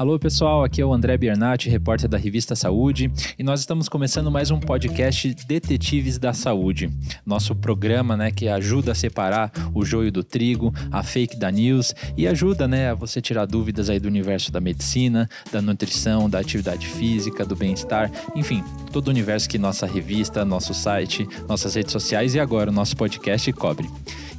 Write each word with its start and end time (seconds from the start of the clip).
Alô 0.00 0.18
pessoal, 0.18 0.64
aqui 0.64 0.80
é 0.80 0.86
o 0.86 0.94
André 0.94 1.14
Biernati, 1.18 1.68
repórter 1.68 2.08
da 2.08 2.16
revista 2.16 2.56
Saúde, 2.56 3.12
e 3.38 3.42
nós 3.42 3.60
estamos 3.60 3.86
começando 3.86 4.30
mais 4.30 4.50
um 4.50 4.58
podcast 4.58 5.34
Detetives 5.46 6.16
da 6.16 6.32
Saúde. 6.32 6.90
Nosso 7.26 7.54
programa, 7.54 8.16
né, 8.16 8.30
que 8.30 8.48
ajuda 8.48 8.92
a 8.92 8.94
separar 8.94 9.52
o 9.74 9.84
joio 9.84 10.10
do 10.10 10.24
trigo, 10.24 10.72
a 10.90 11.02
fake 11.02 11.36
da 11.36 11.50
news 11.50 11.94
e 12.16 12.26
ajuda, 12.26 12.66
né, 12.66 12.92
a 12.92 12.94
você 12.94 13.20
tirar 13.20 13.44
dúvidas 13.44 13.90
aí 13.90 14.00
do 14.00 14.08
universo 14.08 14.50
da 14.50 14.58
medicina, 14.58 15.28
da 15.52 15.60
nutrição, 15.60 16.30
da 16.30 16.38
atividade 16.38 16.86
física, 16.86 17.44
do 17.44 17.54
bem-estar, 17.54 18.10
enfim, 18.34 18.64
todo 18.90 19.08
o 19.08 19.10
universo 19.10 19.48
que 19.48 19.58
nossa 19.58 19.86
revista, 19.86 20.44
nosso 20.44 20.74
site, 20.74 21.26
nossas 21.48 21.74
redes 21.74 21.92
sociais 21.92 22.34
e 22.34 22.40
agora 22.40 22.70
o 22.70 22.74
nosso 22.74 22.96
podcast 22.96 23.50
cobre. 23.52 23.88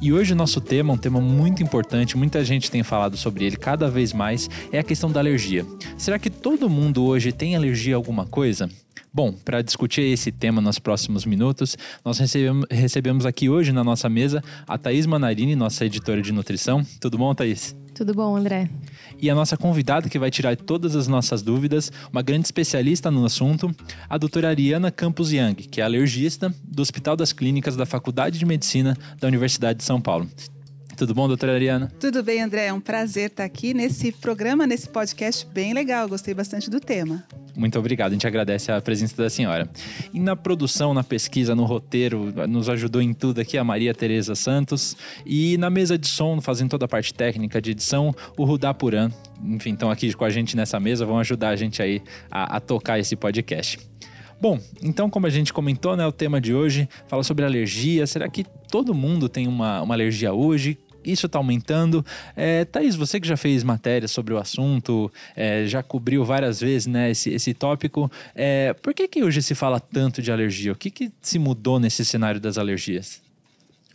E 0.00 0.12
hoje 0.12 0.32
o 0.32 0.36
nosso 0.36 0.60
tema, 0.60 0.92
um 0.92 0.98
tema 0.98 1.20
muito 1.20 1.62
importante, 1.62 2.16
muita 2.16 2.44
gente 2.44 2.70
tem 2.70 2.82
falado 2.82 3.16
sobre 3.16 3.44
ele 3.44 3.56
cada 3.56 3.88
vez 3.88 4.12
mais, 4.12 4.48
é 4.70 4.78
a 4.78 4.82
questão 4.82 5.10
da 5.10 5.20
alergia. 5.20 5.64
Será 5.96 6.18
que 6.18 6.28
todo 6.28 6.68
mundo 6.68 7.04
hoje 7.04 7.32
tem 7.32 7.56
alergia 7.56 7.94
a 7.94 7.96
alguma 7.96 8.26
coisa? 8.26 8.68
Bom, 9.14 9.32
para 9.32 9.60
discutir 9.60 10.02
esse 10.02 10.32
tema 10.32 10.60
nos 10.60 10.78
próximos 10.78 11.26
minutos, 11.26 11.76
nós 12.04 12.18
recebemos, 12.18 12.66
recebemos 12.70 13.26
aqui 13.26 13.48
hoje 13.48 13.70
na 13.70 13.84
nossa 13.84 14.08
mesa 14.08 14.42
a 14.66 14.78
Thaís 14.78 15.06
Manarini, 15.06 15.54
nossa 15.54 15.84
editora 15.84 16.22
de 16.22 16.32
nutrição. 16.32 16.84
Tudo 16.98 17.18
bom, 17.18 17.34
Thaís? 17.34 17.76
Tudo 18.02 18.14
bom, 18.14 18.34
André? 18.34 18.68
E 19.20 19.30
a 19.30 19.34
nossa 19.34 19.56
convidada 19.56 20.08
que 20.08 20.18
vai 20.18 20.28
tirar 20.28 20.56
todas 20.56 20.96
as 20.96 21.06
nossas 21.06 21.40
dúvidas, 21.40 21.92
uma 22.10 22.20
grande 22.20 22.46
especialista 22.46 23.12
no 23.12 23.24
assunto, 23.24 23.72
a 24.10 24.18
doutora 24.18 24.48
Ariana 24.48 24.90
Campos 24.90 25.32
Young, 25.32 25.54
que 25.54 25.80
é 25.80 25.84
alergista 25.84 26.52
do 26.64 26.82
Hospital 26.82 27.14
das 27.14 27.32
Clínicas 27.32 27.76
da 27.76 27.86
Faculdade 27.86 28.40
de 28.40 28.44
Medicina 28.44 28.98
da 29.20 29.28
Universidade 29.28 29.78
de 29.78 29.84
São 29.84 30.00
Paulo. 30.00 30.28
Tudo 30.96 31.14
bom, 31.14 31.26
doutora 31.26 31.54
Ariana? 31.54 31.90
Tudo 31.98 32.22
bem, 32.22 32.40
André. 32.42 32.66
É 32.66 32.72
um 32.72 32.80
prazer 32.80 33.30
estar 33.30 33.44
aqui 33.44 33.74
nesse 33.74 34.12
programa, 34.12 34.66
nesse 34.66 34.88
podcast 34.88 35.46
bem 35.46 35.72
legal. 35.72 36.08
Gostei 36.08 36.34
bastante 36.34 36.70
do 36.70 36.78
tema. 36.80 37.24
Muito 37.56 37.78
obrigado, 37.78 38.12
a 38.12 38.14
gente 38.14 38.26
agradece 38.26 38.72
a 38.72 38.80
presença 38.80 39.14
da 39.16 39.28
senhora. 39.28 39.68
E 40.12 40.18
na 40.18 40.34
produção, 40.34 40.94
na 40.94 41.04
pesquisa, 41.04 41.54
no 41.54 41.64
roteiro, 41.64 42.32
nos 42.48 42.68
ajudou 42.68 43.02
em 43.02 43.12
tudo 43.12 43.40
aqui 43.40 43.58
a 43.58 43.64
Maria 43.64 43.94
Tereza 43.94 44.34
Santos. 44.34 44.96
E 45.26 45.56
na 45.58 45.68
mesa 45.68 45.98
de 45.98 46.08
som, 46.08 46.40
fazendo 46.40 46.70
toda 46.70 46.86
a 46.86 46.88
parte 46.88 47.12
técnica 47.12 47.60
de 47.60 47.72
edição, 47.72 48.14
o 48.38 48.44
Rudá 48.44 48.72
Puran. 48.72 49.10
Enfim, 49.44 49.72
estão 49.72 49.90
aqui 49.90 50.12
com 50.14 50.24
a 50.24 50.30
gente 50.30 50.56
nessa 50.56 50.78
mesa, 50.80 51.04
vão 51.04 51.18
ajudar 51.18 51.50
a 51.50 51.56
gente 51.56 51.82
aí 51.82 52.00
a, 52.30 52.56
a 52.56 52.60
tocar 52.60 52.98
esse 52.98 53.16
podcast. 53.16 53.91
Bom, 54.42 54.58
então 54.82 55.08
como 55.08 55.24
a 55.24 55.30
gente 55.30 55.52
comentou, 55.52 55.96
né, 55.96 56.04
o 56.04 56.10
tema 56.10 56.40
de 56.40 56.52
hoje 56.52 56.88
fala 57.06 57.22
sobre 57.22 57.44
alergia. 57.44 58.04
Será 58.08 58.28
que 58.28 58.42
todo 58.68 58.92
mundo 58.92 59.28
tem 59.28 59.46
uma, 59.46 59.80
uma 59.80 59.94
alergia 59.94 60.32
hoje? 60.32 60.76
isso 61.04 61.26
está 61.26 61.38
aumentando. 61.38 62.04
É, 62.34 62.64
Thaís, 62.64 62.96
você 62.96 63.20
que 63.20 63.26
já 63.26 63.36
fez 63.36 63.62
matéria 63.62 64.08
sobre 64.08 64.34
o 64.34 64.38
assunto, 64.38 65.12
é, 65.36 65.64
já 65.66 65.80
cobriu 65.80 66.24
várias 66.24 66.60
vezes 66.60 66.86
né, 66.88 67.10
esse, 67.10 67.30
esse 67.30 67.54
tópico, 67.54 68.10
é, 68.34 68.72
por 68.72 68.92
que, 68.92 69.06
que 69.06 69.22
hoje 69.22 69.42
se 69.42 69.54
fala 69.54 69.78
tanto 69.78 70.20
de 70.20 70.32
alergia? 70.32 70.72
O 70.72 70.76
que, 70.76 70.90
que 70.90 71.12
se 71.20 71.38
mudou 71.38 71.78
nesse 71.78 72.04
cenário 72.04 72.40
das 72.40 72.58
alergias? 72.58 73.22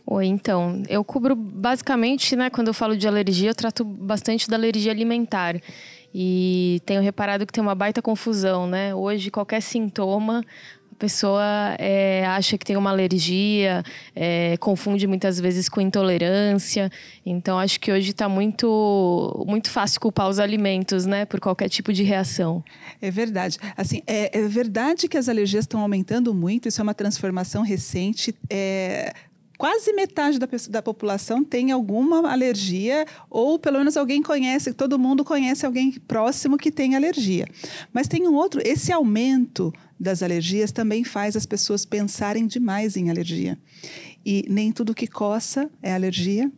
Oi, 0.06 0.24
então, 0.24 0.82
eu 0.88 1.04
cubro 1.04 1.36
basicamente, 1.36 2.34
né, 2.34 2.48
quando 2.48 2.68
eu 2.68 2.74
falo 2.74 2.96
de 2.96 3.06
alergia, 3.06 3.50
eu 3.50 3.54
trato 3.54 3.84
bastante 3.84 4.48
da 4.48 4.56
alergia 4.56 4.90
alimentar. 4.90 5.60
E 6.14 6.80
tenho 6.86 7.02
reparado 7.02 7.46
que 7.46 7.52
tem 7.52 7.62
uma 7.62 7.74
baita 7.74 8.00
confusão, 8.00 8.66
né? 8.66 8.94
Hoje, 8.94 9.30
qualquer 9.30 9.60
sintoma, 9.60 10.42
pessoa 10.98 11.76
é, 11.78 12.26
acha 12.26 12.58
que 12.58 12.66
tem 12.66 12.76
uma 12.76 12.90
alergia, 12.90 13.82
é, 14.14 14.56
confunde 14.58 15.06
muitas 15.06 15.40
vezes 15.40 15.68
com 15.68 15.80
intolerância. 15.80 16.90
Então, 17.24 17.58
acho 17.58 17.78
que 17.80 17.90
hoje 17.90 18.10
está 18.10 18.28
muito, 18.28 19.44
muito 19.46 19.70
fácil 19.70 20.00
culpar 20.00 20.28
os 20.28 20.38
alimentos, 20.38 21.06
né, 21.06 21.24
por 21.24 21.40
qualquer 21.40 21.68
tipo 21.68 21.92
de 21.92 22.02
reação. 22.02 22.62
É 23.00 23.10
verdade. 23.10 23.58
Assim, 23.76 24.02
é, 24.06 24.38
é 24.38 24.48
verdade 24.48 25.08
que 25.08 25.16
as 25.16 25.28
alergias 25.28 25.64
estão 25.64 25.80
aumentando 25.80 26.34
muito. 26.34 26.68
Isso 26.68 26.80
é 26.80 26.82
uma 26.82 26.94
transformação 26.94 27.62
recente. 27.62 28.34
É, 28.50 29.14
quase 29.58 29.92
metade 29.92 30.38
da, 30.38 30.48
da, 30.70 30.80
população 30.80 31.42
tem 31.42 31.72
alguma 31.72 32.30
alergia, 32.30 33.04
ou 33.28 33.58
pelo 33.58 33.78
menos 33.78 33.96
alguém 33.96 34.22
conhece, 34.22 34.72
todo 34.72 34.98
mundo 34.98 35.24
conhece 35.24 35.66
alguém 35.66 35.90
próximo 35.90 36.56
que 36.56 36.70
tem 36.70 36.94
alergia. 36.94 37.46
Mas 37.92 38.06
tem 38.06 38.28
um 38.28 38.34
outro, 38.34 38.62
esse 38.64 38.92
aumento 38.92 39.72
das 39.98 40.22
alergias 40.22 40.70
também 40.70 41.02
faz 41.02 41.36
as 41.36 41.44
pessoas 41.44 41.84
pensarem 41.84 42.46
demais 42.46 42.96
em 42.96 43.10
alergia. 43.10 43.58
E 44.24 44.44
nem 44.48 44.70
tudo 44.70 44.94
que 44.94 45.08
coça 45.08 45.68
é 45.82 45.92
alergia, 45.92 46.50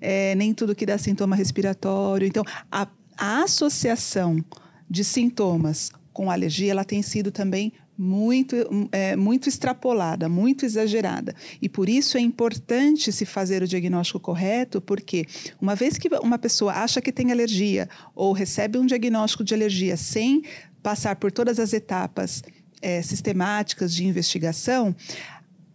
é, 0.00 0.36
nem 0.36 0.54
tudo 0.54 0.76
que 0.76 0.86
dá 0.86 0.96
sintoma 0.96 1.34
respiratório. 1.34 2.26
Então, 2.26 2.44
a, 2.70 2.86
a 3.16 3.42
associação 3.42 4.42
de 4.88 5.02
sintomas 5.02 5.90
com 6.12 6.30
alergia, 6.30 6.70
ela 6.70 6.84
tem 6.84 7.02
sido 7.02 7.32
também 7.32 7.72
muito, 7.98 8.56
é, 8.92 9.16
muito 9.16 9.48
extrapolada, 9.48 10.28
muito 10.28 10.64
exagerada. 10.64 11.34
E 11.60 11.68
por 11.68 11.88
isso 11.88 12.16
é 12.16 12.20
importante 12.20 13.10
se 13.10 13.26
fazer 13.26 13.60
o 13.60 13.66
diagnóstico 13.66 14.20
correto, 14.20 14.80
porque 14.80 15.26
uma 15.60 15.74
vez 15.74 15.98
que 15.98 16.08
uma 16.22 16.38
pessoa 16.38 16.74
acha 16.74 17.00
que 17.00 17.10
tem 17.10 17.32
alergia 17.32 17.88
ou 18.14 18.32
recebe 18.32 18.78
um 18.78 18.86
diagnóstico 18.86 19.42
de 19.42 19.52
alergia 19.52 19.96
sem 19.96 20.44
passar 20.80 21.16
por 21.16 21.32
todas 21.32 21.58
as 21.58 21.72
etapas 21.72 22.42
é, 22.80 23.02
sistemáticas 23.02 23.92
de 23.92 24.06
investigação, 24.06 24.94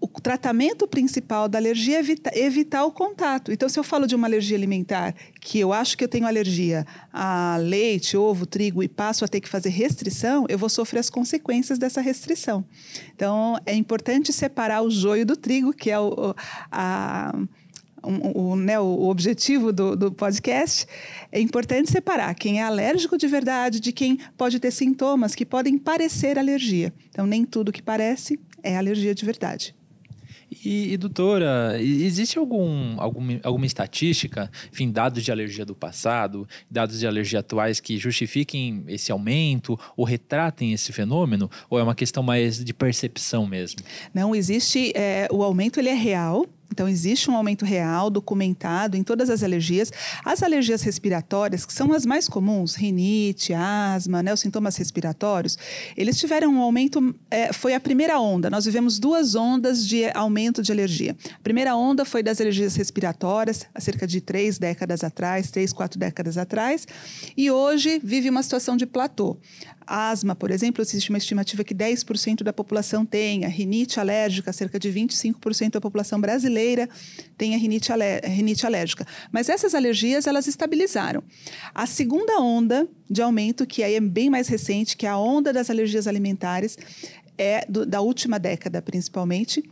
o 0.03 0.21
tratamento 0.21 0.85
principal 0.85 1.47
da 1.47 1.57
alergia 1.57 1.95
é 1.95 1.99
evitar, 1.99 2.37
evitar 2.37 2.83
o 2.83 2.91
contato. 2.91 3.53
Então, 3.53 3.69
se 3.69 3.79
eu 3.79 3.83
falo 3.85 4.05
de 4.05 4.13
uma 4.13 4.27
alergia 4.27 4.57
alimentar, 4.57 5.15
que 5.39 5.57
eu 5.57 5.71
acho 5.71 5.97
que 5.97 6.03
eu 6.03 6.09
tenho 6.09 6.27
alergia 6.27 6.85
a 7.11 7.55
leite, 7.57 8.17
ovo, 8.17 8.45
trigo 8.45 8.83
e 8.83 8.89
passo 8.89 9.23
a 9.23 9.29
ter 9.29 9.39
que 9.39 9.47
fazer 9.47 9.69
restrição, 9.69 10.45
eu 10.49 10.57
vou 10.57 10.67
sofrer 10.67 10.99
as 10.99 11.09
consequências 11.09 11.79
dessa 11.79 12.01
restrição. 12.01 12.65
Então, 13.15 13.57
é 13.65 13.73
importante 13.73 14.33
separar 14.33 14.81
o 14.81 14.91
joio 14.91 15.25
do 15.25 15.37
trigo, 15.37 15.71
que 15.71 15.89
é 15.89 15.97
o, 15.97 16.35
a 16.69 17.33
o, 18.05 18.51
o, 18.51 18.55
né, 18.57 18.77
o 18.77 19.07
objetivo 19.07 19.71
do, 19.71 19.95
do, 19.95 20.11
podcast, 20.11 20.85
é 21.31 21.39
importante 21.39 21.89
separar 21.89 22.35
quem 22.35 22.59
é 22.59 22.63
alérgico 22.63 23.17
de 23.17 23.27
verdade 23.27 23.79
de 23.79 23.93
quem 23.93 24.19
pode 24.37 24.59
ter 24.59 24.71
sintomas 24.71 25.33
que 25.33 25.45
podem 25.45 25.77
parecer 25.77 26.37
alergia. 26.37 26.93
Então, 27.09 27.25
nem 27.25 27.45
tudo 27.45 27.71
que 27.71 27.81
parece 27.81 28.37
é 28.61 28.75
alergia 28.75 29.15
de 29.15 29.23
verdade. 29.23 29.73
E, 30.65 30.93
e, 30.93 30.97
doutora, 30.97 31.77
existe 31.79 32.37
algum, 32.37 32.99
algum, 32.99 33.39
alguma 33.43 33.65
estatística, 33.65 34.49
enfim, 34.71 34.91
dados 34.91 35.23
de 35.23 35.31
alergia 35.31 35.65
do 35.65 35.75
passado, 35.75 36.47
dados 36.69 36.99
de 36.99 37.07
alergia 37.07 37.39
atuais 37.39 37.79
que 37.79 37.97
justifiquem 37.97 38.83
esse 38.87 39.11
aumento 39.11 39.79
ou 39.97 40.05
retratem 40.05 40.73
esse 40.73 40.93
fenômeno? 40.93 41.49
Ou 41.69 41.79
é 41.79 41.83
uma 41.83 41.95
questão 41.95 42.23
mais 42.23 42.63
de 42.63 42.73
percepção 42.73 43.45
mesmo? 43.45 43.79
Não, 44.13 44.35
existe. 44.35 44.91
É, 44.95 45.27
o 45.31 45.43
aumento 45.43 45.79
ele 45.79 45.89
é 45.89 45.95
real, 45.95 46.45
então, 46.73 46.89
existe 46.89 47.29
um 47.29 47.35
aumento 47.35 47.63
real, 47.63 48.09
documentado 48.09 48.97
em 48.97 49.03
todas 49.03 49.29
as 49.29 49.43
alergias. 49.43 49.91
As 50.25 50.41
alergias 50.41 50.81
respiratórias, 50.81 51.67
que 51.67 51.71
são 51.71 51.93
as 51.93 52.03
mais 52.03 52.27
comuns, 52.27 52.73
rinite, 52.73 53.53
asma, 53.53 54.23
né, 54.23 54.33
os 54.33 54.39
sintomas 54.39 54.75
respiratórios, 54.75 55.55
eles 55.95 56.17
tiveram 56.19 56.51
um 56.51 56.59
aumento, 56.59 57.13
é, 57.29 57.53
foi 57.53 57.75
a 57.75 57.79
primeira 57.79 58.19
onda. 58.19 58.49
Nós 58.49 58.65
vivemos 58.65 58.97
duas 58.97 59.35
ondas 59.35 59.85
de 59.85 60.09
aumento 60.15 60.63
de 60.63 60.71
alergia. 60.71 61.15
A 61.35 61.43
primeira 61.43 61.75
onda 61.75 62.03
foi 62.05 62.23
das 62.23 62.41
alergias 62.41 62.75
respiratórias, 62.75 63.67
há 63.71 63.79
cerca 63.79 64.07
de 64.07 64.19
três 64.19 64.57
décadas 64.57 65.03
atrás, 65.03 65.51
três, 65.51 65.71
quatro 65.71 65.99
décadas 65.99 66.39
atrás, 66.39 66.87
e 67.37 67.51
hoje 67.51 68.01
vive 68.03 68.31
uma 68.31 68.41
situação 68.41 68.75
de 68.75 68.87
platô. 68.87 69.37
Asma, 69.85 70.35
por 70.35 70.51
exemplo, 70.51 70.81
existe 70.81 71.09
uma 71.09 71.17
estimativa 71.17 71.63
que 71.63 71.73
10% 71.73 72.43
da 72.43 72.53
população 72.53 73.05
tenha. 73.05 73.47
Rinite 73.47 73.99
alérgica, 73.99 74.53
cerca 74.53 74.79
de 74.79 74.89
25% 74.89 75.71
da 75.71 75.81
população 75.81 76.19
brasileira 76.19 76.89
tem 77.37 77.55
a 77.55 77.57
rinite, 77.57 77.91
rinite 78.23 78.65
alérgica. 78.65 79.05
Mas 79.31 79.49
essas 79.49 79.75
alergias, 79.75 80.27
elas 80.27 80.47
estabilizaram. 80.47 81.23
A 81.73 81.85
segunda 81.85 82.39
onda 82.39 82.87
de 83.09 83.21
aumento, 83.21 83.65
que 83.65 83.83
aí 83.83 83.95
é 83.95 84.01
bem 84.01 84.29
mais 84.29 84.47
recente, 84.47 84.95
que 84.95 85.05
é 85.05 85.09
a 85.09 85.17
onda 85.17 85.51
das 85.51 85.69
alergias 85.69 86.07
alimentares, 86.07 86.77
é 87.37 87.65
do, 87.67 87.85
da 87.85 88.01
última 88.01 88.39
década, 88.39 88.81
principalmente, 88.81 89.63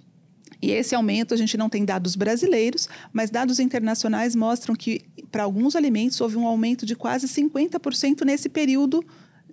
e 0.62 0.72
esse 0.72 0.94
aumento 0.94 1.34
a 1.34 1.38
gente 1.38 1.58
não 1.58 1.70
tem 1.70 1.84
dados 1.84 2.16
brasileiros, 2.16 2.88
mas 3.12 3.32
dados 3.32 3.60
internacionais 3.60 4.36
mostram 4.36 4.76
que 4.76 5.02
para 5.32 5.44
alguns 5.44 5.76
alimentos 5.76 6.22
houve 6.22 6.38
um 6.38 6.46
aumento 6.46 6.86
de 6.86 6.96
quase 6.96 7.28
50% 7.28 8.24
nesse 8.24 8.48
período 8.48 9.04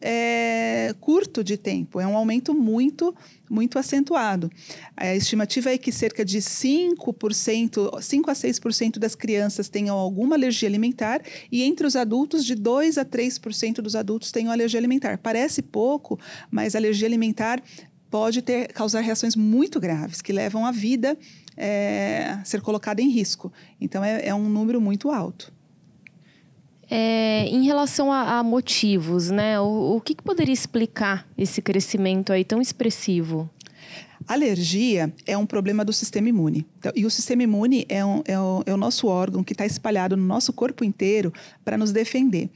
é, 0.00 0.94
curto 1.00 1.42
de 1.42 1.56
tempo, 1.56 2.00
é 2.00 2.06
um 2.06 2.16
aumento 2.16 2.54
muito, 2.54 3.14
muito 3.50 3.78
acentuado. 3.78 4.50
A 4.96 5.14
estimativa 5.14 5.70
é 5.70 5.78
que 5.78 5.92
cerca 5.92 6.24
de 6.24 6.38
5%, 6.38 8.00
5 8.02 8.30
a 8.30 8.34
6% 8.34 8.98
das 8.98 9.14
crianças 9.14 9.68
tenham 9.68 9.96
alguma 9.96 10.36
alergia 10.36 10.68
alimentar 10.68 11.22
e 11.50 11.62
entre 11.62 11.86
os 11.86 11.96
adultos, 11.96 12.44
de 12.44 12.54
2 12.54 12.98
a 12.98 13.04
3% 13.04 13.76
dos 13.76 13.96
adultos 13.96 14.32
tenham 14.32 14.52
alergia 14.52 14.78
alimentar. 14.78 15.18
Parece 15.18 15.62
pouco, 15.62 16.18
mas 16.50 16.74
alergia 16.74 17.06
alimentar 17.06 17.62
pode 18.10 18.42
ter, 18.42 18.72
causar 18.72 19.00
reações 19.00 19.36
muito 19.36 19.78
graves, 19.78 20.22
que 20.22 20.32
levam 20.32 20.64
a 20.64 20.72
vida 20.72 21.16
é, 21.56 22.36
a 22.40 22.44
ser 22.44 22.60
colocada 22.60 23.02
em 23.02 23.08
risco. 23.08 23.52
Então, 23.80 24.02
é, 24.02 24.28
é 24.28 24.34
um 24.34 24.48
número 24.48 24.80
muito 24.80 25.10
alto. 25.10 25.52
É, 26.90 27.46
em 27.46 27.64
relação 27.64 28.10
a, 28.10 28.38
a, 28.38 28.42
motivos, 28.42 29.30
né? 29.30 29.60
O, 29.60 29.96
o 29.96 30.00
que, 30.00 30.14
que 30.14 30.22
poderia 30.22 30.54
explicar 30.54 31.28
esse 31.36 31.60
crescimento 31.60 32.32
aí 32.32 32.44
tão 32.44 32.60
expressivo? 32.60 33.48
Alergia 34.26 35.12
é 35.26 35.36
um 35.36 35.46
problema 35.46 35.84
do 35.84 35.92
sistema 35.92 36.28
imune. 36.28 36.66
Então, 36.78 36.92
e 36.94 37.06
o 37.06 37.10
sistema 37.10 37.42
imune 37.42 37.86
é, 37.88 38.04
um, 38.04 38.22
é, 38.26 38.38
o, 38.38 38.62
é 38.66 38.74
o 38.74 38.76
nosso 38.76 39.06
órgão 39.06 39.44
que 39.44 39.52
está 39.52 39.64
espalhado 39.64 40.16
no 40.16 40.24
nosso 40.24 40.52
corpo 40.52 40.84
inteiro 40.84 41.32
para 41.64 41.78
nos 41.78 41.92
defender. 41.92 42.50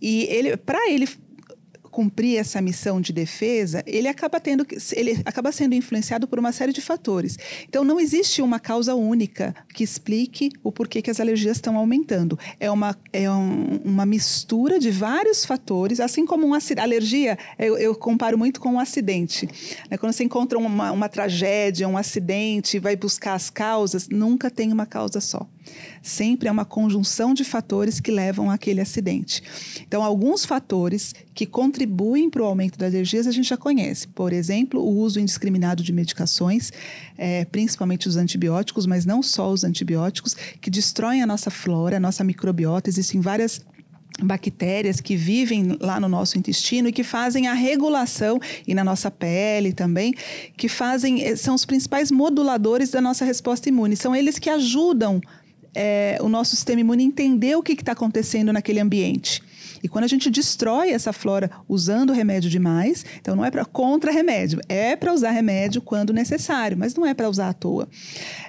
E 0.00 0.24
ele, 0.30 0.56
para 0.56 0.90
ele 0.90 1.08
cumprir 1.98 2.38
essa 2.38 2.60
missão 2.60 3.00
de 3.00 3.12
defesa, 3.12 3.82
ele 3.84 4.06
acaba 4.06 4.38
tendo 4.38 4.64
ele 4.92 5.20
acaba 5.24 5.50
sendo 5.50 5.74
influenciado 5.74 6.28
por 6.28 6.38
uma 6.38 6.52
série 6.52 6.72
de 6.72 6.80
fatores. 6.80 7.36
Então 7.68 7.82
não 7.82 7.98
existe 7.98 8.40
uma 8.40 8.60
causa 8.60 8.94
única 8.94 9.52
que 9.74 9.82
explique 9.82 10.52
o 10.62 10.70
porquê 10.70 11.02
que 11.02 11.10
as 11.10 11.18
alergias 11.18 11.56
estão 11.56 11.76
aumentando. 11.76 12.38
É 12.60 12.70
uma, 12.70 12.96
é 13.12 13.28
um, 13.28 13.80
uma 13.84 14.06
mistura 14.06 14.78
de 14.78 14.92
vários 14.92 15.44
fatores, 15.44 15.98
assim 15.98 16.24
como 16.24 16.46
uma 16.46 16.58
alergia, 16.80 17.36
eu, 17.58 17.76
eu 17.76 17.96
comparo 17.96 18.38
muito 18.38 18.60
com 18.60 18.74
um 18.74 18.78
acidente. 18.78 19.48
Né? 19.90 19.98
Quando 19.98 20.12
você 20.12 20.22
encontra 20.22 20.56
uma, 20.56 20.92
uma 20.92 21.08
tragédia, 21.08 21.88
um 21.88 21.98
acidente, 21.98 22.78
vai 22.78 22.94
buscar 22.94 23.34
as 23.34 23.50
causas, 23.50 24.08
nunca 24.08 24.52
tem 24.52 24.72
uma 24.72 24.86
causa 24.86 25.20
só. 25.20 25.48
Sempre 26.02 26.48
é 26.48 26.52
uma 26.52 26.64
conjunção 26.64 27.34
de 27.34 27.44
fatores 27.44 28.00
que 28.00 28.10
levam 28.10 28.50
àquele 28.50 28.80
acidente. 28.80 29.42
Então, 29.86 30.02
alguns 30.02 30.44
fatores 30.44 31.14
que 31.34 31.46
contribuem 31.46 32.30
para 32.30 32.42
o 32.42 32.44
aumento 32.44 32.78
das 32.78 32.92
alergias 32.92 33.26
a 33.26 33.30
gente 33.30 33.48
já 33.48 33.56
conhece. 33.56 34.08
Por 34.08 34.32
exemplo, 34.32 34.80
o 34.80 34.98
uso 34.98 35.20
indiscriminado 35.20 35.82
de 35.82 35.92
medicações, 35.92 36.72
é, 37.16 37.44
principalmente 37.44 38.08
os 38.08 38.16
antibióticos, 38.16 38.86
mas 38.86 39.04
não 39.04 39.22
só 39.22 39.50
os 39.50 39.64
antibióticos, 39.64 40.34
que 40.60 40.70
destroem 40.70 41.22
a 41.22 41.26
nossa 41.26 41.50
flora, 41.50 41.96
a 41.96 42.00
nossa 42.00 42.24
microbiota. 42.24 42.88
Existem 42.88 43.20
várias 43.20 43.64
bactérias 44.22 45.00
que 45.00 45.16
vivem 45.16 45.76
lá 45.80 46.00
no 46.00 46.08
nosso 46.08 46.38
intestino 46.38 46.88
e 46.88 46.92
que 46.92 47.04
fazem 47.04 47.46
a 47.46 47.54
regulação 47.54 48.40
e 48.66 48.74
na 48.74 48.82
nossa 48.82 49.10
pele 49.10 49.72
também, 49.72 50.14
que 50.56 50.68
fazem 50.68 51.22
eh, 51.22 51.36
são 51.36 51.54
os 51.54 51.64
principais 51.64 52.10
moduladores 52.10 52.90
da 52.90 53.00
nossa 53.00 53.24
resposta 53.24 53.68
imune. 53.68 53.96
São 53.96 54.14
eles 54.14 54.38
que 54.38 54.50
ajudam 54.50 55.20
é, 55.74 56.18
o 56.20 56.28
nosso 56.28 56.54
sistema 56.56 56.80
imune 56.80 57.04
entender 57.04 57.56
o 57.56 57.62
que 57.62 57.72
está 57.72 57.92
acontecendo 57.92 58.52
naquele 58.52 58.80
ambiente. 58.80 59.42
E 59.82 59.88
quando 59.88 60.04
a 60.04 60.08
gente 60.08 60.30
destrói 60.30 60.90
essa 60.90 61.12
flora 61.12 61.50
usando 61.68 62.12
remédio 62.12 62.50
demais, 62.50 63.04
então 63.20 63.36
não 63.36 63.44
é 63.44 63.50
para 63.50 63.64
contra 63.64 64.10
remédio, 64.10 64.60
é 64.68 64.96
para 64.96 65.12
usar 65.12 65.30
remédio 65.30 65.80
quando 65.80 66.12
necessário, 66.12 66.76
mas 66.76 66.94
não 66.94 67.06
é 67.06 67.14
para 67.14 67.28
usar 67.28 67.50
à 67.50 67.52
toa. 67.52 67.88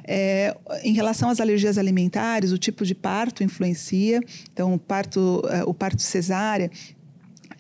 É, 0.06 0.56
em 0.84 0.94
relação 0.94 1.30
às 1.30 1.40
alergias 1.40 1.78
alimentares, 1.78 2.52
o 2.52 2.58
tipo 2.58 2.86
de 2.86 2.96
parto 2.96 3.44
influencia. 3.44 4.22
Então, 4.52 4.74
o 4.74 4.80
parto, 4.80 5.44
é, 5.50 5.64
o 5.64 5.74
parto 5.74 6.02
cesárea 6.02 6.72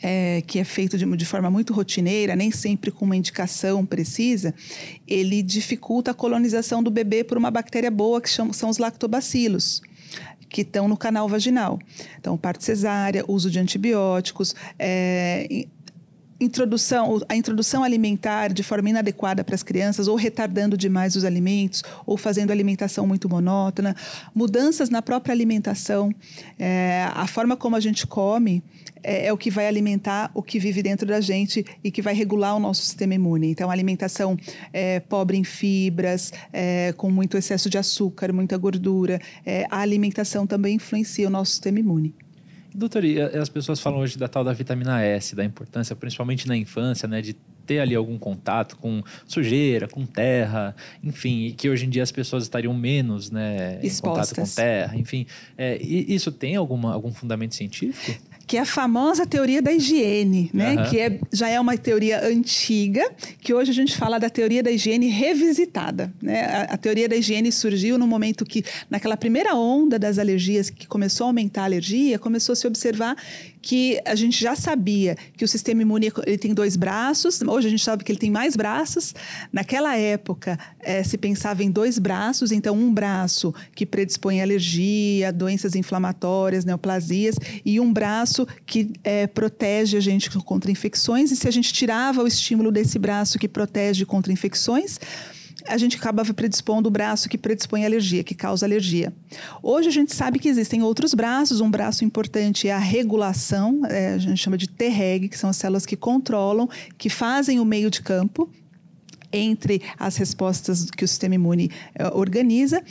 é, 0.01 0.41
que 0.45 0.59
é 0.59 0.63
feito 0.63 0.97
de, 0.97 1.05
de, 1.05 1.25
forma 1.25 1.49
muito 1.49 1.73
rotineira, 1.73 2.35
nem 2.35 2.51
sempre 2.51 2.91
com 2.91 3.05
uma 3.05 3.15
indicação 3.15 3.85
precisa, 3.85 4.53
ele 5.07 5.41
dificulta 5.41 6.11
a 6.11 6.13
colonização 6.13 6.81
do 6.81 6.89
bebê 6.89 7.23
por 7.23 7.37
uma 7.37 7.51
bactéria 7.51 7.91
boa 7.91 8.21
que 8.21 8.29
chama, 8.29 8.53
são 8.53 8.69
os 8.69 8.77
lactobacilos 8.77 9.81
que 10.49 10.61
estão 10.61 10.87
no 10.87 10.97
canal 10.97 11.29
vaginal. 11.29 11.79
Então, 12.19 12.35
parto 12.35 12.63
cesárea, 12.63 13.23
uso 13.27 13.51
de 13.51 13.59
antibióticos, 13.59 14.55
é, 14.79 15.67
introdução, 16.39 17.21
a 17.27 17.35
introdução 17.35 17.83
alimentar 17.83 18.53
de 18.53 18.63
forma 18.63 18.89
inadequada 18.89 19.43
para 19.43 19.55
as 19.55 19.63
crianças, 19.63 20.07
ou 20.07 20.15
retardando 20.15 20.77
demais 20.77 21.15
os 21.15 21.25
alimentos, 21.25 21.83
ou 22.05 22.17
fazendo 22.17 22.51
alimentação 22.51 23.05
muito 23.05 23.27
monótona, 23.27 23.95
mudanças 24.33 24.89
na 24.89 25.01
própria 25.01 25.33
alimentação, 25.33 26.13
é, 26.57 27.07
a 27.13 27.27
forma 27.27 27.57
como 27.57 27.75
a 27.75 27.79
gente 27.79 28.07
come 28.07 28.63
é, 29.03 29.27
é, 29.27 29.33
o 29.33 29.37
que 29.37 29.49
vai 29.49 29.67
alimentar 29.67 30.31
o 30.33 30.41
que 30.41 30.59
vive 30.59 30.81
dentro 30.81 31.07
da 31.07 31.21
gente 31.21 31.65
e 31.83 31.91
que 31.91 32.01
vai 32.01 32.13
regular 32.13 32.55
o 32.55 32.59
nosso 32.59 32.81
sistema 32.81 33.13
imune. 33.13 33.51
Então, 33.51 33.69
alimentação 33.69 34.37
é, 34.71 34.99
pobre 34.99 35.37
em 35.37 35.43
fibras, 35.43 36.31
com 36.97 37.09
muito 37.09 37.37
excesso 37.37 37.69
de 37.69 37.77
açúcar, 37.77 38.33
muita 38.33 38.57
gordura, 38.57 39.19
a 39.69 39.79
alimentação 39.79 40.45
também 40.45 40.75
influencia 40.75 41.27
o 41.27 41.29
nosso 41.29 41.51
sistema 41.51 41.79
imune. 41.79 42.13
Doutor, 42.79 43.03
as 43.39 43.49
pessoas 43.49 43.81
falam 43.81 43.99
hoje 43.99 44.17
da 44.17 44.29
tal 44.29 44.41
da 44.41 44.53
vitamina 44.53 45.03
S, 45.03 45.35
da 45.35 45.43
importância, 45.43 45.93
principalmente 45.97 46.47
na 46.47 46.55
infância, 46.55 47.09
né, 47.09 47.21
de 47.21 47.33
ter 47.65 47.79
ali 47.79 47.93
algum 47.93 48.17
contato 48.17 48.77
com 48.77 49.03
sujeira, 49.27 49.85
com 49.87 50.05
terra, 50.05 50.73
enfim, 51.03 51.47
e 51.47 51.51
que 51.51 51.69
hoje 51.69 51.85
em 51.85 51.89
dia 51.89 52.01
as 52.01 52.11
pessoas 52.11 52.43
estariam 52.43 52.73
menos, 52.73 53.29
né, 53.29 53.79
Expostas. 53.83 54.31
em 54.31 54.35
contato 54.35 54.35
com 54.35 54.55
terra, 54.55 54.97
enfim. 54.97 55.27
É, 55.57 55.77
isso 55.81 56.31
tem 56.31 56.55
alguma, 56.55 56.93
algum 56.93 57.13
fundamento 57.13 57.53
científico? 57.53 58.28
Que 58.49 58.57
é 58.57 58.61
a 58.61 58.65
famosa 58.65 59.27
teoria 59.27 59.61
da 59.61 59.71
higiene, 59.71 60.49
né? 60.51 60.75
Uhum. 60.75 60.89
Que 60.89 60.99
é, 60.99 61.19
já 61.31 61.47
é 61.47 61.59
uma 61.59 61.77
teoria 61.77 62.25
antiga, 62.25 63.07
que 63.39 63.53
hoje 63.53 63.69
a 63.69 63.73
gente 63.75 63.95
fala 63.95 64.17
da 64.17 64.27
teoria 64.27 64.63
da 64.63 64.71
higiene 64.71 65.07
revisitada. 65.07 66.11
Né? 66.19 66.45
A, 66.45 66.61
a, 66.73 66.77
teoria 66.77 67.07
da 67.07 67.15
higiene 67.15 67.51
surgiu 67.51 67.95
no 67.99 68.07
momento 68.07 68.43
que, 68.43 68.65
naquela 68.89 69.15
primeira 69.15 69.53
onda 69.53 69.99
das 69.99 70.17
alergias, 70.17 70.71
que 70.71 70.87
começou 70.87 71.25
a 71.25 71.29
aumentar 71.29 71.61
a 71.61 71.65
alergia, 71.65 72.17
começou 72.17 72.53
a 72.53 72.55
se 72.55 72.65
observar 72.65 73.15
que 73.61 73.99
a 74.05 74.15
gente 74.15 74.41
já 74.41 74.55
sabia 74.55 75.15
que 75.35 75.43
o 75.43 75.47
sistema 75.47 75.81
imune 75.81 76.11
ele 76.25 76.37
tem 76.37 76.53
dois 76.53 76.75
braços, 76.75 77.41
hoje 77.41 77.67
a 77.67 77.69
gente 77.69 77.83
sabe 77.83 78.03
que 78.03 78.11
ele 78.11 78.19
tem 78.19 78.31
mais 78.31 78.55
braços. 78.55 79.13
Naquela 79.51 79.95
época, 79.97 80.57
é, 80.79 81.03
se 81.03 81.17
pensava 81.17 81.63
em 81.63 81.69
dois 81.69 81.99
braços, 81.99 82.51
então 82.51 82.75
um 82.75 82.93
braço 82.93 83.53
que 83.75 83.85
predispõe 83.85 84.39
a 84.39 84.43
alergia, 84.43 85.31
doenças 85.31 85.75
inflamatórias, 85.75 86.65
neoplasias, 86.65 87.35
e 87.65 87.79
um 87.79 87.91
braço 87.91 88.38
que 88.65 88.91
é, 89.03 89.27
protege 89.27 89.97
a 89.97 89.99
gente 89.99 90.29
contra 90.29 90.71
infecções. 90.71 91.31
E 91.31 91.35
se 91.35 91.47
a 91.47 91.51
gente 91.51 91.71
tirava 91.73 92.23
o 92.23 92.27
estímulo 92.27 92.71
desse 92.71 92.99
braço 92.99 93.39
que 93.39 93.47
protege 93.47 94.05
contra 94.05 94.31
infecções, 94.31 94.99
a 95.67 95.77
gente 95.77 95.97
acabava 95.97 96.33
predispondo 96.33 96.87
o 96.87 96.91
braço 96.91 97.29
que 97.29 97.37
predispõe 97.37 97.85
alergia, 97.85 98.23
que 98.23 98.33
causa 98.33 98.65
alergia. 98.65 99.13
Hoje 99.61 99.89
a 99.89 99.91
gente 99.91 100.15
sabe 100.15 100.39
que 100.39 100.47
existem 100.47 100.81
outros 100.81 101.13
braços. 101.13 101.61
Um 101.61 101.69
braço 101.69 102.03
importante 102.03 102.67
é 102.67 102.73
a 102.73 102.79
regulação, 102.79 103.85
é, 103.85 104.13
a 104.13 104.17
gente 104.17 104.37
chama 104.37 104.57
de 104.57 104.67
T-reg, 104.67 105.29
que 105.29 105.37
são 105.37 105.49
as 105.49 105.57
células 105.57 105.85
que 105.85 105.95
controlam, 105.95 106.67
que 106.97 107.09
fazem 107.09 107.59
o 107.59 107.65
meio 107.65 107.89
de 107.89 108.01
campo 108.01 108.49
entre 109.31 109.81
as 109.97 110.17
respostas 110.17 110.89
que 110.89 111.03
o 111.03 111.07
sistema 111.07 111.35
imune 111.35 111.71
uh, 111.99 112.17
organiza. 112.17 112.83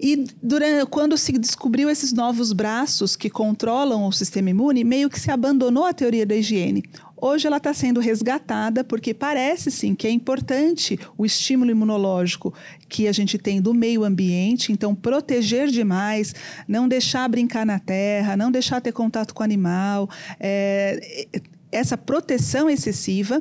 E 0.00 0.24
durante, 0.42 0.86
quando 0.86 1.16
se 1.16 1.32
descobriu 1.32 1.88
esses 1.88 2.12
novos 2.12 2.52
braços 2.52 3.16
que 3.16 3.30
controlam 3.30 4.06
o 4.06 4.12
sistema 4.12 4.50
imune, 4.50 4.84
meio 4.84 5.10
que 5.10 5.20
se 5.20 5.30
abandonou 5.30 5.84
a 5.84 5.92
teoria 5.92 6.26
da 6.26 6.34
higiene. 6.34 6.82
Hoje 7.16 7.46
ela 7.46 7.56
está 7.56 7.72
sendo 7.72 8.00
resgatada 8.00 8.84
porque 8.84 9.14
parece 9.14 9.70
sim 9.70 9.94
que 9.94 10.06
é 10.06 10.10
importante 10.10 10.98
o 11.16 11.24
estímulo 11.24 11.70
imunológico 11.70 12.52
que 12.86 13.08
a 13.08 13.12
gente 13.12 13.38
tem 13.38 13.62
do 13.62 13.72
meio 13.72 14.04
ambiente, 14.04 14.72
então 14.72 14.94
proteger 14.94 15.68
demais, 15.68 16.34
não 16.68 16.86
deixar 16.86 17.26
brincar 17.28 17.64
na 17.64 17.78
terra, 17.78 18.36
não 18.36 18.50
deixar 18.50 18.80
ter 18.82 18.92
contato 18.92 19.32
com 19.32 19.42
animal, 19.42 20.10
é, 20.38 21.26
essa 21.72 21.96
proteção 21.96 22.68
excessiva 22.68 23.40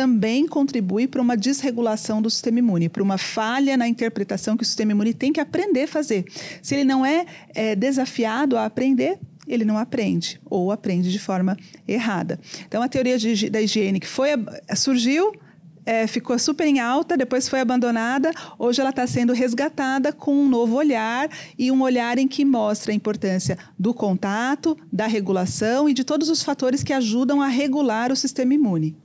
também 0.00 0.46
contribui 0.46 1.06
para 1.06 1.20
uma 1.20 1.36
desregulação 1.36 2.22
do 2.22 2.30
sistema 2.30 2.58
imune, 2.58 2.88
para 2.88 3.02
uma 3.02 3.18
falha 3.18 3.76
na 3.76 3.86
interpretação 3.86 4.56
que 4.56 4.62
o 4.62 4.66
sistema 4.66 4.92
imune 4.92 5.12
tem 5.12 5.30
que 5.30 5.38
aprender 5.38 5.82
a 5.82 5.88
fazer. 5.88 6.24
Se 6.62 6.74
ele 6.74 6.84
não 6.84 7.04
é, 7.04 7.26
é 7.54 7.76
desafiado 7.76 8.56
a 8.56 8.64
aprender, 8.64 9.18
ele 9.46 9.62
não 9.62 9.76
aprende 9.76 10.40
ou 10.48 10.72
aprende 10.72 11.12
de 11.12 11.18
forma 11.18 11.54
errada. 11.86 12.40
Então, 12.66 12.80
a 12.80 12.88
teoria 12.88 13.18
de, 13.18 13.50
da 13.50 13.60
higiene 13.60 14.00
que 14.00 14.06
foi, 14.06 14.30
surgiu, 14.74 15.34
é, 15.84 16.06
ficou 16.06 16.38
super 16.38 16.66
em 16.66 16.80
alta, 16.80 17.14
depois 17.14 17.46
foi 17.46 17.60
abandonada, 17.60 18.32
hoje 18.58 18.80
ela 18.80 18.88
está 18.88 19.06
sendo 19.06 19.34
resgatada 19.34 20.14
com 20.14 20.34
um 20.34 20.48
novo 20.48 20.76
olhar 20.76 21.28
e 21.58 21.70
um 21.70 21.82
olhar 21.82 22.16
em 22.16 22.26
que 22.26 22.42
mostra 22.42 22.90
a 22.90 22.94
importância 22.94 23.58
do 23.78 23.92
contato, 23.92 24.78
da 24.90 25.06
regulação 25.06 25.90
e 25.90 25.92
de 25.92 26.04
todos 26.04 26.30
os 26.30 26.42
fatores 26.42 26.82
que 26.82 26.94
ajudam 26.94 27.42
a 27.42 27.48
regular 27.48 28.10
o 28.10 28.16
sistema 28.16 28.54
imune. 28.54 28.96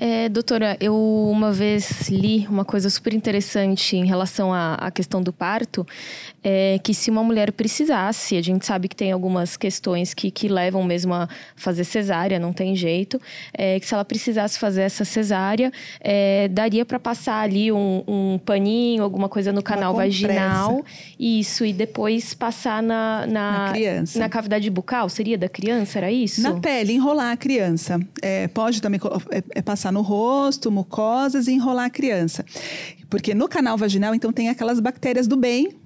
É, 0.00 0.28
doutora, 0.28 0.76
eu 0.80 0.94
uma 1.28 1.50
vez 1.50 2.08
li 2.08 2.46
uma 2.48 2.64
coisa 2.64 2.88
super 2.88 3.12
interessante 3.12 3.96
em 3.96 4.06
relação 4.06 4.54
à, 4.54 4.74
à 4.74 4.90
questão 4.92 5.20
do 5.20 5.32
parto, 5.32 5.84
é 6.42 6.78
que 6.84 6.94
se 6.94 7.10
uma 7.10 7.24
mulher 7.24 7.50
precisasse, 7.50 8.36
a 8.36 8.42
gente 8.42 8.64
sabe 8.64 8.86
que 8.86 8.94
tem 8.94 9.10
algumas 9.10 9.56
questões 9.56 10.14
que, 10.14 10.30
que 10.30 10.46
levam 10.46 10.84
mesmo 10.84 11.12
a 11.14 11.28
fazer 11.56 11.82
cesárea, 11.82 12.38
não 12.38 12.52
tem 12.52 12.76
jeito, 12.76 13.20
é, 13.52 13.80
que 13.80 13.86
se 13.86 13.92
ela 13.92 14.04
precisasse 14.04 14.56
fazer 14.56 14.82
essa 14.82 15.04
cesárea, 15.04 15.72
é, 16.00 16.46
daria 16.46 16.84
para 16.84 17.00
passar 17.00 17.40
ali 17.40 17.72
um, 17.72 18.04
um, 18.06 18.38
paninho, 18.38 19.02
alguma 19.02 19.28
coisa 19.28 19.52
no 19.52 19.62
canal 19.62 19.94
vaginal, 19.94 20.84
isso, 21.18 21.64
e 21.64 21.72
depois 21.72 22.34
passar 22.34 22.82
na, 22.82 23.26
na, 23.26 23.58
na, 23.66 23.72
criança. 23.72 24.18
na 24.18 24.28
cavidade 24.28 24.70
bucal, 24.70 25.08
seria 25.08 25.36
da 25.36 25.48
criança, 25.48 25.98
era 25.98 26.12
isso? 26.12 26.40
Na 26.40 26.60
pele, 26.60 26.92
enrolar 26.92 27.32
a 27.32 27.36
criança. 27.36 27.98
É, 28.22 28.46
pode 28.46 28.80
também 28.80 29.00
é, 29.32 29.42
é 29.56 29.62
passar 29.62 29.87
passar 29.88 29.92
no 29.92 30.02
rosto, 30.02 30.70
mucosas 30.70 31.48
e 31.48 31.52
enrolar 31.52 31.86
a 31.86 31.90
criança. 31.90 32.44
Porque 33.08 33.34
no 33.34 33.48
canal 33.48 33.76
vaginal, 33.76 34.14
então, 34.14 34.32
tem 34.32 34.48
aquelas 34.48 34.80
bactérias 34.80 35.26
do 35.26 35.36
bem 35.36 35.78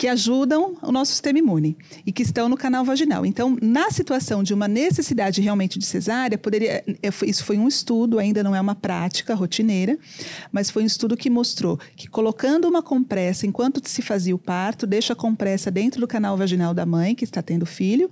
que 0.00 0.08
ajudam 0.08 0.78
o 0.80 0.90
nosso 0.90 1.12
sistema 1.12 1.40
imune 1.40 1.76
e 2.06 2.10
que 2.10 2.22
estão 2.22 2.48
no 2.48 2.56
canal 2.56 2.82
vaginal. 2.82 3.26
Então, 3.26 3.58
na 3.60 3.90
situação 3.90 4.42
de 4.42 4.54
uma 4.54 4.66
necessidade 4.66 5.42
realmente 5.42 5.78
de 5.78 5.84
cesárea, 5.84 6.38
poderia, 6.38 6.82
é, 7.02 7.10
isso 7.26 7.44
foi 7.44 7.58
um 7.58 7.68
estudo, 7.68 8.18
ainda 8.18 8.42
não 8.42 8.56
é 8.56 8.60
uma 8.62 8.74
prática 8.74 9.34
rotineira, 9.34 9.98
mas 10.50 10.70
foi 10.70 10.84
um 10.84 10.86
estudo 10.86 11.18
que 11.18 11.28
mostrou 11.28 11.78
que 11.94 12.08
colocando 12.08 12.66
uma 12.66 12.82
compressa 12.82 13.46
enquanto 13.46 13.86
se 13.86 14.00
fazia 14.00 14.34
o 14.34 14.38
parto, 14.38 14.86
deixa 14.86 15.12
a 15.12 15.16
compressa 15.16 15.70
dentro 15.70 16.00
do 16.00 16.08
canal 16.08 16.34
vaginal 16.34 16.72
da 16.72 16.86
mãe 16.86 17.14
que 17.14 17.24
está 17.24 17.42
tendo 17.42 17.66
filho, 17.66 18.10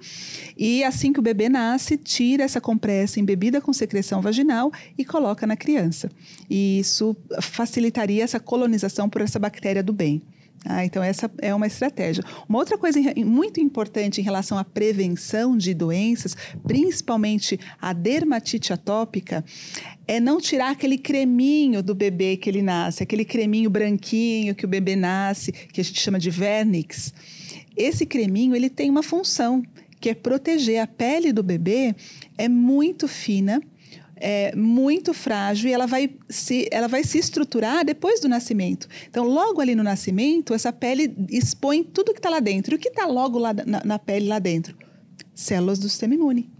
e 0.58 0.84
assim 0.84 1.10
que 1.10 1.20
o 1.20 1.22
bebê 1.22 1.48
nasce, 1.48 1.96
tira 1.96 2.44
essa 2.44 2.60
compressa 2.60 3.18
embebida 3.18 3.62
com 3.62 3.72
secreção 3.72 4.20
vaginal 4.20 4.70
e 4.98 5.06
coloca 5.06 5.46
na 5.46 5.56
criança. 5.56 6.10
E 6.50 6.80
isso 6.80 7.16
facilitaria 7.40 8.22
essa 8.22 8.38
colonização 8.38 9.08
por 9.08 9.22
essa 9.22 9.38
bactéria 9.38 9.82
do 9.82 9.94
bem. 9.94 10.22
Ah, 10.64 10.84
então, 10.84 11.02
essa 11.02 11.30
é 11.40 11.54
uma 11.54 11.66
estratégia. 11.66 12.22
Uma 12.48 12.58
outra 12.58 12.76
coisa 12.76 13.00
muito 13.24 13.60
importante 13.60 14.20
em 14.20 14.24
relação 14.24 14.58
à 14.58 14.64
prevenção 14.64 15.56
de 15.56 15.72
doenças, 15.72 16.36
principalmente 16.66 17.58
a 17.80 17.92
dermatite 17.92 18.72
atópica, 18.72 19.44
é 20.06 20.18
não 20.18 20.40
tirar 20.40 20.70
aquele 20.70 20.98
creminho 20.98 21.82
do 21.82 21.94
bebê 21.94 22.36
que 22.36 22.50
ele 22.50 22.62
nasce, 22.62 23.02
aquele 23.02 23.24
creminho 23.24 23.70
branquinho 23.70 24.54
que 24.54 24.64
o 24.64 24.68
bebê 24.68 24.96
nasce, 24.96 25.52
que 25.52 25.80
a 25.80 25.84
gente 25.84 26.00
chama 26.00 26.18
de 26.18 26.30
vernix. 26.30 27.12
Esse 27.76 28.04
creminho 28.04 28.56
ele 28.56 28.68
tem 28.68 28.90
uma 28.90 29.02
função, 29.02 29.62
que 30.00 30.08
é 30.08 30.14
proteger 30.14 30.80
a 30.80 30.86
pele 30.86 31.32
do 31.32 31.42
bebê, 31.42 31.94
é 32.36 32.48
muito 32.48 33.06
fina 33.06 33.60
é, 34.20 34.54
muito 34.54 35.14
frágil 35.14 35.70
e 35.70 35.72
ela 35.72 35.86
vai, 35.86 36.10
se, 36.28 36.68
ela 36.70 36.88
vai 36.88 37.04
se 37.04 37.18
estruturar 37.18 37.84
depois 37.84 38.20
do 38.20 38.28
nascimento. 38.28 38.88
Então, 39.08 39.24
logo 39.24 39.60
ali 39.60 39.74
no 39.74 39.82
nascimento, 39.82 40.54
essa 40.54 40.72
pele 40.72 41.14
expõe 41.30 41.82
tudo 41.82 42.12
que 42.12 42.18
está 42.18 42.30
lá 42.30 42.40
dentro. 42.40 42.74
E 42.74 42.76
o 42.76 42.78
que 42.78 42.88
está 42.88 43.06
logo 43.06 43.38
lá 43.38 43.52
na, 43.52 43.82
na 43.84 43.98
pele 43.98 44.26
lá 44.26 44.38
dentro? 44.38 44.76
Células 45.34 45.78
do 45.78 45.88
sistema 45.88 46.14
imune. 46.14 46.50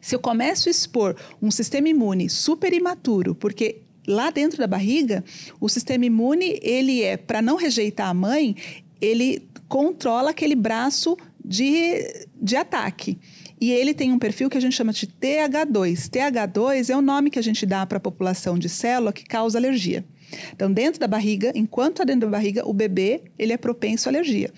Se 0.00 0.14
eu 0.14 0.18
começo 0.18 0.68
a 0.68 0.70
expor 0.70 1.16
um 1.40 1.50
sistema 1.50 1.88
imune 1.88 2.28
super 2.28 2.72
imaturo, 2.72 3.34
porque 3.34 3.80
lá 4.06 4.30
dentro 4.30 4.58
da 4.58 4.66
barriga, 4.66 5.24
o 5.60 5.68
sistema 5.68 6.04
imune, 6.04 6.58
ele 6.62 7.02
é, 7.02 7.16
para 7.16 7.40
não 7.40 7.56
rejeitar 7.56 8.08
a 8.08 8.14
mãe, 8.14 8.54
ele 9.00 9.48
controla 9.68 10.30
aquele 10.30 10.54
braço 10.54 11.16
de, 11.44 12.26
de 12.40 12.56
ataque. 12.56 13.18
E 13.64 13.72
ele 13.72 13.94
tem 13.94 14.12
um 14.12 14.18
perfil 14.18 14.50
que 14.50 14.58
a 14.58 14.60
gente 14.60 14.76
chama 14.76 14.92
de 14.92 15.06
TH2. 15.06 16.10
TH2 16.10 16.90
é 16.90 16.94
o 16.94 17.00
nome 17.00 17.30
que 17.30 17.38
a 17.38 17.42
gente 17.42 17.64
dá 17.64 17.86
para 17.86 17.96
a 17.96 18.00
população 18.00 18.58
de 18.58 18.68
célula 18.68 19.10
que 19.10 19.24
causa 19.24 19.56
alergia. 19.56 20.04
Então, 20.52 20.70
dentro 20.70 21.00
da 21.00 21.06
barriga, 21.06 21.50
enquanto 21.54 21.92
está 21.92 22.04
dentro 22.04 22.28
da 22.28 22.36
barriga, 22.36 22.68
o 22.68 22.74
bebê 22.74 23.22
ele 23.38 23.54
é 23.54 23.56
propenso 23.56 24.06
à 24.06 24.12
alergia. 24.12 24.52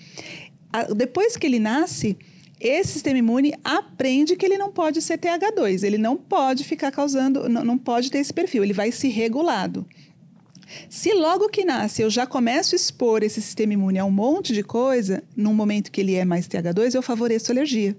Depois 0.93 1.37
que 1.37 1.47
ele 1.47 1.57
nasce, 1.57 2.17
esse 2.59 2.91
sistema 2.91 3.17
imune 3.17 3.53
aprende 3.63 4.35
que 4.35 4.45
ele 4.45 4.57
não 4.57 4.73
pode 4.73 5.01
ser 5.01 5.17
TH2, 5.17 5.83
ele 5.83 5.97
não 5.97 6.17
pode 6.17 6.65
ficar 6.65 6.91
causando, 6.91 7.47
não, 7.47 7.63
não 7.63 7.77
pode 7.77 8.11
ter 8.11 8.17
esse 8.17 8.33
perfil, 8.33 8.61
ele 8.61 8.73
vai 8.73 8.91
se 8.91 9.07
regulado. 9.07 9.87
Se 10.89 11.13
logo 11.13 11.47
que 11.47 11.63
nasce 11.63 12.01
eu 12.01 12.09
já 12.09 12.27
começo 12.27 12.75
a 12.75 12.77
expor 12.77 13.23
esse 13.23 13.41
sistema 13.41 13.71
imune 13.71 13.99
a 13.99 14.03
um 14.03 14.11
monte 14.11 14.51
de 14.51 14.63
coisa, 14.63 15.23
num 15.33 15.53
momento 15.53 15.93
que 15.93 16.01
ele 16.01 16.15
é 16.15 16.25
mais 16.25 16.45
TH2, 16.45 16.93
eu 16.93 17.01
favoreço 17.01 17.53
a 17.53 17.55
alergia. 17.55 17.95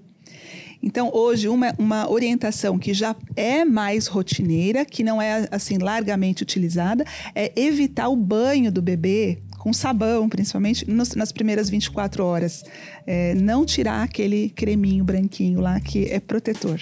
Então, 0.81 1.11
hoje, 1.13 1.47
uma, 1.47 1.73
uma 1.77 2.09
orientação 2.09 2.79
que 2.79 2.93
já 2.93 3.15
é 3.35 3.65
mais 3.65 4.07
rotineira, 4.07 4.85
que 4.85 5.03
não 5.03 5.21
é 5.21 5.47
assim 5.51 5.77
largamente 5.77 6.41
utilizada, 6.41 7.03
é 7.35 7.51
evitar 7.55 8.07
o 8.07 8.15
banho 8.15 8.71
do 8.71 8.81
bebê 8.81 9.39
com 9.57 9.73
sabão, 9.73 10.29
principalmente 10.29 10.89
nos, 10.89 11.13
nas 11.15 11.31
primeiras 11.31 11.69
24 11.69 12.23
horas. 12.23 12.63
É, 13.05 13.35
não 13.35 13.65
tirar 13.65 14.03
aquele 14.03 14.49
creminho 14.49 15.03
branquinho 15.03 15.59
lá 15.59 15.79
que 15.79 16.05
é 16.05 16.19
protetor. 16.19 16.79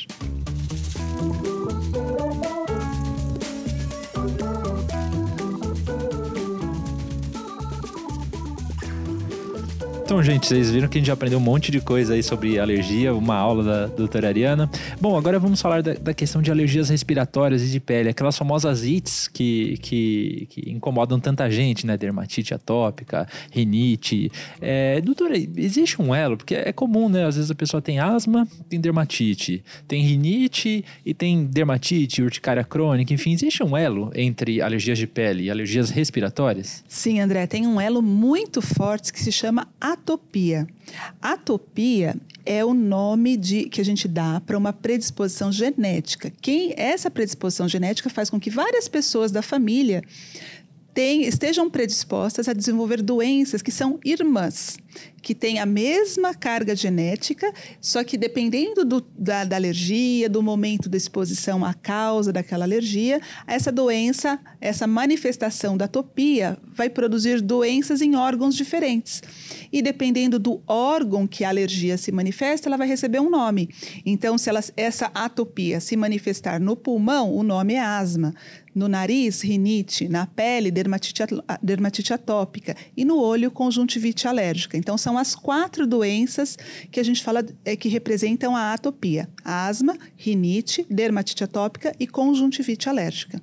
Então, 10.08 10.24
gente, 10.24 10.48
vocês 10.48 10.72
viram 10.72 10.88
que 10.88 10.98
a 10.98 11.00
gente 11.02 11.08
já 11.08 11.14
aprendeu 11.14 11.38
um 11.38 11.42
monte 11.42 11.70
de 11.70 11.82
coisa 11.82 12.14
aí 12.14 12.24
sobre 12.24 12.58
alergia, 12.58 13.14
uma 13.14 13.36
aula 13.36 13.62
da 13.62 13.88
doutora 13.88 14.30
Ariana. 14.30 14.70
Bom, 15.02 15.18
agora 15.18 15.38
vamos 15.38 15.62
falar 15.62 15.84
da, 15.84 15.96
da 15.96 16.14
questão 16.14 16.42
de 16.42 16.50
alergias 16.50 16.88
respiratórias 16.88 17.62
e 17.62 17.68
de 17.68 17.78
pele, 17.82 18.08
aquelas 18.08 18.38
famosas 18.38 18.86
ites 18.86 19.28
que, 19.28 19.78
que, 19.82 20.48
que 20.50 20.72
incomodam 20.72 21.20
tanta 21.20 21.52
gente, 21.52 21.86
né? 21.86 21.98
Dermatite 21.98 22.54
atópica, 22.54 23.28
rinite. 23.52 24.32
É, 24.62 25.02
doutora, 25.02 25.36
existe 25.36 26.02
um 26.02 26.16
elo? 26.16 26.38
Porque 26.38 26.56
é 26.56 26.72
comum, 26.72 27.10
né? 27.10 27.26
Às 27.26 27.36
vezes 27.36 27.52
a 27.52 27.56
pessoa 27.56 27.82
tem 27.82 28.00
asma, 28.00 28.48
tem 28.70 28.80
dermatite, 28.80 29.62
tem 29.90 30.04
rinite 30.04 30.86
e 31.06 31.14
tem 31.14 31.44
dermatite, 31.44 32.22
urticária 32.24 32.64
crônica, 32.64 33.14
enfim, 33.14 33.34
existe 33.34 33.62
um 33.62 33.76
elo 33.76 34.10
entre 34.16 34.62
alergias 34.62 34.98
de 34.98 35.06
pele 35.06 35.44
e 35.44 35.52
alergias 35.52 35.90
respiratórias? 35.90 36.82
Sim, 36.88 37.20
André, 37.20 37.46
tem 37.46 37.68
um 37.68 37.82
elo 37.82 38.02
muito 38.02 38.62
forte 38.62 39.12
que 39.12 39.20
se 39.20 39.34
chama 39.34 39.68
atopia. 39.98 40.68
Atopia 41.22 42.16
é 42.46 42.64
o 42.64 42.74
nome 42.74 43.36
de, 43.36 43.66
que 43.66 43.82
a 43.82 43.84
gente 43.84 44.08
dá 44.08 44.40
para 44.40 44.58
uma 44.58 44.72
predisposição 44.72 45.52
genética. 45.52 46.32
Quem 46.42 46.74
essa 46.78 47.12
predisposição 47.12 47.68
genética 47.68 48.10
faz 48.10 48.30
com 48.30 48.40
que 48.40 48.50
várias 48.50 48.88
pessoas 48.88 49.32
da 49.32 49.42
família 49.42 50.02
tem, 50.98 51.26
estejam 51.26 51.70
predispostas 51.70 52.48
a 52.48 52.54
desenvolver 52.54 53.04
doenças 53.04 53.62
que 53.62 53.70
são 53.70 54.00
irmãs, 54.04 54.80
que 55.22 55.36
têm 55.36 55.60
a 55.60 55.66
mesma 55.66 56.34
carga 56.34 56.76
genética, 56.76 57.54
só 57.80 58.04
que 58.04 58.18
dependendo 58.18 58.84
do, 58.84 59.06
da, 59.16 59.44
da, 59.44 59.58
alergia, 59.58 60.28
do 60.28 60.42
momento 60.42 60.90
da 60.90 60.98
exposição 60.98 61.64
à 61.64 61.72
causa 61.72 62.34
daquela 62.34 62.66
alergia, 62.66 63.22
essa 63.46 63.72
doença, 63.72 64.40
essa 64.60 64.88
manifestação 64.88 65.78
da 65.78 65.86
atopia 65.86 66.58
vai 66.74 66.90
produzir 66.90 67.42
doenças 67.42 68.02
em 68.02 68.16
órgãos 68.16 68.56
diferentes. 68.56 69.22
E 69.72 69.84
dependendo 69.84 70.40
do 70.40 70.64
órgão 70.66 71.28
que 71.28 71.44
a 71.44 71.50
alergia 71.50 71.96
se 71.96 72.12
manifesta, 72.12 72.70
ela 72.70 72.78
vai 72.78 72.88
receber 72.88 73.20
um 73.20 73.30
nome. 73.30 73.70
Então, 74.04 74.36
se 74.36 74.50
ela, 74.50 74.62
essa 74.76 75.12
atopia 75.14 75.80
se 75.80 75.96
manifestar 75.96 76.60
no 76.60 76.76
pulmão, 76.76 77.36
o 77.36 77.44
nome 77.44 77.76
é 77.76 77.82
asma 77.82 78.34
no 78.78 78.88
nariz, 78.88 79.42
rinite, 79.42 80.08
na 80.08 80.28
pele, 80.28 80.70
dermatite, 80.70 81.24
dermatite 81.62 82.14
atópica 82.14 82.76
e 82.96 83.04
no 83.04 83.18
olho, 83.18 83.50
conjuntivite 83.50 84.28
alérgica. 84.28 84.78
Então, 84.78 84.98
são 84.98 85.18
as 85.18 85.34
quatro 85.34 85.88
doenças 85.88 86.58
que 86.92 87.00
a 87.00 87.04
gente 87.04 87.24
fala 87.24 87.44
é, 87.66 87.76
que 87.76 87.90
representam 87.90 88.56
a 88.56 88.74
atopia: 88.74 89.28
asma, 89.44 89.98
rinite, 90.16 90.86
dermatite 90.90 91.44
atópica 91.44 91.92
e 92.00 92.06
conjuntivite 92.06 92.88
alérgica. 92.88 93.42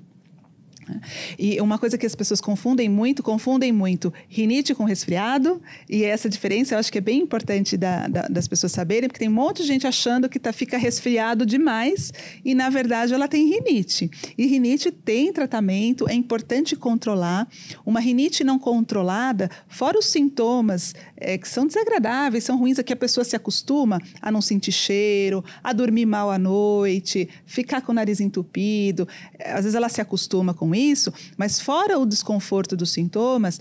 E 1.39 1.61
uma 1.61 1.79
coisa 1.79 1.97
que 1.97 2.07
as 2.07 2.15
pessoas 2.15 2.41
confundem 2.41 2.89
muito, 2.89 3.23
confundem 3.23 3.73
muito 3.73 4.13
rinite 4.29 4.75
com 4.75 4.85
resfriado, 4.85 5.61
e 5.89 6.05
essa 6.05 6.29
diferença 6.29 6.75
eu 6.75 6.79
acho 6.79 6.91
que 6.91 6.99
é 6.99 7.01
bem 7.01 7.21
importante 7.21 7.77
da, 7.77 8.07
da, 8.09 8.23
das 8.23 8.49
pessoas 8.49 8.73
saberem, 8.73 9.09
porque 9.09 9.19
tem 9.19 9.29
um 9.29 9.33
monte 9.33 9.63
de 9.63 9.69
gente 9.69 9.87
achando 9.87 10.29
que 10.29 10.39
tá, 10.39 10.53
fica 10.53 10.77
resfriado 10.77 11.47
demais, 11.47 12.13
e 12.45 12.55
na 12.55 12.69
verdade 12.71 13.15
ela 13.15 13.29
tem 13.29 13.49
rinite. 13.49 14.11
E 14.37 14.47
rinite 14.47 14.91
tem 14.91 15.33
tratamento, 15.33 16.09
é 16.09 16.15
importante 16.15 16.77
controlar. 16.77 17.49
Uma 17.85 18.01
rinite 18.01 18.45
não 18.45 18.59
controlada, 18.59 19.51
fora 19.69 19.99
os 19.99 20.07
sintomas 20.07 20.95
é, 21.17 21.39
que 21.39 21.49
são 21.49 21.67
desagradáveis, 21.67 22.45
são 22.45 22.59
ruins, 22.59 22.79
é 22.79 22.83
que 22.83 22.93
a 22.93 22.97
pessoa 22.97 23.25
se 23.25 23.37
acostuma 23.37 24.01
a 24.21 24.31
não 24.31 24.41
sentir 24.41 24.73
cheiro, 24.73 25.45
a 25.63 25.73
dormir 25.73 26.07
mal 26.07 26.31
à 26.31 26.39
noite, 26.39 27.29
ficar 27.47 27.81
com 27.81 27.93
o 27.93 27.95
nariz 27.95 28.21
entupido, 28.21 29.09
às 29.45 29.65
vezes 29.65 29.75
ela 29.75 29.89
se 29.89 30.01
acostuma 30.01 30.53
com 30.55 30.74
isso, 30.75 31.13
mas 31.37 31.61
fora 31.61 31.99
o 31.99 32.07
desconforto 32.07 32.77
dos 32.77 32.91
sintomas, 32.91 33.61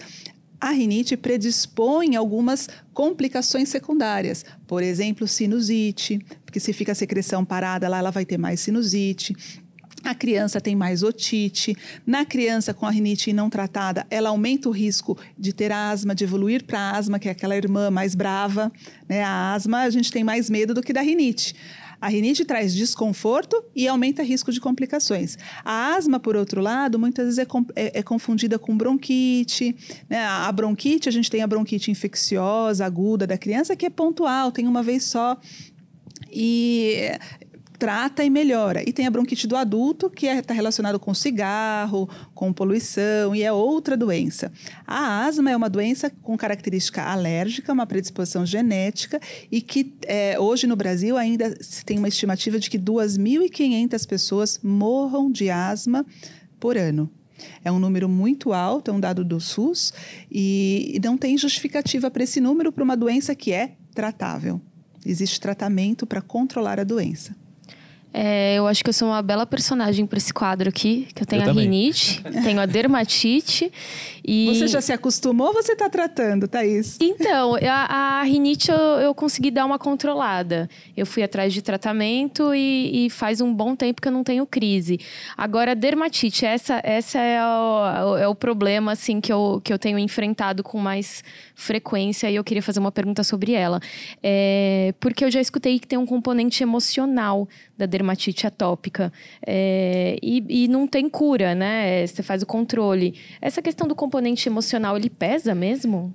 a 0.63 0.72
rinite 0.72 1.17
predispõe 1.17 2.15
algumas 2.15 2.70
complicações 2.93 3.67
secundárias. 3.67 4.46
Por 4.65 4.82
exemplo, 4.82 5.27
sinusite, 5.27 6.20
porque 6.46 6.58
se 6.60 6.72
fica 6.72 6.93
a 6.93 6.96
secreção 6.96 7.43
parada 7.43 7.89
lá, 7.89 7.98
ela 7.98 8.12
vai 8.12 8.25
ter 8.25 8.38
mais 8.38 8.62
sinusite. 8.62 9.36
A 10.05 10.15
criança 10.15 10.62
tem 10.62 10.75
mais 10.75 11.03
otite. 11.03 11.75
Na 12.05 12.25
criança 12.25 12.74
com 12.74 12.86
a 12.86 12.91
rinite 12.91 13.32
não 13.32 13.50
tratada, 13.50 14.05
ela 14.10 14.29
aumenta 14.29 14.70
o 14.70 14.72
risco 14.72 15.17
de 15.38 15.51
ter 15.51 15.72
asma, 15.72 16.15
de 16.15 16.24
evoluir 16.24 16.63
para 16.63 16.91
asma, 16.91 17.20
que 17.20 17.27
é 17.27 17.32
aquela 17.32 17.58
irmã 17.58 17.89
mais 17.89 18.15
brava. 18.15 18.72
Né? 19.08 19.22
A 19.22 19.53
asma, 19.53 19.82
a 19.82 19.89
gente 19.89 20.12
tem 20.12 20.24
mais 20.24 20.50
medo 20.50 20.74
do 20.74 20.82
que 20.82 20.93
da 20.93 21.01
rinite. 21.01 21.55
A 22.03 22.10
rinite 22.10 22.43
traz 22.43 22.75
desconforto 22.75 23.63
e 23.74 23.88
aumenta 23.88 24.22
risco 24.22 24.51
de 24.51 24.60
complicações. 24.60 25.38
A 25.63 25.95
asma, 25.95 26.19
por 26.19 26.36
outro 26.36 26.60
lado, 26.60 27.00
muitas 27.00 27.38
vezes 27.38 27.39
é, 27.39 27.48
é, 27.77 28.00
é 28.00 28.03
confundida 28.03 28.60
com 28.60 28.75
bronquite. 28.75 29.74
Né? 30.10 30.22
A 30.22 30.51
bronquite, 30.51 31.07
a 31.07 31.12
gente 31.13 31.31
tem 31.31 31.41
a 31.41 31.48
bronquite 31.48 31.89
infecciosa, 31.89 32.86
aguda 32.86 33.25
da 33.25 33.38
criança, 33.38 33.74
que 33.74 33.86
é 33.86 33.89
pontual, 33.89 34.51
tem 34.51 34.67
uma 34.67 34.83
vez 34.83 35.05
só. 35.05 35.39
E 36.29 37.10
trata 37.83 38.23
e 38.23 38.29
melhora. 38.29 38.81
E 38.87 38.93
tem 38.93 39.05
a 39.05 39.11
bronquite 39.11 39.45
do 39.45 39.57
adulto, 39.57 40.09
que 40.09 40.25
está 40.25 40.37
é, 40.37 40.41
tá 40.41 40.53
relacionado 40.53 40.97
com 40.97 41.13
cigarro, 41.13 42.09
com 42.33 42.53
poluição, 42.53 43.35
e 43.35 43.43
é 43.43 43.51
outra 43.51 43.97
doença. 43.97 44.53
A 44.87 45.25
asma 45.25 45.51
é 45.51 45.57
uma 45.57 45.69
doença 45.69 46.09
com 46.09 46.37
característica 46.37 47.03
alérgica, 47.03 47.73
uma 47.73 47.85
predisposição 47.85 48.45
genética, 48.45 49.19
e 49.51 49.59
que 49.59 49.93
é, 50.07 50.39
hoje 50.39 50.65
no 50.65 50.77
Brasil 50.77 51.17
ainda 51.17 51.57
se 51.61 51.83
tem 51.83 51.97
uma 51.97 52.07
estimativa 52.07 52.57
de 52.57 52.69
que 52.69 52.79
2.500 52.79 54.07
pessoas 54.07 54.59
morram 54.63 55.29
de 55.29 55.49
asma 55.49 56.05
por 56.61 56.77
ano. 56.77 57.11
É 57.65 57.69
um 57.69 57.79
número 57.79 58.07
muito 58.07 58.53
alto, 58.53 58.91
é 58.91 58.93
um 58.93 58.99
dado 59.01 59.25
do 59.25 59.41
SUS, 59.41 59.91
e 60.31 60.97
não 61.03 61.17
tem 61.17 61.37
justificativa 61.37 62.09
para 62.09 62.23
esse 62.23 62.39
número 62.39 62.71
para 62.71 62.85
uma 62.85 62.95
doença 62.95 63.35
que 63.35 63.51
é 63.51 63.73
tratável. 63.93 64.61
Existe 65.05 65.37
tratamento 65.41 66.07
para 66.07 66.21
controlar 66.21 66.79
a 66.79 66.85
doença. 66.85 67.42
É, 68.13 68.55
eu 68.55 68.67
acho 68.67 68.84
que 68.84 68.89
eu 68.89 68.93
sou 68.93 69.08
uma 69.08 69.22
bela 69.24 69.46
personagem 69.46 70.05
para 70.05 70.17
esse 70.17 70.32
quadro 70.32 70.70
aqui, 70.70 71.08
que 71.15 71.24
eu 71.24 71.25
tenho 71.25 71.41
eu 71.41 71.46
a 71.46 71.48
também. 71.48 71.63
rinite, 71.63 72.22
tenho 72.43 72.60
a 72.60 72.65
dermatite 72.67 73.72
e... 74.25 74.48
Você 74.55 74.67
já 74.67 74.79
se 74.79 74.93
acostumou 74.93 75.48
ou 75.48 75.53
você 75.53 75.74
está 75.74 75.89
tratando, 75.89 76.48
Thaís? 76.48 76.98
Então, 77.01 77.55
a, 77.55 78.20
a 78.20 78.24
rinite 78.24 78.72
eu, 78.72 78.77
eu, 78.77 79.13
consegui 79.13 79.51
dar 79.51 79.65
uma 79.65 79.77
controlada. 79.77 80.70
Eu 80.96 81.05
fui 81.05 81.24
atrás 81.24 81.53
de 81.53 81.62
tratamento 81.62 82.53
e, 82.53 83.05
e, 83.05 83.10
faz 83.10 83.41
um 83.41 83.53
bom 83.53 83.75
tempo 83.75 84.01
que 84.01 84.08
eu 84.08 84.12
não 84.12 84.24
tenho 84.24 84.46
crise. 84.46 85.00
Agora, 85.36 85.72
a 85.72 85.74
dermatite, 85.74 86.46
essa, 86.46 86.79
essa 86.84 87.20
é, 87.20 87.43
o, 87.43 88.17
é 88.17 88.27
o 88.27 88.36
problema 88.36 88.93
assim, 88.93 89.20
que, 89.20 89.34
eu, 89.34 89.60
que 89.62 89.74
eu 89.74 89.79
tenho 89.79 90.00
enfrentado 90.00 90.63
com 90.63 90.77
mais 90.77 91.24
frequência 91.53 92.32
e 92.32 92.36
eu 92.36 92.43
queria 92.43 92.63
fazer 92.63 92.79
uma 92.79 92.91
pergunta 92.91 93.24
sobre 93.24 93.53
ela. 93.53 93.82
É, 94.22 94.93
porque 95.00 95.25
eu 95.25 95.32
já 95.32 95.41
escutei 95.41 95.79
que 95.79 95.88
tem 95.88 96.00
um 96.00 96.05
componente 96.05 96.63
emocional 96.63 97.48
da 97.83 97.85
dermatite 97.85 98.47
atópica 98.47 99.11
é, 99.45 100.17
e, 100.21 100.63
e, 100.63 100.67
não 100.67 100.87
tem 100.87 101.09
cura, 101.09 101.53
né? 101.53 102.07
Você 102.07 102.23
faz 102.23 102.41
o 102.41 102.45
controle. 102.45 103.15
Essa 103.41 103.61
questão 103.61 103.87
do 103.87 103.95
componente 103.95 104.47
emocional, 104.47 104.95
ele 104.95 105.09
pesa 105.09 105.53
mesmo? 105.53 106.13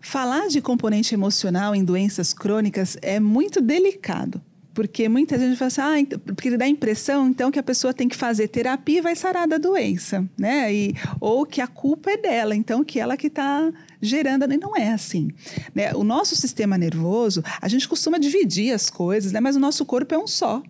Falar 0.00 0.48
de 0.48 0.60
componente 0.60 1.14
emocional 1.14 1.74
em 1.74 1.84
doenças 1.84 2.34
crônicas 2.34 2.98
é 3.00 3.20
muito 3.20 3.60
delicado. 3.60 4.42
Porque 4.74 5.08
muita 5.08 5.38
gente 5.38 5.56
fala 5.56 5.68
assim, 5.68 5.80
ah, 5.80 6.00
então, 6.00 6.18
porque 6.18 6.56
dá 6.56 6.64
a 6.64 6.68
impressão, 6.68 7.28
então, 7.28 7.48
que 7.48 7.60
a 7.60 7.62
pessoa 7.62 7.94
tem 7.94 8.08
que 8.08 8.16
fazer 8.16 8.48
terapia 8.48 8.98
e 8.98 9.00
vai 9.00 9.14
sarar 9.14 9.46
da 9.46 9.56
doença, 9.56 10.28
né? 10.36 10.74
E, 10.74 10.94
ou 11.20 11.46
que 11.46 11.60
a 11.60 11.68
culpa 11.68 12.10
é 12.10 12.16
dela, 12.16 12.56
então, 12.56 12.82
que 12.82 12.98
ela 12.98 13.16
que 13.16 13.28
está 13.28 13.72
gerando, 14.02 14.52
e 14.52 14.56
não 14.56 14.76
é 14.76 14.92
assim. 14.92 15.30
Né? 15.72 15.94
O 15.94 16.02
nosso 16.02 16.34
sistema 16.34 16.76
nervoso, 16.76 17.42
a 17.60 17.68
gente 17.68 17.88
costuma 17.88 18.18
dividir 18.18 18.74
as 18.74 18.90
coisas, 18.90 19.30
né? 19.30 19.38
Mas 19.38 19.54
o 19.54 19.60
nosso 19.60 19.86
corpo 19.86 20.12
é 20.12 20.18
um 20.18 20.26
só. 20.26 20.60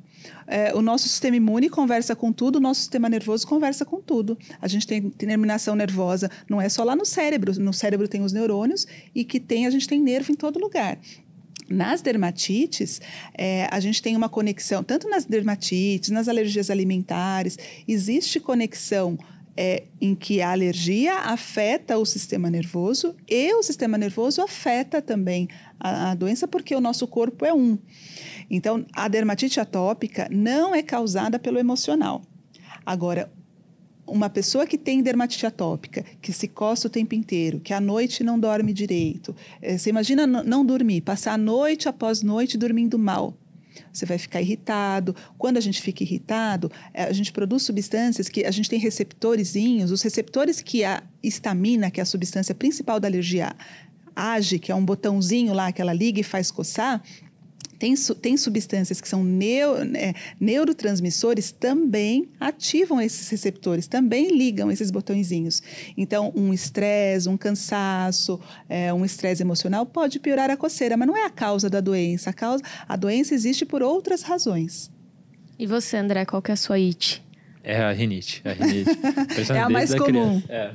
É, 0.46 0.74
o 0.74 0.82
nosso 0.82 1.08
sistema 1.08 1.36
imune 1.36 1.68
conversa 1.68 2.14
com 2.14 2.32
tudo, 2.32 2.56
o 2.56 2.60
nosso 2.60 2.80
sistema 2.80 3.08
nervoso 3.08 3.46
conversa 3.46 3.84
com 3.84 4.00
tudo. 4.00 4.38
A 4.60 4.68
gente 4.68 4.86
tem 4.86 5.10
terminação 5.10 5.74
nervosa, 5.74 6.30
não 6.48 6.60
é 6.60 6.68
só 6.68 6.84
lá 6.84 6.94
no 6.94 7.04
cérebro, 7.04 7.58
no 7.60 7.72
cérebro 7.72 8.08
tem 8.08 8.22
os 8.22 8.32
neurônios 8.32 8.86
e 9.14 9.24
que 9.24 9.40
tem, 9.40 9.66
a 9.66 9.70
gente 9.70 9.88
tem 9.88 10.00
nervo 10.00 10.32
em 10.32 10.34
todo 10.34 10.58
lugar. 10.58 10.98
Nas 11.68 12.02
dermatites, 12.02 13.00
é, 13.32 13.66
a 13.70 13.80
gente 13.80 14.02
tem 14.02 14.14
uma 14.14 14.28
conexão, 14.28 14.84
tanto 14.84 15.08
nas 15.08 15.24
dermatites, 15.24 16.10
nas 16.10 16.28
alergias 16.28 16.68
alimentares, 16.68 17.58
existe 17.88 18.38
conexão 18.38 19.18
é, 19.56 19.84
em 20.00 20.14
que 20.14 20.42
a 20.42 20.50
alergia 20.50 21.14
afeta 21.20 21.96
o 21.96 22.04
sistema 22.04 22.50
nervoso 22.50 23.14
e 23.28 23.54
o 23.54 23.62
sistema 23.62 23.96
nervoso 23.96 24.42
afeta 24.42 25.00
também 25.00 25.48
a, 25.78 26.10
a 26.10 26.14
doença, 26.14 26.46
porque 26.48 26.74
o 26.74 26.80
nosso 26.80 27.06
corpo 27.06 27.44
é 27.44 27.52
um. 27.52 27.78
Então, 28.50 28.84
a 28.92 29.08
dermatite 29.08 29.60
atópica 29.60 30.28
não 30.30 30.74
é 30.74 30.82
causada 30.82 31.38
pelo 31.38 31.58
emocional. 31.58 32.22
Agora, 32.84 33.30
uma 34.06 34.28
pessoa 34.28 34.66
que 34.66 34.76
tem 34.76 35.02
dermatite 35.02 35.46
atópica, 35.46 36.04
que 36.20 36.32
se 36.32 36.46
coça 36.46 36.86
o 36.86 36.90
tempo 36.90 37.14
inteiro, 37.14 37.60
que 37.60 37.72
à 37.72 37.80
noite 37.80 38.22
não 38.22 38.38
dorme 38.38 38.72
direito, 38.72 39.34
é, 39.62 39.78
você 39.78 39.90
imagina 39.90 40.26
não 40.26 40.64
dormir, 40.64 41.00
passar 41.00 41.32
a 41.32 41.38
noite 41.38 41.88
após 41.88 42.22
noite 42.22 42.58
dormindo 42.58 42.98
mal. 42.98 43.34
Você 43.92 44.06
vai 44.06 44.18
ficar 44.18 44.40
irritado. 44.40 45.14
Quando 45.36 45.56
a 45.56 45.60
gente 45.60 45.80
fica 45.80 46.02
irritado, 46.02 46.70
é, 46.92 47.04
a 47.04 47.12
gente 47.12 47.32
produz 47.32 47.62
substâncias 47.62 48.28
que 48.28 48.44
a 48.44 48.50
gente 48.50 48.68
tem 48.68 48.78
receptorzinhos, 48.78 49.90
os 49.90 50.02
receptores 50.02 50.60
que 50.60 50.84
a 50.84 51.02
histamina, 51.22 51.90
que 51.90 52.00
é 52.00 52.02
a 52.02 52.06
substância 52.06 52.54
principal 52.54 53.00
da 53.00 53.08
alergia, 53.08 53.54
age, 54.14 54.58
que 54.58 54.70
é 54.70 54.74
um 54.74 54.84
botãozinho 54.84 55.52
lá 55.52 55.72
que 55.72 55.80
ela 55.80 55.92
liga 55.92 56.20
e 56.20 56.24
faz 56.24 56.50
coçar, 56.50 57.02
tem, 57.78 57.94
tem 58.20 58.36
substâncias 58.36 59.00
que 59.00 59.08
são 59.08 59.22
neo, 59.22 59.84
né, 59.84 60.14
neurotransmissores, 60.40 61.52
também 61.52 62.28
ativam 62.40 63.00
esses 63.00 63.28
receptores, 63.28 63.86
também 63.86 64.34
ligam 64.34 64.70
esses 64.70 64.90
botõezinhos. 64.90 65.62
Então, 65.96 66.32
um 66.34 66.52
estresse, 66.52 67.28
um 67.28 67.36
cansaço, 67.36 68.40
é, 68.68 68.92
um 68.92 69.04
estresse 69.04 69.42
emocional 69.42 69.84
pode 69.84 70.18
piorar 70.18 70.50
a 70.50 70.56
coceira, 70.56 70.96
mas 70.96 71.06
não 71.06 71.16
é 71.16 71.26
a 71.26 71.30
causa 71.30 71.68
da 71.68 71.80
doença. 71.80 72.30
A, 72.30 72.32
causa, 72.32 72.62
a 72.88 72.96
doença 72.96 73.34
existe 73.34 73.66
por 73.66 73.82
outras 73.82 74.22
razões. 74.22 74.90
E 75.58 75.66
você, 75.66 75.96
André, 75.96 76.24
qual 76.24 76.40
que 76.40 76.50
é 76.50 76.54
a 76.54 76.56
sua 76.56 76.76
IT? 76.78 77.22
É 77.62 77.82
a 77.82 77.92
rinite. 77.92 78.42
A 78.44 78.52
rinite. 78.52 78.90
é 79.52 79.58
a 79.58 79.68
mais 79.68 79.94
comum. 79.94 80.42
É. 80.48 80.74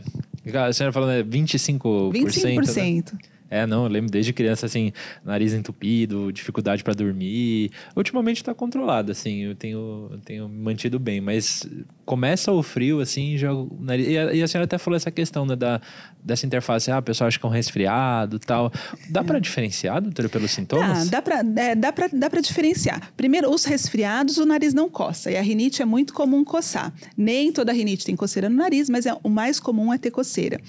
A 0.55 0.73
senhora 0.73 0.93
falando 0.93 1.11
é 1.11 1.23
25%. 1.23 2.11
25%. 2.11 3.13
Né? 3.13 3.19
É, 3.49 3.65
não, 3.65 3.83
eu 3.83 3.89
lembro 3.89 4.11
desde 4.11 4.31
criança, 4.31 4.67
assim, 4.67 4.93
nariz 5.25 5.53
entupido, 5.53 6.31
dificuldade 6.31 6.83
para 6.83 6.93
dormir. 6.93 7.71
Ultimamente 7.95 8.43
tá 8.43 8.53
controlado, 8.53 9.11
assim, 9.11 9.39
eu 9.39 9.55
tenho, 9.55 10.07
eu 10.11 10.19
tenho 10.19 10.47
mantido 10.47 10.99
bem, 10.99 11.19
mas 11.19 11.67
começa 12.09 12.51
o 12.51 12.63
frio, 12.63 13.01
assim, 13.01 13.37
já. 13.37 13.51
E 13.95 14.17
a, 14.17 14.33
e 14.33 14.41
a 14.41 14.47
senhora 14.47 14.65
até 14.65 14.79
falou 14.79 14.97
essa 14.97 15.11
questão 15.11 15.45
né, 15.45 15.55
da, 15.55 15.79
dessa 16.23 16.43
interface, 16.43 16.89
ah, 16.89 16.97
a 16.97 17.01
pessoa 17.03 17.27
acha 17.27 17.37
que 17.37 17.45
é 17.45 17.47
um 17.47 17.51
resfriado 17.51 18.39
tal. 18.39 18.71
Dá 19.11 19.23
para 19.23 19.37
diferenciar, 19.37 20.01
doutora, 20.01 20.27
pelos 20.27 20.49
sintomas? 20.49 21.07
Dá, 21.07 21.19
dá 21.19 21.21
para 21.21 21.61
é, 21.61 21.75
dá 21.75 21.93
pra, 21.93 22.09
dá 22.11 22.27
diferenciar. 22.41 23.13
Primeiro, 23.15 23.53
os 23.53 23.63
resfriados, 23.63 24.39
o 24.39 24.45
nariz 24.45 24.73
não 24.73 24.89
coça. 24.89 25.29
E 25.29 25.37
a 25.37 25.41
rinite 25.41 25.83
é 25.83 25.85
muito 25.85 26.11
comum 26.11 26.43
coçar. 26.43 26.91
Nem 27.15 27.51
toda 27.51 27.71
rinite 27.71 28.03
tem 28.03 28.15
coceira 28.15 28.49
no 28.49 28.55
nariz, 28.55 28.89
mas 28.89 29.05
é, 29.05 29.15
o 29.21 29.29
mais 29.29 29.59
comum 29.59 29.93
é 29.93 29.99
ter 29.99 30.09
coceira. 30.09 30.59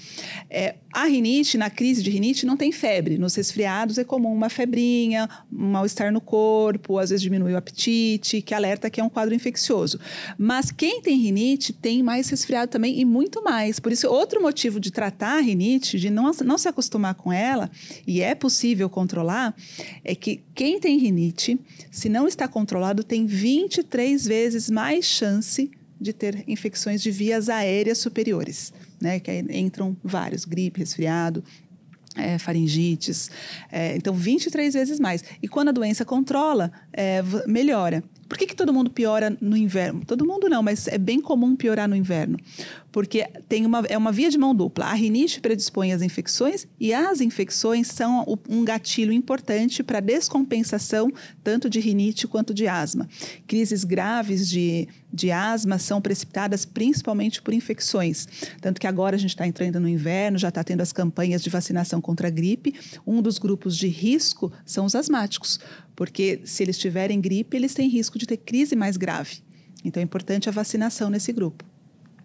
É, 0.47 0.75
a 0.93 1.05
rinite, 1.05 1.57
na 1.57 1.69
crise 1.69 2.03
de 2.03 2.11
rinite, 2.11 2.45
não 2.45 2.57
tem 2.57 2.71
febre. 2.71 3.17
Nos 3.17 3.33
resfriados 3.33 3.97
é 3.97 4.03
comum 4.03 4.31
uma 4.33 4.49
febrinha, 4.49 5.27
um 5.51 5.71
mal-estar 5.71 6.11
no 6.11 6.21
corpo, 6.21 6.99
às 6.99 7.09
vezes 7.09 7.23
diminui 7.23 7.53
o 7.53 7.57
apetite, 7.57 8.41
que 8.41 8.53
alerta 8.53 8.89
que 8.89 8.99
é 8.99 9.03
um 9.03 9.09
quadro 9.09 9.33
infeccioso. 9.33 9.99
Mas 10.37 10.69
quem 10.69 11.01
tem 11.01 11.17
rinite, 11.17 11.30
rinite 11.31 11.71
tem 11.71 12.03
mais 12.03 12.29
resfriado 12.29 12.69
também 12.69 12.99
e 12.99 13.05
muito 13.05 13.41
mais. 13.41 13.79
Por 13.79 13.91
isso, 13.91 14.07
outro 14.07 14.41
motivo 14.41 14.79
de 14.79 14.91
tratar 14.91 15.37
a 15.37 15.41
rinite, 15.41 15.97
de 15.97 16.09
não, 16.09 16.29
não 16.43 16.57
se 16.57 16.67
acostumar 16.67 17.15
com 17.15 17.31
ela, 17.31 17.71
e 18.05 18.21
é 18.21 18.35
possível 18.35 18.89
controlar, 18.89 19.55
é 20.03 20.13
que 20.13 20.41
quem 20.53 20.79
tem 20.79 20.97
rinite, 20.97 21.57
se 21.89 22.09
não 22.09 22.27
está 22.27 22.47
controlado, 22.47 23.03
tem 23.03 23.25
23 23.25 24.25
vezes 24.25 24.69
mais 24.69 25.05
chance 25.05 25.71
de 25.99 26.11
ter 26.11 26.43
infecções 26.47 27.01
de 27.01 27.11
vias 27.11 27.47
aéreas 27.47 27.99
superiores, 27.99 28.73
né? 28.99 29.19
Que 29.19 29.31
entram 29.51 29.95
vários, 30.03 30.45
gripe, 30.45 30.79
resfriado, 30.79 31.43
é, 32.15 32.37
faringites. 32.37 33.29
É, 33.71 33.95
então, 33.95 34.13
23 34.13 34.73
vezes 34.73 34.99
mais. 34.99 35.23
E 35.41 35.47
quando 35.47 35.69
a 35.69 35.71
doença 35.71 36.03
controla, 36.03 36.71
é, 36.91 37.21
melhora. 37.47 38.03
Por 38.31 38.37
que, 38.37 38.47
que 38.47 38.55
todo 38.55 38.71
mundo 38.71 38.89
piora 38.89 39.35
no 39.41 39.57
inverno? 39.57 40.05
Todo 40.07 40.25
mundo 40.25 40.47
não, 40.47 40.63
mas 40.63 40.87
é 40.87 40.97
bem 40.97 41.19
comum 41.19 41.53
piorar 41.53 41.85
no 41.85 41.97
inverno 41.97 42.39
porque 42.91 43.25
tem 43.47 43.65
uma, 43.65 43.79
é 43.87 43.97
uma 43.97 44.11
via 44.11 44.29
de 44.29 44.37
mão 44.37 44.53
dupla. 44.53 44.85
A 44.85 44.93
rinite 44.93 45.39
predispõe 45.39 45.93
às 45.93 46.01
infecções 46.01 46.67
e 46.79 46.93
as 46.93 47.21
infecções 47.21 47.87
são 47.87 48.25
um 48.49 48.63
gatilho 48.65 49.13
importante 49.13 49.81
para 49.81 49.99
descompensação 49.99 51.11
tanto 51.43 51.69
de 51.69 51.79
rinite 51.79 52.27
quanto 52.27 52.53
de 52.53 52.67
asma. 52.67 53.07
Crises 53.47 53.83
graves 53.83 54.49
de, 54.49 54.87
de 55.11 55.31
asma 55.31 55.79
são 55.79 56.01
precipitadas 56.01 56.65
principalmente 56.65 57.41
por 57.41 57.53
infecções. 57.53 58.27
Tanto 58.59 58.81
que 58.81 58.87
agora 58.87 59.15
a 59.15 59.19
gente 59.19 59.31
está 59.31 59.47
entrando 59.47 59.79
no 59.79 59.87
inverno, 59.87 60.37
já 60.37 60.49
está 60.49 60.63
tendo 60.63 60.81
as 60.81 60.91
campanhas 60.91 61.41
de 61.41 61.49
vacinação 61.49 62.01
contra 62.01 62.27
a 62.27 62.31
gripe. 62.31 62.75
Um 63.07 63.21
dos 63.21 63.37
grupos 63.37 63.77
de 63.77 63.87
risco 63.87 64.51
são 64.65 64.85
os 64.85 64.95
asmáticos, 64.95 65.59
porque 65.95 66.41
se 66.43 66.63
eles 66.63 66.77
tiverem 66.77 67.21
gripe, 67.21 67.55
eles 67.55 67.73
têm 67.73 67.87
risco 67.87 68.19
de 68.19 68.25
ter 68.25 68.37
crise 68.37 68.75
mais 68.75 68.97
grave. 68.97 69.37
Então 69.83 70.01
é 70.01 70.03
importante 70.03 70.49
a 70.49 70.51
vacinação 70.51 71.09
nesse 71.09 71.31
grupo. 71.31 71.70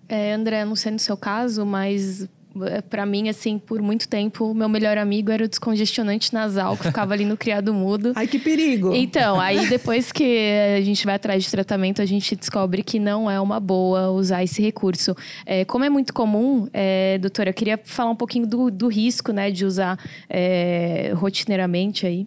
É, 0.08 0.32
André, 0.32 0.64
não 0.64 0.76
sei 0.76 0.92
no 0.92 0.98
seu 0.98 1.16
caso, 1.16 1.64
mas 1.66 2.28
é, 2.64 2.80
para 2.80 3.04
mim, 3.04 3.28
assim, 3.28 3.58
por 3.58 3.82
muito 3.82 4.08
tempo, 4.08 4.50
o 4.50 4.54
meu 4.54 4.68
melhor 4.68 4.96
amigo 4.96 5.30
era 5.30 5.44
o 5.44 5.48
descongestionante 5.48 6.32
nasal, 6.32 6.76
que 6.76 6.84
ficava 6.84 7.12
ali 7.12 7.24
no 7.24 7.36
criado 7.38 7.74
mudo. 7.74 8.12
Ai, 8.14 8.26
que 8.26 8.38
perigo! 8.38 8.94
Então, 8.94 9.40
aí 9.40 9.66
depois 9.68 10.12
que 10.12 10.48
a 10.76 10.80
gente 10.80 11.04
vai 11.04 11.16
atrás 11.16 11.44
de 11.44 11.50
tratamento, 11.50 12.00
a 12.00 12.06
gente 12.06 12.34
descobre 12.34 12.82
que 12.82 12.98
não 12.98 13.30
é 13.30 13.40
uma 13.40 13.60
boa 13.60 14.10
usar 14.10 14.42
esse 14.42 14.62
recurso. 14.62 15.14
É, 15.44 15.64
como 15.64 15.84
é 15.84 15.90
muito 15.90 16.14
comum, 16.14 16.68
é, 16.72 17.18
doutora, 17.18 17.50
eu 17.50 17.54
queria 17.54 17.78
falar 17.82 18.10
um 18.10 18.16
pouquinho 18.16 18.46
do, 18.46 18.70
do 18.70 18.88
risco, 18.88 19.32
né, 19.32 19.50
de 19.50 19.64
usar 19.64 19.98
é, 20.28 21.12
rotineiramente 21.14 22.06
aí. 22.06 22.26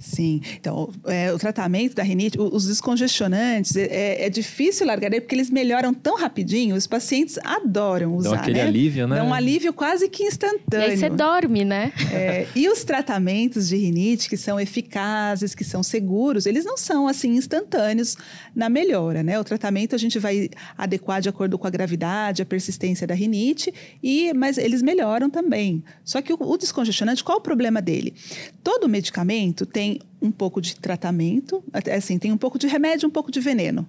Sim. 0.00 0.40
Então, 0.58 0.90
é, 1.04 1.30
o 1.32 1.38
tratamento 1.38 1.94
da 1.94 2.02
rinite, 2.02 2.38
os 2.40 2.66
descongestionantes, 2.66 3.76
é, 3.76 3.82
é, 3.82 4.26
é 4.26 4.30
difícil 4.30 4.86
largar 4.86 5.10
porque 5.10 5.34
eles 5.34 5.50
melhoram 5.50 5.92
tão 5.92 6.16
rapidinho, 6.16 6.74
os 6.74 6.86
pacientes 6.86 7.38
adoram 7.44 8.14
usar. 8.14 8.30
Dá 8.30 8.36
aquele 8.36 8.58
né? 8.58 8.64
alívio, 8.64 9.06
né? 9.06 9.16
Dá 9.16 9.24
um 9.24 9.34
alívio 9.34 9.72
quase 9.72 10.08
que 10.08 10.22
instantâneo. 10.24 10.88
E 10.88 10.90
aí 10.92 10.96
você 10.96 11.10
dorme, 11.10 11.64
né? 11.64 11.92
É, 12.12 12.46
e 12.56 12.68
os 12.68 12.82
tratamentos 12.82 13.68
de 13.68 13.76
rinite, 13.76 14.28
que 14.28 14.36
são 14.36 14.58
eficazes, 14.58 15.54
que 15.54 15.64
são 15.64 15.82
seguros, 15.82 16.46
eles 16.46 16.64
não 16.64 16.78
são 16.78 17.06
assim 17.06 17.34
instantâneos 17.34 18.16
na 18.54 18.70
melhora, 18.70 19.22
né? 19.22 19.38
O 19.38 19.44
tratamento 19.44 19.94
a 19.94 19.98
gente 19.98 20.18
vai 20.18 20.48
adequar 20.78 21.20
de 21.20 21.28
acordo 21.28 21.58
com 21.58 21.66
a 21.66 21.70
gravidade, 21.70 22.40
a 22.40 22.46
persistência 22.46 23.06
da 23.06 23.14
rinite, 23.14 23.72
e, 24.02 24.32
mas 24.32 24.56
eles 24.56 24.80
melhoram 24.80 25.28
também. 25.28 25.84
Só 26.04 26.22
que 26.22 26.32
o, 26.32 26.38
o 26.40 26.56
descongestionante, 26.56 27.22
qual 27.22 27.38
o 27.38 27.42
problema 27.42 27.82
dele? 27.82 28.14
Todo 28.62 28.88
medicamento 28.88 29.66
tem 29.66 29.89
um 30.20 30.30
pouco 30.30 30.60
de 30.60 30.76
tratamento, 30.76 31.64
assim, 31.96 32.18
tem 32.18 32.30
um 32.30 32.36
pouco 32.36 32.58
de 32.58 32.66
remédio, 32.66 33.08
um 33.08 33.12
pouco 33.12 33.30
de 33.30 33.40
veneno. 33.40 33.88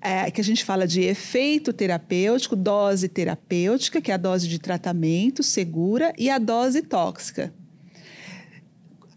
É, 0.00 0.30
que 0.30 0.40
a 0.40 0.44
gente 0.44 0.64
fala 0.64 0.86
de 0.86 1.00
efeito 1.00 1.72
terapêutico, 1.72 2.54
dose 2.54 3.08
terapêutica, 3.08 4.00
que 4.00 4.12
é 4.12 4.14
a 4.14 4.18
dose 4.18 4.46
de 4.46 4.58
tratamento 4.58 5.42
segura, 5.42 6.12
e 6.16 6.30
a 6.30 6.38
dose 6.38 6.82
tóxica. 6.82 7.52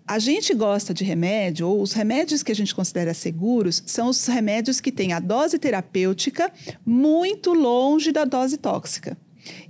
A 0.07 0.19
gente 0.19 0.53
gosta 0.53 0.93
de 0.93 1.03
remédio, 1.03 1.67
ou 1.69 1.81
os 1.81 1.93
remédios 1.93 2.43
que 2.43 2.51
a 2.51 2.55
gente 2.55 2.75
considera 2.75 3.13
seguros, 3.13 3.81
são 3.85 4.09
os 4.09 4.25
remédios 4.25 4.81
que 4.81 4.91
têm 4.91 5.13
a 5.13 5.19
dose 5.19 5.57
terapêutica 5.57 6.51
muito 6.85 7.53
longe 7.53 8.11
da 8.11 8.25
dose 8.25 8.57
tóxica. 8.57 9.17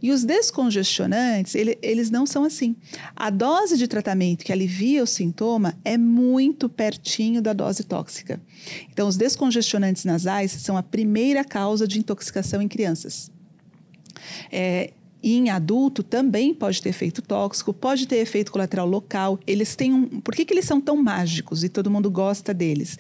E 0.02 0.12
os 0.12 0.24
descongestionantes, 0.24 1.56
ele, 1.56 1.78
eles 1.82 2.10
não 2.10 2.26
são 2.26 2.44
assim. 2.44 2.76
A 3.16 3.30
dose 3.30 3.78
de 3.78 3.88
tratamento 3.88 4.44
que 4.44 4.52
alivia 4.52 5.04
o 5.04 5.08
sintoma 5.08 5.78
é 5.84 5.98
muito 5.98 6.68
pertinho 6.68 7.42
da 7.42 7.54
dose 7.54 7.84
tóxica. 7.84 8.42
Então, 8.92 9.08
os 9.08 9.18
descongestionantes 9.18 10.06
nasais 10.06 10.52
são 10.52 10.78
a 10.78 10.84
primeira 10.84 11.44
causa 11.44 11.88
de 11.88 12.00
intoxicação 12.00 12.62
em 12.62 12.68
crianças. 12.68 13.32
É, 14.52 14.92
e 15.22 15.38
em 15.38 15.50
adulto 15.50 16.02
também 16.02 16.54
pode 16.54 16.82
ter 16.82 16.90
efeito 16.90 17.22
tóxico, 17.22 17.74
pode 17.74 18.08
ter 18.08 18.18
efeito 18.18 18.52
colateral 18.52 18.88
local. 18.88 19.40
Eles 19.46 19.76
têm 19.76 19.94
um. 19.94 20.22
Por 20.22 20.36
que, 20.36 20.46
que 20.46 20.54
eles 20.54 20.66
são 20.66 20.82
tão 20.82 20.98
mágicos 20.98 21.64
e 21.64 21.70
todo 21.70 21.92
mundo 21.92 22.10
gosta 22.10 22.54
deles? 22.54 22.98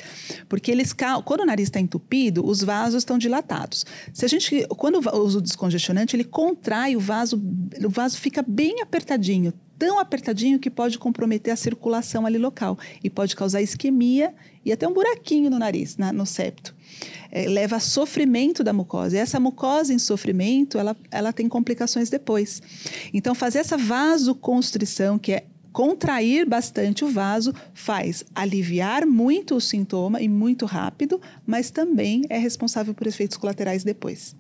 Porque 0.47 0.71
eles, 0.71 0.93
quando 1.25 1.41
o 1.41 1.45
nariz 1.45 1.67
está 1.67 1.79
entupido, 1.79 2.45
os 2.45 2.62
vasos 2.62 2.99
estão 2.99 3.17
dilatados. 3.17 3.86
Se 4.13 4.25
a 4.25 4.27
gente, 4.27 4.65
quando 4.77 4.99
usa 5.17 5.39
o 5.39 5.41
descongestionante, 5.41 6.15
ele 6.15 6.23
contrai 6.23 6.95
o 6.95 6.99
vaso, 6.99 7.41
o 7.84 7.89
vaso 7.89 8.17
fica 8.17 8.43
bem 8.47 8.81
apertadinho, 8.81 9.53
tão 9.77 9.97
apertadinho 9.97 10.60
que 10.60 10.69
pode 10.69 10.99
comprometer 10.99 11.51
a 11.51 11.55
circulação 11.55 12.25
ali 12.25 12.38
local 12.38 12.77
e 13.03 13.10
pode 13.10 13.36
causar 13.36 13.62
isquemia 13.62 14.34
e 14.63 14.71
até 14.71 14.88
um 14.88 14.93
buraquinho 14.93 15.49
no 15.49 15.57
nariz, 15.57 15.97
na, 15.97 16.13
no 16.13 16.25
septo 16.25 16.75
é, 17.31 17.47
leva 17.47 17.77
a 17.77 17.79
sofrimento 17.79 18.63
da 18.63 18.73
mucosa. 18.73 19.15
E 19.15 19.19
essa 19.19 19.39
mucosa 19.39 19.93
em 19.93 19.99
sofrimento, 19.99 20.77
ela, 20.77 20.95
ela 21.09 21.33
tem 21.33 21.47
complicações 21.47 22.09
depois. 22.09 22.61
Então, 23.13 23.33
fazer 23.33 23.59
essa 23.59 23.77
vasoconstrição, 23.77 25.17
que 25.17 25.33
é 25.33 25.45
contrair 25.71 26.45
bastante 26.45 27.05
o 27.05 27.09
vaso 27.09 27.53
faz 27.73 28.25
aliviar 28.35 29.05
muito 29.05 29.55
o 29.55 29.61
sintoma 29.61 30.21
e 30.21 30.27
muito 30.27 30.65
rápido, 30.65 31.21
mas 31.45 31.71
também 31.71 32.23
é 32.29 32.37
responsável 32.37 32.93
por 32.93 33.07
efeitos 33.07 33.37
colaterais 33.37 33.83
depois. 33.83 34.35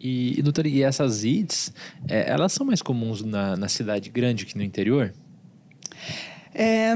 E, 0.00 0.40
doutor, 0.42 0.66
e 0.66 0.82
essas 0.82 1.24
IDs, 1.24 1.72
é, 2.08 2.30
elas 2.30 2.52
são 2.52 2.64
mais 2.64 2.80
comuns 2.80 3.22
na, 3.22 3.56
na 3.56 3.68
cidade 3.68 4.08
grande 4.08 4.46
que 4.46 4.56
no 4.56 4.62
interior? 4.62 5.12
É, 6.54 6.94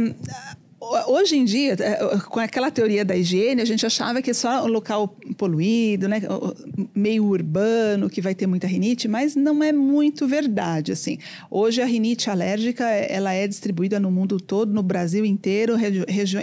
Hoje 1.07 1.37
em 1.37 1.45
dia, 1.45 1.77
é, 1.79 2.19
com 2.29 2.41
aquela 2.41 2.69
teoria 2.69 3.05
da 3.05 3.17
higiene, 3.17 3.63
a 3.63 3.65
gente 3.65 3.87
achava 3.87 4.21
que 4.21 4.33
é 4.33 4.35
só 4.35 4.65
um 4.65 4.67
local 4.67 5.17
poluído, 5.39 6.09
né, 6.09 6.21
meio 6.93 7.25
urbano, 7.25 8.11
que 8.11 8.21
vai 8.21 8.35
ter 8.35 8.49
muita 8.49 8.67
rinite, 8.67 9.07
mas 9.07 9.37
não 9.37 9.63
é 9.63 9.71
muito 9.71 10.27
verdade, 10.27 10.91
assim. 10.91 11.19
Hoje 11.49 11.81
a 11.81 11.85
rinite 11.85 12.29
alérgica, 12.29 12.85
ela 12.85 13.33
é 13.33 13.47
distribuída 13.47 14.01
no 14.01 14.11
mundo 14.11 14.41
todo, 14.41 14.73
no 14.73 14.83
Brasil 14.83 15.25
inteiro, 15.25 15.75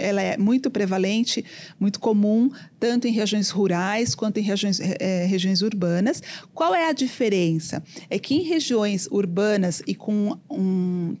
ela 0.00 0.22
é 0.22 0.38
muito 0.38 0.70
prevalente, 0.70 1.44
muito 1.78 2.00
comum, 2.00 2.50
tanto 2.78 3.06
em 3.06 3.12
regiões 3.12 3.50
rurais 3.50 4.14
quanto 4.14 4.38
em 4.38 4.42
regiões, 4.42 4.80
é, 4.80 5.26
regiões 5.26 5.60
urbanas. 5.60 6.22
Qual 6.54 6.74
é 6.74 6.88
a 6.88 6.92
diferença? 6.94 7.82
É 8.08 8.18
que 8.18 8.36
em 8.36 8.42
regiões 8.42 9.06
urbanas 9.10 9.82
e 9.86 9.94
com 9.94 10.38
um 10.50 11.14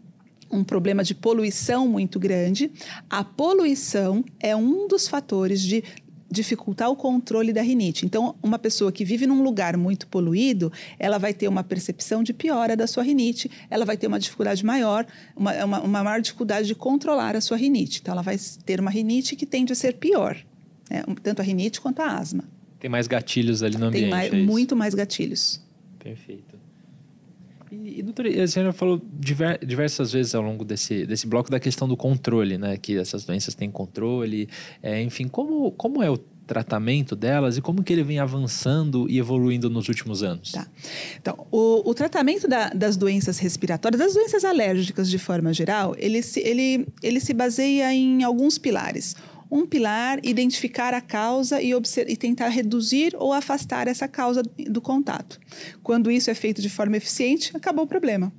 um 0.50 0.64
problema 0.64 1.04
de 1.04 1.14
poluição 1.14 1.86
muito 1.86 2.18
grande. 2.18 2.70
A 3.08 3.22
poluição 3.22 4.24
é 4.38 4.54
um 4.54 4.88
dos 4.88 5.06
fatores 5.06 5.60
de 5.62 5.84
dificultar 6.30 6.88
o 6.88 6.96
controle 6.96 7.52
da 7.52 7.60
rinite. 7.60 8.06
Então, 8.06 8.36
uma 8.40 8.58
pessoa 8.58 8.92
que 8.92 9.04
vive 9.04 9.26
num 9.26 9.42
lugar 9.42 9.76
muito 9.76 10.06
poluído, 10.06 10.72
ela 10.98 11.18
vai 11.18 11.34
ter 11.34 11.48
uma 11.48 11.64
percepção 11.64 12.22
de 12.22 12.32
piora 12.32 12.76
da 12.76 12.86
sua 12.86 13.02
rinite, 13.02 13.50
ela 13.68 13.84
vai 13.84 13.96
ter 13.96 14.06
uma 14.06 14.18
dificuldade 14.18 14.64
maior, 14.64 15.04
uma, 15.34 15.64
uma, 15.64 15.80
uma 15.80 16.04
maior 16.04 16.20
dificuldade 16.20 16.68
de 16.68 16.74
controlar 16.74 17.34
a 17.34 17.40
sua 17.40 17.56
rinite. 17.56 17.98
Então, 18.00 18.12
ela 18.12 18.22
vai 18.22 18.36
ter 18.64 18.78
uma 18.78 18.90
rinite 18.90 19.34
que 19.34 19.44
tende 19.44 19.72
a 19.72 19.76
ser 19.76 19.94
pior, 19.94 20.36
né? 20.88 21.02
tanto 21.22 21.40
a 21.40 21.44
rinite 21.44 21.80
quanto 21.80 22.00
a 22.00 22.16
asma. 22.16 22.44
Tem 22.78 22.88
mais 22.88 23.08
gatilhos 23.08 23.62
ali 23.62 23.76
no 23.76 23.86
ambiente. 23.86 24.02
Tem 24.02 24.10
mais, 24.10 24.32
é 24.32 24.36
muito 24.36 24.76
mais 24.76 24.94
gatilhos. 24.94 25.60
Perfeito. 25.98 26.49
E, 27.70 28.02
doutora, 28.02 28.42
a 28.42 28.46
senhora 28.48 28.72
falou 28.72 29.00
diver, 29.12 29.64
diversas 29.64 30.12
vezes 30.12 30.34
ao 30.34 30.42
longo 30.42 30.64
desse, 30.64 31.06
desse 31.06 31.26
bloco 31.26 31.50
da 31.50 31.60
questão 31.60 31.86
do 31.86 31.96
controle, 31.96 32.58
né? 32.58 32.76
Que 32.76 32.98
essas 32.98 33.24
doenças 33.24 33.54
têm 33.54 33.70
controle. 33.70 34.48
É, 34.82 35.00
enfim, 35.00 35.28
como, 35.28 35.70
como 35.72 36.02
é 36.02 36.10
o 36.10 36.18
tratamento 36.50 37.14
delas 37.14 37.56
e 37.56 37.60
como 37.60 37.80
que 37.84 37.92
ele 37.92 38.02
vem 38.02 38.18
avançando 38.18 39.08
e 39.08 39.18
evoluindo 39.18 39.70
nos 39.70 39.88
últimos 39.88 40.24
anos? 40.24 40.50
Tá. 40.50 40.66
Então, 41.16 41.46
o, 41.48 41.88
o 41.88 41.94
tratamento 41.94 42.48
da, 42.48 42.70
das 42.70 42.96
doenças 42.96 43.38
respiratórias, 43.38 44.00
das 44.00 44.14
doenças 44.14 44.44
alérgicas 44.44 45.08
de 45.08 45.16
forma 45.16 45.52
geral, 45.54 45.94
ele 45.96 46.20
se, 46.22 46.40
ele, 46.40 46.88
ele 47.04 47.20
se 47.20 47.32
baseia 47.32 47.94
em 47.94 48.24
alguns 48.24 48.58
pilares. 48.58 49.14
Um 49.50 49.66
pilar, 49.66 50.20
identificar 50.22 50.94
a 50.94 51.00
causa 51.00 51.60
e, 51.60 51.72
e, 51.72 52.16
tentar 52.16 52.48
reduzir 52.48 53.14
ou 53.16 53.32
afastar 53.32 53.88
essa 53.88 54.06
causa 54.06 54.42
do 54.42 54.80
contato. 54.80 55.40
Quando 55.82 56.10
isso 56.10 56.30
é 56.30 56.34
feito 56.34 56.62
de 56.62 56.70
forma 56.70 56.96
eficiente, 56.96 57.56
acabou 57.56 57.84
o 57.84 57.88
problema. 57.88 58.32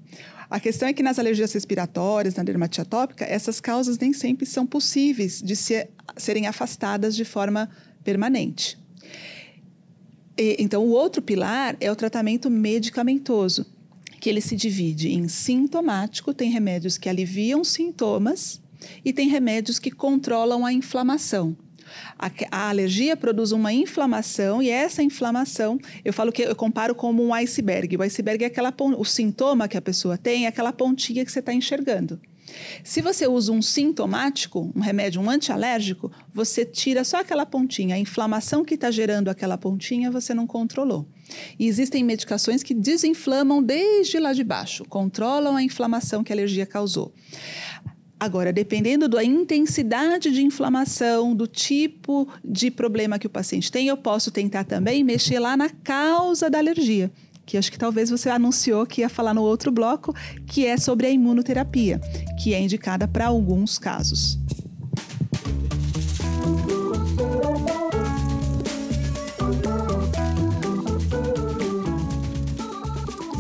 A 0.50 0.60
questão 0.60 0.88
é 0.88 0.94
que 0.94 1.02
nas 1.02 1.18
alergias 1.18 1.54
respiratórias, 1.54 2.36
na 2.36 2.44
dermatite 2.44 2.82
atópica, 2.82 3.26
essas 3.26 3.62
causas 3.62 3.98
nem 3.98 4.12
sempre 4.12 4.46
são 4.46 4.66
possíveis 4.66 5.42
de 5.42 5.56
ser, 5.56 5.90
serem 6.18 6.48
afastadas 6.48 7.16
de 7.16 7.24
forma 7.24 7.70
permanente. 8.04 8.78
E, 10.38 10.58
então, 10.60 10.84
o 10.84 10.90
outro 10.90 11.22
pilar 11.22 11.78
é 11.80 11.92
o 11.92 11.96
tratamento 11.96 12.50
medicamentoso, 12.50 13.66
que 14.20 14.30
ele 14.30 14.42
se 14.42 14.56
divide 14.56 15.10
em 15.10 15.28
sintomático, 15.28 16.34
tem 16.34 16.50
remédios 16.50 16.98
que 16.98 17.10
aliviam 17.10 17.64
sintomas 17.64 18.61
e 19.04 19.14
tem 19.14 19.28
remédios 19.28 19.80
que 19.80 19.92
controlam 19.92 20.66
a 20.66 20.74
inflamação. 20.74 21.56
A, 22.18 22.32
a, 22.52 22.70
alergia 22.70 23.18
produz 23.18 23.52
uma 23.52 23.74
inflamação 23.74 24.62
e 24.62 24.70
essa 24.70 25.04
inflamação, 25.04 25.80
eu 26.06 26.14
falo 26.14 26.32
que 26.32 26.42
eu 26.44 26.56
comparo 26.56 26.96
como 26.96 27.24
um 27.24 27.34
iceberg. 27.34 27.98
O 27.98 28.02
iceberg 28.02 28.44
é 28.44 28.48
aquela 28.48 28.74
o 28.98 29.04
sintoma 29.04 29.68
que 29.68 29.78
a 29.78 29.82
pessoa 29.82 30.18
tem, 30.18 30.46
é 30.46 30.48
aquela 30.48 30.72
pontinha 30.72 31.26
que 31.26 31.32
você 31.32 31.40
está 31.40 31.54
enxergando. 31.54 32.20
Se 32.84 33.02
você 33.02 33.28
usa 33.28 33.52
um 33.52 33.62
sintomático, 33.62 34.72
um 34.76 34.80
remédio, 34.80 35.22
um 35.22 35.30
antialérgico, 35.30 36.12
você 36.34 36.66
tira 36.66 37.04
só 37.04 37.22
aquela 37.22 37.46
pontinha. 37.46 37.96
A 37.96 38.00
inflamação 38.00 38.64
que 38.64 38.76
está 38.76 38.92
gerando 38.92 39.30
aquela 39.30 39.58
pontinha 39.58 40.12
você 40.12 40.34
não 40.34 40.48
controlou. 40.48 41.08
E 41.58 41.68
existem 41.68 42.04
medicações 42.04 42.62
que 42.62 42.74
desinflamam 42.74 43.64
desde 43.64 44.20
lá 44.20 44.34
de 44.34 44.44
baixo, 44.44 44.84
controlam 44.86 45.56
a 45.56 45.64
inflamação 45.64 46.24
que 46.24 46.34
a 46.34 46.36
alergia 46.36 46.66
causou. 46.66 47.14
Agora, 48.22 48.54
dependendo 48.54 49.10
da 49.10 49.24
intensidade 49.24 50.30
de 50.30 50.44
inflamação, 50.44 51.34
do 51.34 51.48
tipo 51.48 52.28
de 52.46 52.70
problema 52.70 53.18
que 53.18 53.26
o 53.26 53.30
paciente 53.32 53.72
tem, 53.72 53.88
eu 53.88 53.98
posso 53.98 54.30
tentar 54.30 54.64
também 54.64 55.04
mexer 55.04 55.40
lá 55.40 55.58
na 55.58 55.72
causa 55.72 56.48
da 56.48 56.60
alergia 56.60 57.12
que 57.44 57.58
acho 57.58 57.72
que 57.72 57.80
talvez 57.80 58.10
você 58.10 58.30
anunciou 58.30 58.86
que 58.86 59.02
ia 59.02 59.10
falar 59.10 59.34
no 59.34 59.42
outro 59.42 59.72
bloco, 59.72 60.16
que 60.48 60.66
é 60.66 60.78
sobre 60.78 61.08
a 61.08 61.10
imunoterapia, 61.10 62.00
que 62.42 62.54
é 62.54 62.62
indicada 62.62 63.10
para 63.10 63.26
alguns 63.26 63.78
casos. 63.78 64.40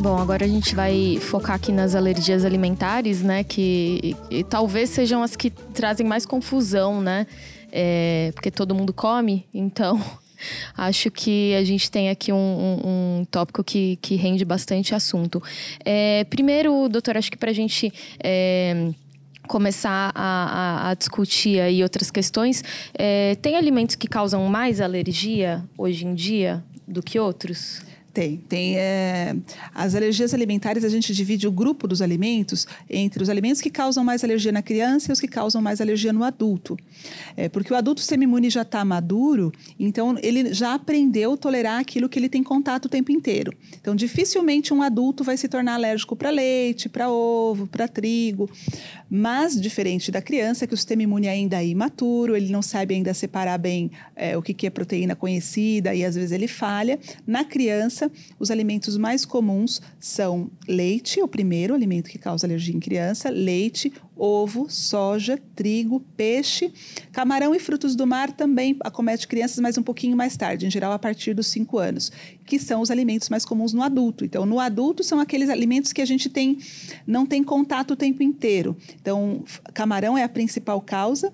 Bom, 0.02 0.18
agora 0.18 0.46
a 0.46 0.48
gente 0.48 0.74
vai 0.74 1.20
focar 1.22 1.58
aqui 1.58 1.72
nas 1.72 1.94
alergias 1.94 2.44
alimentares, 2.44 3.22
né? 3.22 3.44
Que 3.44 4.16
talvez 4.50 4.90
sejam 4.90 5.22
as 5.22 5.36
que 5.36 5.52
trazem 5.52 6.08
mais 6.08 6.26
confusão, 6.26 7.00
né? 7.00 7.28
É, 7.72 8.32
porque 8.34 8.50
todo 8.50 8.74
mundo 8.74 8.92
come, 8.94 9.46
então 9.54 10.04
acho 10.76 11.12
que 11.12 11.54
a 11.54 11.64
gente 11.64 11.92
tem 11.92 12.10
aqui 12.10 12.34
um, 12.34 12.36
um, 12.36 13.20
um 13.20 13.26
tópico 13.26 13.64
que, 13.64 14.00
que 14.02 14.16
rende 14.16 14.44
bastante 14.44 14.96
assunto. 14.96 15.42
É, 15.86 16.24
primeiro, 16.24 16.90
doutor, 16.90 17.16
acho 17.16 17.30
que 17.30 17.38
para 17.38 17.52
a 17.52 17.54
gente 17.54 17.94
é, 18.24 18.90
começar 19.48 20.12
a, 20.16 20.88
a, 20.88 20.90
a, 20.90 20.94
discutir 20.96 21.60
aí 21.60 21.84
outras 21.84 22.10
questões, 22.10 22.64
é, 22.96 23.36
tem 23.36 23.56
alimentos 23.56 23.96
que 23.96 24.08
causam 24.08 24.44
mais 24.48 24.82
alergia 24.82 25.64
hoje 25.78 26.08
em 26.08 26.16
dia 26.16 26.64
do 26.88 27.04
que 27.04 27.20
outros? 27.20 27.91
Tem. 28.14 28.38
Tem 28.38 28.78
é, 28.78 29.36
as 29.74 29.96
alergias 29.96 30.34
alimentares, 30.34 30.84
a 30.84 30.90
gente 30.90 31.14
divide 31.14 31.48
o 31.48 31.52
grupo 31.52 31.88
dos 31.88 32.02
alimentos 32.02 32.68
entre 32.90 33.24
os 33.24 33.30
alimentos 33.30 33.62
que 33.62 33.70
causam 33.70 34.04
mais 34.04 34.24
alergia 34.24 34.52
na 34.52 34.62
criança 34.62 35.12
e 35.12 35.14
os 35.14 35.20
que 35.20 35.28
causam 35.28 35.62
mais 35.62 35.80
alergia 35.80 36.12
no 36.12 36.24
adulto. 36.24 36.78
É, 37.38 37.48
porque 37.48 37.74
o 37.74 37.76
adulto 37.76 38.02
semi-imune 38.02 38.50
já 38.50 38.64
está 38.64 38.84
maduro, 38.84 39.52
então 39.80 40.18
ele 40.22 40.54
já 40.54 40.74
aprendeu 40.74 41.34
a 41.34 41.38
tolerar 41.38 41.80
aquilo 41.80 42.10
que 42.10 42.20
ele 42.20 42.28
tem 42.28 42.44
contato 42.44 42.86
o 42.86 42.90
tempo 42.90 43.12
inteiro. 43.12 43.54
Então, 43.80 43.96
dificilmente 43.96 44.74
um 44.74 44.82
adulto 44.82 45.24
vai 45.24 45.38
se 45.38 45.48
tornar 45.48 45.76
alérgico 45.76 46.16
para 46.16 46.30
leite, 46.30 46.90
para 46.90 47.10
ovo, 47.10 47.66
para 47.66 47.88
trigo. 47.88 48.50
Mas, 49.10 49.60
diferente 49.60 50.12
da 50.12 50.22
criança, 50.22 50.68
que 50.68 50.74
o 50.74 50.78
sistema 50.78 51.04
imune 51.04 51.28
ainda 51.28 51.62
é 51.62 51.68
imaturo, 51.68 52.36
ele 52.36 52.52
não 52.52 52.62
sabe 52.62 52.96
ainda 52.96 53.14
separar 53.14 53.58
bem 53.58 53.92
é, 54.16 54.38
o 54.38 54.42
que, 54.42 54.54
que 54.54 54.68
é 54.68 54.70
proteína 54.70 55.16
conhecida 55.16 55.94
e 55.94 56.04
às 56.04 56.16
vezes 56.16 56.32
ele 56.32 56.48
falha. 56.48 57.00
Na 57.28 57.44
criança, 57.44 58.01
criança, 58.02 58.12
os 58.40 58.50
alimentos 58.50 58.98
mais 58.98 59.26
comuns 59.26 59.82
são 60.00 60.50
leite, 60.68 61.22
o 61.22 61.28
primeiro 61.28 61.74
alimento 61.74 62.10
que 62.10 62.18
causa 62.18 62.48
alergia 62.48 62.76
em 62.76 62.80
criança, 62.80 63.30
leite, 63.30 63.94
ovo, 64.16 64.68
soja, 64.70 65.40
trigo, 65.56 66.00
peixe, 66.16 66.72
camarão 67.12 67.54
e 67.54 67.60
frutos 67.60 67.96
do 67.96 68.08
mar 68.08 68.32
também 68.32 68.78
acomete 68.82 69.28
crianças, 69.28 69.60
mas 69.60 69.78
um 69.78 69.84
pouquinho 69.84 70.16
mais 70.16 70.36
tarde, 70.38 70.66
em 70.66 70.72
geral 70.72 70.92
a 70.92 71.00
partir 71.00 71.34
dos 71.34 71.48
5 71.48 71.78
anos, 71.78 72.12
que 72.46 72.58
são 72.58 72.82
os 72.82 72.90
alimentos 72.90 73.30
mais 73.30 73.46
comuns 73.46 73.74
no 73.74 73.84
adulto. 73.84 74.26
Então, 74.26 74.46
no 74.46 74.60
adulto 74.60 75.04
são 75.04 75.20
aqueles 75.20 75.50
alimentos 75.50 75.92
que 75.94 76.02
a 76.02 76.06
gente 76.06 76.30
tem 76.30 76.58
não 77.06 77.26
tem 77.26 77.44
contato 77.44 77.92
o 77.92 77.96
tempo 77.96 78.24
inteiro. 78.24 78.76
Então, 79.02 79.44
camarão 79.74 80.18
é 80.18 80.24
a 80.24 80.30
principal 80.30 80.82
causa. 80.82 81.34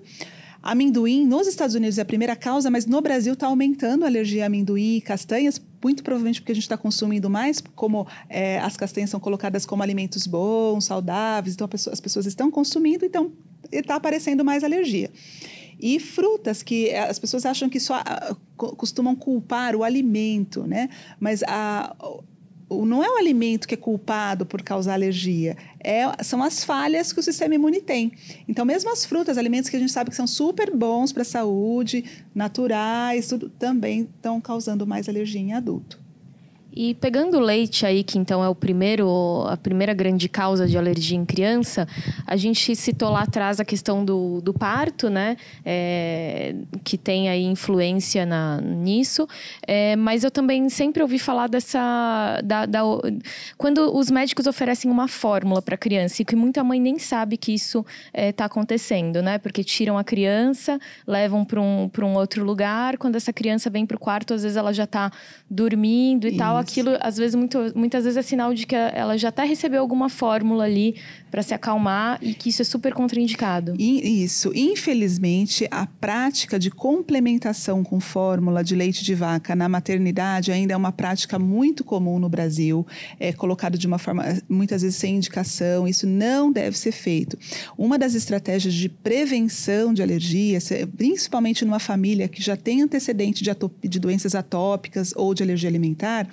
Amendoim, 0.62 1.24
nos 1.24 1.46
Estados 1.46 1.74
Unidos 1.74 1.98
é 1.98 2.02
a 2.02 2.04
primeira 2.04 2.34
causa, 2.34 2.70
mas 2.70 2.84
no 2.84 3.00
Brasil 3.00 3.32
está 3.32 3.46
aumentando 3.46 4.04
a 4.04 4.08
alergia 4.08 4.42
a 4.42 4.46
amendoim 4.46 4.96
e 4.96 5.00
castanhas, 5.00 5.60
muito 5.82 6.02
provavelmente 6.02 6.40
porque 6.40 6.52
a 6.52 6.54
gente 6.54 6.64
está 6.64 6.76
consumindo 6.76 7.30
mais, 7.30 7.62
como 7.76 8.06
é, 8.28 8.58
as 8.58 8.76
castanhas 8.76 9.10
são 9.10 9.20
colocadas 9.20 9.64
como 9.64 9.82
alimentos 9.82 10.26
bons, 10.26 10.84
saudáveis, 10.84 11.54
então 11.54 11.68
pessoa, 11.68 11.94
as 11.94 12.00
pessoas 12.00 12.26
estão 12.26 12.50
consumindo, 12.50 13.04
então 13.04 13.32
está 13.70 13.94
aparecendo 13.94 14.44
mais 14.44 14.64
alergia. 14.64 15.10
E 15.80 16.00
frutas, 16.00 16.60
que 16.60 16.92
as 16.92 17.20
pessoas 17.20 17.46
acham 17.46 17.68
que 17.68 17.78
só 17.78 18.02
costumam 18.56 19.14
culpar 19.14 19.76
o 19.76 19.84
alimento, 19.84 20.64
né? 20.64 20.88
Mas 21.20 21.44
a, 21.44 21.94
não 22.70 23.02
é 23.02 23.08
o 23.08 23.16
alimento 23.16 23.66
que 23.66 23.74
é 23.74 23.76
culpado 23.76 24.44
por 24.44 24.62
causar 24.62 24.94
alergia, 24.94 25.56
é, 25.80 26.04
são 26.22 26.42
as 26.42 26.64
falhas 26.64 27.12
que 27.12 27.20
o 27.20 27.22
sistema 27.22 27.54
imune 27.54 27.80
tem. 27.80 28.12
Então, 28.46 28.64
mesmo 28.64 28.90
as 28.92 29.04
frutas, 29.04 29.38
alimentos 29.38 29.70
que 29.70 29.76
a 29.76 29.80
gente 29.80 29.92
sabe 29.92 30.10
que 30.10 30.16
são 30.16 30.26
super 30.26 30.74
bons 30.74 31.12
para 31.12 31.22
a 31.22 31.24
saúde, 31.24 32.04
naturais, 32.34 33.28
tudo, 33.28 33.48
também 33.48 34.02
estão 34.02 34.40
causando 34.40 34.86
mais 34.86 35.08
alergia 35.08 35.40
em 35.40 35.52
adulto. 35.52 36.07
E 36.72 36.94
pegando 36.94 37.38
o 37.38 37.40
leite 37.40 37.86
aí, 37.86 38.04
que 38.04 38.18
então 38.18 38.44
é 38.44 38.48
o 38.48 38.54
primeiro, 38.54 39.44
a 39.48 39.56
primeira 39.56 39.94
grande 39.94 40.28
causa 40.28 40.66
de 40.66 40.76
alergia 40.76 41.16
em 41.16 41.24
criança, 41.24 41.88
a 42.26 42.36
gente 42.36 42.76
citou 42.76 43.10
lá 43.10 43.22
atrás 43.22 43.58
a 43.58 43.64
questão 43.64 44.04
do, 44.04 44.40
do 44.42 44.52
parto, 44.52 45.08
né? 45.08 45.36
É, 45.64 46.54
que 46.84 46.98
tem 46.98 47.28
aí 47.28 47.44
influência 47.44 48.26
na, 48.26 48.60
nisso. 48.60 49.26
É, 49.66 49.96
mas 49.96 50.24
eu 50.24 50.30
também 50.30 50.68
sempre 50.68 51.02
ouvi 51.02 51.18
falar 51.18 51.48
dessa. 51.48 52.40
Da, 52.44 52.66
da, 52.66 52.80
quando 53.56 53.96
os 53.96 54.10
médicos 54.10 54.46
oferecem 54.46 54.90
uma 54.90 55.08
fórmula 55.08 55.62
para 55.62 55.74
a 55.74 55.78
criança 55.78 56.20
e 56.20 56.24
que 56.24 56.36
muita 56.36 56.62
mãe 56.62 56.78
nem 56.78 56.98
sabe 56.98 57.36
que 57.36 57.52
isso 57.52 57.84
está 58.08 58.22
é, 58.22 58.32
tá 58.32 58.44
acontecendo, 58.44 59.22
né? 59.22 59.38
Porque 59.38 59.64
tiram 59.64 59.96
a 59.96 60.04
criança, 60.04 60.78
levam 61.06 61.44
para 61.44 61.60
um, 61.60 61.90
um 62.02 62.14
outro 62.14 62.44
lugar. 62.44 62.98
Quando 62.98 63.16
essa 63.16 63.32
criança 63.32 63.70
vem 63.70 63.86
para 63.86 63.96
o 63.96 64.00
quarto, 64.00 64.34
às 64.34 64.42
vezes 64.42 64.56
ela 64.56 64.72
já 64.72 64.84
está 64.84 65.10
dormindo 65.50 66.26
e 66.26 66.30
isso. 66.30 66.38
tal 66.38 66.57
aquilo, 66.58 66.96
às 67.00 67.16
vezes, 67.16 67.34
muito, 67.34 67.72
muitas 67.74 68.04
vezes 68.04 68.16
é 68.16 68.22
sinal 68.22 68.52
de 68.54 68.66
que 68.66 68.74
ela 68.74 69.16
já 69.16 69.28
até 69.28 69.44
recebeu 69.44 69.80
alguma 69.80 70.08
fórmula 70.08 70.64
ali 70.64 70.96
para 71.30 71.42
se 71.42 71.54
acalmar 71.54 72.18
e 72.22 72.34
que 72.34 72.48
isso 72.48 72.62
é 72.62 72.64
super 72.64 72.92
contraindicado. 72.92 73.74
Isso. 73.78 74.52
Infelizmente, 74.54 75.66
a 75.70 75.86
prática 75.86 76.58
de 76.58 76.70
complementação 76.70 77.82
com 77.84 78.00
fórmula 78.00 78.62
de 78.64 78.74
leite 78.74 79.04
de 79.04 79.14
vaca 79.14 79.54
na 79.54 79.68
maternidade 79.68 80.52
ainda 80.52 80.74
é 80.74 80.76
uma 80.76 80.92
prática 80.92 81.38
muito 81.38 81.84
comum 81.84 82.18
no 82.18 82.28
Brasil. 82.28 82.86
É 83.18 83.32
colocado 83.32 83.78
de 83.78 83.86
uma 83.86 83.98
forma, 83.98 84.24
muitas 84.48 84.82
vezes, 84.82 84.96
sem 84.96 85.16
indicação. 85.16 85.86
Isso 85.86 86.06
não 86.06 86.50
deve 86.50 86.76
ser 86.76 86.92
feito. 86.92 87.38
Uma 87.76 87.98
das 87.98 88.14
estratégias 88.14 88.74
de 88.74 88.88
prevenção 88.88 89.92
de 89.92 90.02
alergias, 90.02 90.68
principalmente 90.96 91.64
numa 91.64 91.78
família 91.78 92.28
que 92.28 92.42
já 92.42 92.56
tem 92.56 92.82
antecedente 92.82 93.42
de, 93.42 93.50
de 93.88 93.98
doenças 93.98 94.34
atópicas 94.34 95.12
ou 95.16 95.34
de 95.34 95.42
alergia 95.42 95.68
alimentar, 95.68 96.28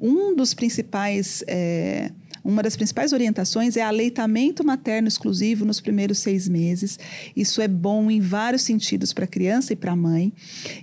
um 0.00 0.34
dos 0.34 0.54
principais. 0.54 1.42
É, 1.46 2.10
uma 2.44 2.62
das 2.62 2.76
principais 2.76 3.14
orientações 3.14 3.74
é 3.74 3.80
aleitamento 3.80 4.62
materno 4.62 5.08
exclusivo 5.08 5.64
nos 5.64 5.80
primeiros 5.80 6.18
seis 6.18 6.46
meses. 6.46 6.98
Isso 7.34 7.62
é 7.62 7.66
bom 7.66 8.10
em 8.10 8.20
vários 8.20 8.62
sentidos 8.62 9.14
para 9.14 9.24
a 9.24 9.28
criança 9.28 9.72
e 9.72 9.76
para 9.76 9.92
a 9.92 9.96
mãe. 9.96 10.30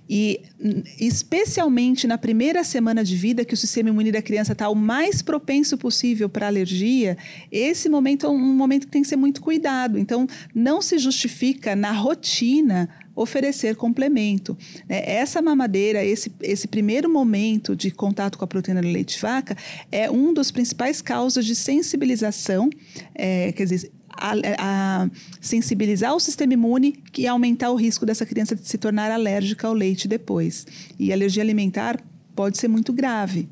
E 0.10 0.42
especialmente 1.00 2.08
na 2.08 2.18
primeira 2.18 2.64
semana 2.64 3.04
de 3.04 3.16
vida, 3.16 3.46
que 3.46 3.54
o 3.54 3.58
sistema 3.58 3.90
imune 3.90 4.12
da 4.12 4.22
criança 4.24 4.54
está 4.54 4.70
o 4.70 4.76
mais 4.76 5.22
propenso 5.22 5.78
possível 5.78 6.28
para 6.28 6.48
alergia, 6.48 7.16
esse 7.52 7.88
momento 7.88 8.26
é 8.26 8.30
um 8.30 8.40
momento 8.40 8.88
que 8.88 8.92
tem 8.92 9.04
que 9.04 9.08
ser 9.08 9.16
muito 9.16 9.40
cuidado. 9.40 10.00
Então, 10.00 10.26
não 10.56 10.82
se 10.82 10.98
justifica 10.98 11.76
na 11.76 11.92
rotina 11.92 12.90
oferecer 13.16 13.76
complemento. 13.76 14.58
Né? 14.88 15.04
Essa 15.06 15.42
mamadeira, 15.42 16.04
esse, 16.04 16.32
esse 16.42 16.68
primeiro 16.68 17.10
momento 17.10 17.76
de 17.76 17.92
contato 17.92 18.38
com 18.38 18.44
a 18.44 18.48
proteína 18.48 18.82
do 18.82 18.88
leite 18.88 19.16
de 19.16 19.22
vaca, 19.22 19.56
é 19.92 20.10
um 20.10 20.34
dos 20.34 20.52
principais 20.52 21.02
causas 21.02 21.46
de 21.46 21.56
sensibilização, 21.56 22.70
é, 23.14 23.52
quer 23.52 23.66
dizer, 23.66 23.92
a, 24.10 24.34
a, 24.60 25.10
sensibilizar 25.40 26.14
o 26.14 26.20
sistema 26.20 26.54
imune 26.54 27.02
e 27.18 27.28
aumentar 27.28 27.72
o 27.72 27.76
risco 27.76 28.06
dessa 28.06 28.26
criança 28.26 28.56
de 28.56 28.68
se 28.68 28.78
tornar 28.78 29.12
alérgica 29.12 29.68
ao 29.68 29.74
leite 29.74 30.08
depois. 30.08 30.66
E 31.00 31.12
alergia 31.12 31.42
alimentar 31.42 32.02
pode 32.36 32.58
ser 32.58 32.68
muito 32.68 32.94
grave. 32.94 33.50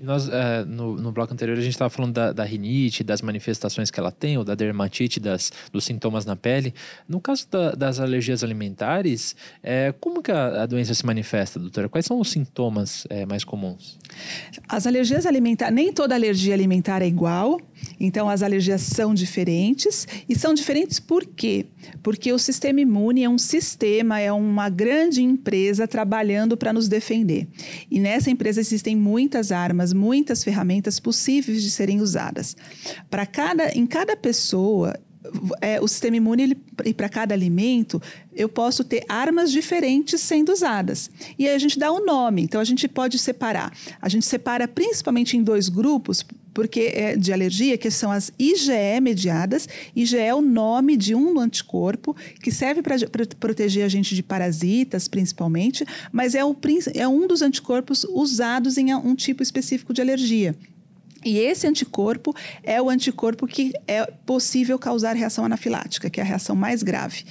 Nós, 0.00 0.28
é, 0.28 0.64
no, 0.64 0.96
no 0.96 1.10
bloco 1.10 1.32
anterior, 1.32 1.56
a 1.56 1.60
gente 1.60 1.72
estava 1.72 1.88
falando 1.88 2.12
da, 2.12 2.32
da, 2.32 2.44
rinite, 2.44 3.02
das 3.02 3.22
manifestações 3.22 3.90
que 3.90 3.98
ela 3.98 4.12
tem, 4.12 4.36
ou 4.36 4.44
da 4.44 4.54
dermatite, 4.54 5.18
das, 5.18 5.50
dos 5.72 5.84
sintomas 5.84 6.26
na 6.26 6.36
pele. 6.36 6.74
No 7.08 7.20
caso 7.20 7.46
da, 7.50 7.72
das 7.72 7.98
alergias 7.98 8.44
alimentares, 8.44 9.34
é, 9.62 9.94
como 9.98 10.22
que 10.22 10.30
a, 10.30 10.62
a, 10.62 10.66
doença 10.66 10.92
se 10.92 11.04
manifesta, 11.04 11.58
doutora? 11.58 11.88
Quais 11.88 12.04
são 12.04 12.20
os 12.20 12.30
sintomas 12.30 13.06
é, 13.08 13.24
mais 13.24 13.42
comuns? 13.42 13.98
As 14.68 14.86
alergias 14.86 15.24
alimentares, 15.24 15.74
nem 15.74 15.92
toda 15.92 16.14
alergia 16.14 16.52
alimentar 16.52 17.00
é 17.00 17.06
igual, 17.06 17.58
então 17.98 18.28
as 18.28 18.42
alergias 18.42 18.82
são 18.82 19.14
diferentes. 19.14 20.06
E 20.28 20.38
são 20.38 20.52
diferentes 20.52 21.00
por 21.00 21.24
quê? 21.24 21.66
Porque 22.02 22.32
o 22.32 22.38
sistema 22.38 22.80
imune 22.80 23.24
é 23.24 23.28
um 23.28 23.38
sistema, 23.38 24.20
é 24.20 24.30
uma 24.30 24.68
grande 24.68 25.22
empresa 25.22 25.88
trabalhando 25.88 26.56
para 26.56 26.72
nos 26.72 26.88
defender. 26.88 27.46
E 27.90 27.98
nessa 27.98 28.30
empresa 28.30 28.60
existem 28.60 28.94
muitas 28.96 29.52
armas 29.52 29.85
muitas 29.92 30.42
ferramentas 30.44 30.98
possíveis 31.00 31.62
de 31.62 31.70
serem 31.70 32.00
usadas. 32.00 32.56
Para 33.10 33.26
cada, 33.26 33.70
em 33.70 33.86
cada 33.86 34.16
pessoa, 34.16 34.98
é, 35.60 35.80
o 35.80 35.88
sistema 35.88 36.16
imune 36.16 36.42
ele, 36.42 36.56
e 36.84 36.94
para 36.94 37.08
cada 37.08 37.34
alimento 37.34 38.00
eu 38.34 38.48
posso 38.48 38.84
ter 38.84 39.04
armas 39.08 39.50
diferentes 39.50 40.20
sendo 40.20 40.52
usadas. 40.52 41.10
E 41.38 41.48
aí 41.48 41.54
a 41.54 41.58
gente 41.58 41.78
dá 41.78 41.92
um 41.92 42.04
nome 42.04 42.42
então 42.42 42.60
a 42.60 42.64
gente 42.64 42.86
pode 42.88 43.18
separar. 43.18 43.72
A 44.00 44.08
gente 44.08 44.26
separa 44.26 44.68
principalmente 44.68 45.36
em 45.36 45.42
dois 45.42 45.68
grupos 45.68 46.24
porque 46.52 46.92
é 46.94 47.16
de 47.16 47.34
alergia 47.34 47.76
que 47.76 47.90
são 47.90 48.10
as 48.10 48.32
IgE 48.38 48.98
mediadas. 49.02 49.68
IgE 49.94 50.16
é 50.16 50.34
o 50.34 50.40
nome 50.40 50.96
de 50.96 51.14
um 51.14 51.38
anticorpo 51.38 52.16
que 52.42 52.50
serve 52.50 52.80
para 52.80 52.96
proteger 53.38 53.84
a 53.84 53.88
gente 53.88 54.14
de 54.14 54.22
parasitas 54.22 55.06
principalmente 55.06 55.84
mas 56.10 56.34
é, 56.34 56.44
o, 56.44 56.56
é 56.94 57.06
um 57.06 57.26
dos 57.26 57.42
anticorpos 57.42 58.04
usados 58.04 58.78
em 58.78 58.94
um 58.94 59.14
tipo 59.14 59.42
específico 59.42 59.92
de 59.92 60.00
alergia 60.00 60.54
e 61.24 61.38
esse 61.38 61.66
anticorpo 61.66 62.34
é 62.62 62.80
o 62.80 62.88
anticorpo 62.88 63.46
que 63.46 63.72
é 63.86 64.04
possível 64.24 64.78
causar 64.78 65.14
reação 65.14 65.44
anafilática, 65.44 66.10
que 66.10 66.20
é 66.20 66.22
a 66.22 66.26
reação 66.26 66.54
mais 66.54 66.82
grave. 66.82 67.24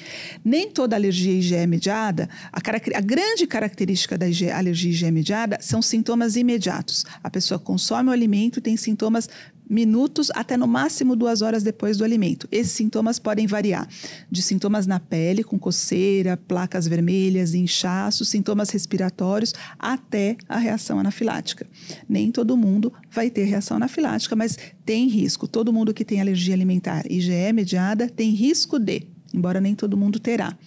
Nem 0.43 0.69
toda 0.69 0.95
alergia 0.95 1.33
IgE 1.33 1.67
mediada, 1.67 2.29
a, 2.51 2.59
a 2.59 3.01
grande 3.01 3.47
característica 3.47 4.17
da 4.17 4.25
alergia 4.25 4.91
IgE 4.91 5.11
mediada 5.11 5.57
são 5.61 5.81
sintomas 5.81 6.35
imediatos. 6.35 7.05
A 7.23 7.29
pessoa 7.29 7.59
consome 7.59 8.09
o 8.09 8.13
alimento 8.13 8.59
e 8.59 8.61
tem 8.61 8.75
sintomas 8.75 9.29
minutos 9.69 10.31
até 10.33 10.55
no 10.57 10.67
máximo 10.67 11.15
duas 11.15 11.41
horas 11.41 11.63
depois 11.63 11.97
do 11.97 12.03
alimento. 12.03 12.47
Esses 12.51 12.73
sintomas 12.73 13.19
podem 13.19 13.47
variar 13.47 13.87
de 14.29 14.41
sintomas 14.41 14.85
na 14.85 14.99
pele, 14.99 15.43
com 15.43 15.57
coceira, 15.57 16.37
placas 16.37 16.87
vermelhas, 16.87 17.53
inchaço, 17.53 18.23
sintomas 18.23 18.69
respiratórios, 18.69 19.53
até 19.79 20.37
a 20.47 20.57
reação 20.57 20.99
anafilática. 20.99 21.67
Nem 22.07 22.31
todo 22.31 22.57
mundo 22.57 22.93
vai 23.11 23.29
ter 23.29 23.43
reação 23.45 23.77
anafilática, 23.77 24.35
mas 24.35 24.57
tem 24.85 25.07
risco. 25.07 25.47
Todo 25.47 25.73
mundo 25.73 25.93
que 25.93 26.05
tem 26.05 26.21
alergia 26.21 26.53
alimentar 26.53 27.03
IgE 27.09 27.51
mediada 27.53 28.09
tem 28.09 28.31
risco 28.31 28.79
de, 28.79 29.07
embora 29.33 29.59
nem 29.59 29.75
todo 29.75 29.97
mundo 29.97 30.19
terá. 30.19 30.57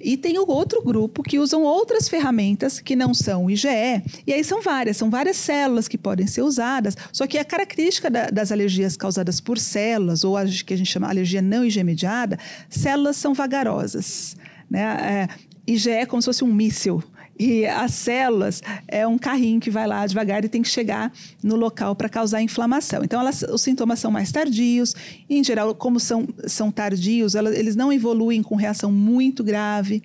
E 0.00 0.16
tem 0.16 0.38
o 0.38 0.48
outro 0.48 0.82
grupo 0.82 1.22
que 1.22 1.38
usam 1.38 1.62
outras 1.62 2.08
ferramentas 2.08 2.80
que 2.80 2.96
não 2.96 3.12
são 3.12 3.44
o 3.44 3.50
IgE. 3.50 3.68
E 4.26 4.32
aí 4.32 4.42
são 4.42 4.62
várias, 4.62 4.96
são 4.96 5.10
várias 5.10 5.36
células 5.36 5.86
que 5.86 5.98
podem 5.98 6.26
ser 6.26 6.42
usadas. 6.42 6.96
Só 7.12 7.26
que 7.26 7.36
a 7.36 7.44
característica 7.44 8.10
da, 8.10 8.28
das 8.28 8.50
alergias 8.50 8.96
causadas 8.96 9.40
por 9.40 9.58
células, 9.58 10.24
ou 10.24 10.36
a 10.36 10.44
que 10.46 10.72
a 10.72 10.76
gente 10.76 10.90
chama 10.90 11.08
alergia 11.08 11.42
não 11.42 11.64
IgE 11.64 11.84
mediada, 11.84 12.38
células 12.68 13.16
são 13.16 13.34
vagarosas. 13.34 14.36
Né? 14.70 14.80
É, 14.80 15.28
IgE 15.66 15.90
é 15.90 16.06
como 16.06 16.22
se 16.22 16.26
fosse 16.26 16.44
um 16.44 16.52
míssil. 16.52 17.02
E 17.40 17.64
as 17.64 17.94
células 17.94 18.62
é 18.86 19.06
um 19.06 19.16
carrinho 19.16 19.58
que 19.60 19.70
vai 19.70 19.86
lá 19.86 20.06
devagar 20.06 20.44
e 20.44 20.48
tem 20.48 20.60
que 20.60 20.68
chegar 20.68 21.10
no 21.42 21.56
local 21.56 21.96
para 21.96 22.06
causar 22.06 22.42
inflamação. 22.42 23.02
Então, 23.02 23.18
elas, 23.18 23.40
os 23.42 23.62
sintomas 23.62 23.98
são 23.98 24.10
mais 24.10 24.30
tardios. 24.30 24.94
Em 25.28 25.42
geral, 25.42 25.74
como 25.74 25.98
são, 25.98 26.28
são 26.46 26.70
tardios, 26.70 27.34
elas, 27.34 27.56
eles 27.56 27.74
não 27.74 27.90
evoluem 27.90 28.42
com 28.42 28.56
reação 28.56 28.92
muito 28.92 29.42
grave. 29.42 30.02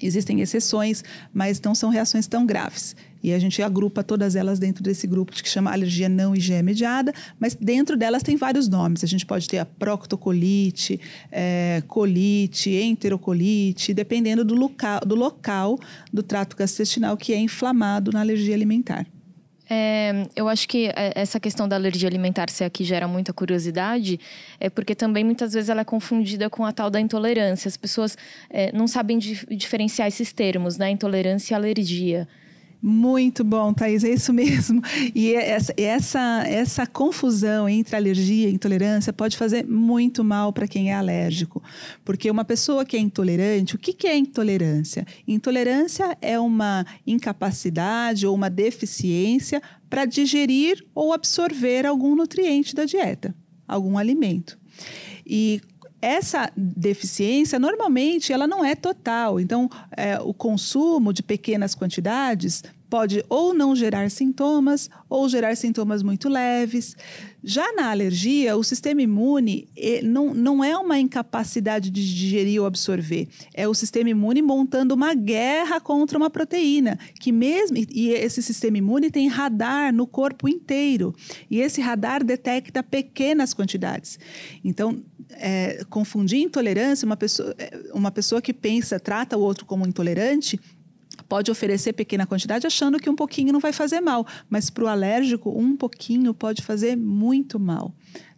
Existem 0.00 0.40
exceções, 0.40 1.04
mas 1.34 1.60
não 1.60 1.74
são 1.74 1.90
reações 1.90 2.26
tão 2.26 2.46
graves. 2.46 2.96
E 3.24 3.32
a 3.32 3.38
gente 3.38 3.62
agrupa 3.62 4.04
todas 4.04 4.36
elas 4.36 4.58
dentro 4.58 4.82
desse 4.84 5.06
grupo 5.06 5.32
que 5.32 5.48
chama 5.48 5.72
alergia 5.72 6.10
não 6.10 6.36
IgE 6.36 6.62
mediada, 6.62 7.10
mas 7.40 7.54
dentro 7.54 7.96
delas 7.96 8.22
tem 8.22 8.36
vários 8.36 8.68
nomes. 8.68 9.02
A 9.02 9.06
gente 9.06 9.24
pode 9.24 9.48
ter 9.48 9.56
a 9.56 9.64
proctocolite, 9.64 11.00
é, 11.32 11.82
colite, 11.88 12.70
enterocolite, 12.70 13.94
dependendo 13.94 14.44
do 14.44 14.54
local, 14.54 15.00
do 15.00 15.14
local 15.14 15.78
do 16.12 16.22
trato 16.22 16.54
gastrointestinal 16.54 17.16
que 17.16 17.32
é 17.32 17.38
inflamado 17.38 18.12
na 18.12 18.20
alergia 18.20 18.54
alimentar. 18.54 19.06
É, 19.70 20.26
eu 20.36 20.46
acho 20.46 20.68
que 20.68 20.88
é, 20.88 21.12
essa 21.14 21.40
questão 21.40 21.66
da 21.66 21.76
alergia 21.76 22.06
alimentar 22.06 22.50
ser 22.50 22.64
aqui 22.64 22.84
gera 22.84 23.08
muita 23.08 23.32
curiosidade, 23.32 24.20
é 24.60 24.68
porque 24.68 24.94
também 24.94 25.24
muitas 25.24 25.54
vezes 25.54 25.70
ela 25.70 25.80
é 25.80 25.84
confundida 25.84 26.50
com 26.50 26.66
a 26.66 26.72
tal 26.72 26.90
da 26.90 27.00
intolerância. 27.00 27.68
As 27.68 27.76
pessoas 27.78 28.18
é, 28.50 28.70
não 28.72 28.86
sabem 28.86 29.18
diferenciar 29.18 30.08
esses 30.08 30.30
termos, 30.30 30.76
né? 30.76 30.90
Intolerância 30.90 31.54
e 31.54 31.56
alergia. 31.56 32.28
Muito 32.86 33.42
bom, 33.42 33.72
Thaís, 33.72 34.04
é 34.04 34.10
isso 34.10 34.30
mesmo. 34.30 34.82
E 35.14 35.32
essa, 35.32 35.72
essa, 35.74 36.44
essa 36.46 36.86
confusão 36.86 37.66
entre 37.66 37.96
alergia 37.96 38.50
e 38.50 38.52
intolerância 38.52 39.10
pode 39.10 39.38
fazer 39.38 39.66
muito 39.66 40.22
mal 40.22 40.52
para 40.52 40.68
quem 40.68 40.90
é 40.90 40.94
alérgico. 40.94 41.62
Porque 42.04 42.30
uma 42.30 42.44
pessoa 42.44 42.84
que 42.84 42.94
é 42.94 43.00
intolerante, 43.00 43.74
o 43.74 43.78
que, 43.78 43.94
que 43.94 44.06
é 44.06 44.14
intolerância? 44.14 45.06
Intolerância 45.26 46.14
é 46.20 46.38
uma 46.38 46.84
incapacidade 47.06 48.26
ou 48.26 48.34
uma 48.34 48.50
deficiência 48.50 49.62
para 49.88 50.04
digerir 50.04 50.84
ou 50.94 51.14
absorver 51.14 51.86
algum 51.86 52.14
nutriente 52.14 52.74
da 52.74 52.84
dieta, 52.84 53.34
algum 53.66 53.96
alimento. 53.96 54.58
E 55.26 55.58
essa 56.04 56.52
deficiência 56.54 57.58
normalmente 57.58 58.32
ela 58.32 58.46
não 58.46 58.62
é 58.62 58.74
total. 58.74 59.40
Então, 59.40 59.70
é, 59.96 60.20
o 60.20 60.34
consumo 60.34 61.12
de 61.12 61.22
pequenas 61.22 61.74
quantidades 61.74 62.62
pode 62.94 63.24
ou 63.28 63.52
não 63.52 63.74
gerar 63.74 64.08
sintomas 64.10 64.88
ou 65.08 65.28
gerar 65.28 65.56
sintomas 65.56 66.02
muito 66.02 66.28
leves. 66.28 66.96
Já 67.42 67.72
na 67.72 67.90
alergia, 67.90 68.56
o 68.56 68.62
sistema 68.62 69.02
imune 69.02 69.68
não, 70.02 70.32
não 70.32 70.62
é 70.62 70.76
uma 70.78 70.98
incapacidade 70.98 71.90
de 71.90 72.14
digerir 72.14 72.60
ou 72.60 72.66
absorver, 72.66 73.28
é 73.52 73.66
o 73.66 73.74
sistema 73.74 74.08
imune 74.08 74.40
montando 74.40 74.94
uma 74.94 75.12
guerra 75.12 75.80
contra 75.80 76.16
uma 76.16 76.30
proteína, 76.30 76.98
que 77.20 77.32
mesmo 77.32 77.76
e 77.76 78.10
esse 78.10 78.42
sistema 78.42 78.78
imune 78.78 79.10
tem 79.10 79.28
radar 79.28 79.92
no 79.92 80.06
corpo 80.06 80.48
inteiro, 80.48 81.14
e 81.50 81.60
esse 81.60 81.80
radar 81.80 82.24
detecta 82.24 82.82
pequenas 82.82 83.52
quantidades. 83.52 84.18
Então, 84.64 85.02
é, 85.38 85.84
confundir 85.90 86.40
intolerância, 86.40 87.06
uma 87.06 87.16
pessoa, 87.16 87.54
é, 87.58 87.90
uma 87.92 88.10
pessoa 88.10 88.40
que 88.40 88.52
pensa, 88.52 88.98
trata 88.98 89.36
o 89.36 89.40
outro 89.40 89.64
como 89.64 89.86
intolerante, 89.86 90.58
pode 91.28 91.50
oferecer 91.50 91.92
pequena 91.92 92.26
quantidade 92.26 92.66
achando 92.66 92.98
que 92.98 93.08
um 93.08 93.16
pouquinho 93.16 93.52
não 93.52 93.60
vai 93.60 93.72
fazer 93.72 94.00
mal, 94.00 94.26
mas 94.48 94.70
para 94.70 94.84
o 94.84 94.88
alérgico, 94.88 95.50
um 95.50 95.76
pouquinho 95.76 96.34
pode 96.34 96.62
fazer 96.62 96.96
muito 96.96 97.58
mal. 97.58 97.94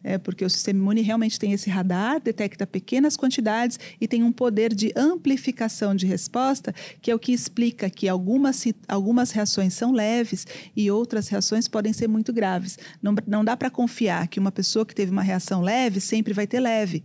É 0.08 0.18
porque 0.18 0.44
o 0.44 0.48
sistema 0.48 0.78
imune 0.78 1.02
realmente 1.02 1.36
tem 1.36 1.52
esse 1.52 1.68
radar, 1.68 2.20
detecta 2.20 2.64
pequenas 2.64 3.16
quantidades 3.16 3.76
e 4.00 4.06
tem 4.06 4.22
um 4.22 4.30
poder 4.30 4.72
de 4.72 4.92
amplificação 4.94 5.96
de 5.96 6.06
resposta, 6.06 6.72
que 7.02 7.10
é 7.10 7.14
o 7.14 7.18
que 7.18 7.32
explica 7.32 7.90
que 7.90 8.08
algumas, 8.08 8.64
algumas 8.86 9.32
reações 9.32 9.74
são 9.74 9.90
leves 9.90 10.46
e 10.76 10.88
outras 10.92 11.26
reações 11.26 11.66
podem 11.66 11.92
ser 11.92 12.06
muito 12.06 12.32
graves. 12.32 12.78
Não, 13.02 13.16
não 13.26 13.44
dá 13.44 13.56
para 13.56 13.68
confiar 13.68 14.28
que 14.28 14.38
uma 14.38 14.52
pessoa 14.52 14.86
que 14.86 14.94
teve 14.94 15.10
uma 15.10 15.22
reação 15.22 15.60
leve 15.60 16.00
sempre 16.00 16.32
vai 16.32 16.46
ter 16.46 16.60
leve. 16.60 17.02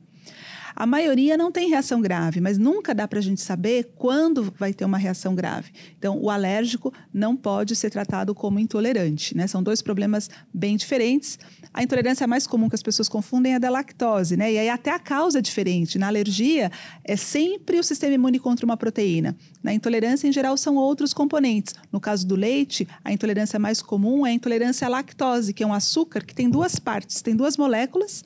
A 0.75 0.85
maioria 0.85 1.37
não 1.37 1.51
tem 1.51 1.69
reação 1.69 2.01
grave, 2.01 2.39
mas 2.39 2.57
nunca 2.57 2.93
dá 2.93 3.07
para 3.07 3.19
a 3.19 3.21
gente 3.21 3.41
saber 3.41 3.91
quando 3.95 4.53
vai 4.57 4.73
ter 4.73 4.85
uma 4.85 4.97
reação 4.97 5.35
grave. 5.35 5.71
Então, 5.97 6.17
o 6.19 6.29
alérgico 6.29 6.93
não 7.13 7.35
pode 7.35 7.75
ser 7.75 7.89
tratado 7.89 8.33
como 8.33 8.59
intolerante, 8.59 9.35
né? 9.35 9.47
São 9.47 9.61
dois 9.61 9.81
problemas 9.81 10.29
bem 10.53 10.75
diferentes. 10.75 11.37
A 11.73 11.83
intolerância 11.83 12.27
mais 12.27 12.45
comum 12.45 12.67
que 12.67 12.75
as 12.75 12.83
pessoas 12.83 13.07
confundem 13.07 13.53
é 13.53 13.55
a 13.55 13.59
da 13.59 13.69
lactose, 13.69 14.35
né? 14.35 14.51
E 14.51 14.59
aí 14.59 14.69
até 14.69 14.91
a 14.91 14.99
causa 14.99 15.39
é 15.39 15.41
diferente. 15.41 15.97
Na 15.97 16.07
alergia, 16.07 16.71
é 17.03 17.15
sempre 17.15 17.79
o 17.79 17.83
sistema 17.83 18.13
imune 18.13 18.39
contra 18.39 18.65
uma 18.65 18.75
proteína. 18.75 19.35
Na 19.63 19.73
intolerância, 19.73 20.27
em 20.27 20.31
geral, 20.31 20.57
são 20.57 20.75
outros 20.75 21.13
componentes. 21.13 21.73
No 21.91 21.99
caso 21.99 22.27
do 22.27 22.35
leite, 22.35 22.87
a 23.03 23.13
intolerância 23.13 23.57
mais 23.57 23.81
comum 23.81 24.25
é 24.25 24.31
a 24.31 24.33
intolerância 24.33 24.85
à 24.85 24.89
lactose, 24.89 25.53
que 25.53 25.63
é 25.63 25.67
um 25.67 25.73
açúcar 25.73 26.25
que 26.25 26.35
tem 26.35 26.49
duas 26.49 26.77
partes, 26.77 27.21
tem 27.21 27.35
duas 27.35 27.55
moléculas 27.55 28.23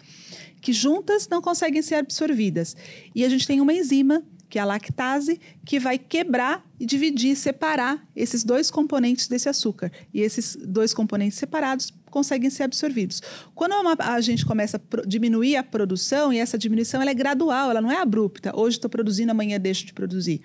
que 0.65 0.73
juntas 0.73 1.27
não 1.29 1.43
conseguem 1.43 1.79
ser 1.83 1.93
absorvidas. 1.93 2.75
E 3.13 3.23
a 3.23 3.29
gente 3.29 3.45
tem 3.45 3.61
uma 3.61 3.71
enzima, 3.71 4.23
que 4.49 4.57
é 4.57 4.63
a 4.63 4.65
lactase, 4.65 5.39
que 5.63 5.79
vai 5.79 5.99
quebrar 5.99 6.65
e 6.79 6.87
dividir, 6.87 7.35
separar 7.35 8.03
esses 8.15 8.43
dois 8.43 8.71
componentes 8.71 9.27
desse 9.27 9.47
açúcar. 9.47 9.91
E 10.11 10.21
esses 10.21 10.55
dois 10.55 10.91
componentes 10.91 11.37
separados 11.37 11.93
conseguem 12.09 12.49
ser 12.49 12.63
absorvidos. 12.63 13.21
Quando 13.53 13.73
uma, 13.73 13.95
a 13.99 14.19
gente 14.21 14.43
começa 14.43 14.77
a 14.77 15.01
diminuir 15.05 15.55
a 15.55 15.61
produção, 15.61 16.33
e 16.33 16.39
essa 16.39 16.57
diminuição 16.57 16.99
ela 16.99 17.11
é 17.11 17.13
gradual, 17.13 17.69
ela 17.69 17.79
não 17.79 17.91
é 17.91 17.97
abrupta. 17.97 18.51
Hoje 18.59 18.77
estou 18.77 18.89
produzindo, 18.89 19.29
amanhã 19.29 19.59
deixo 19.59 19.85
de 19.85 19.93
produzir. 19.93 20.41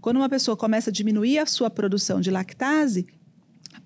Quando 0.00 0.16
uma 0.16 0.30
pessoa 0.30 0.56
começa 0.56 0.88
a 0.88 0.92
diminuir 0.92 1.40
a 1.40 1.44
sua 1.44 1.68
produção 1.68 2.22
de 2.22 2.30
lactase, 2.30 3.06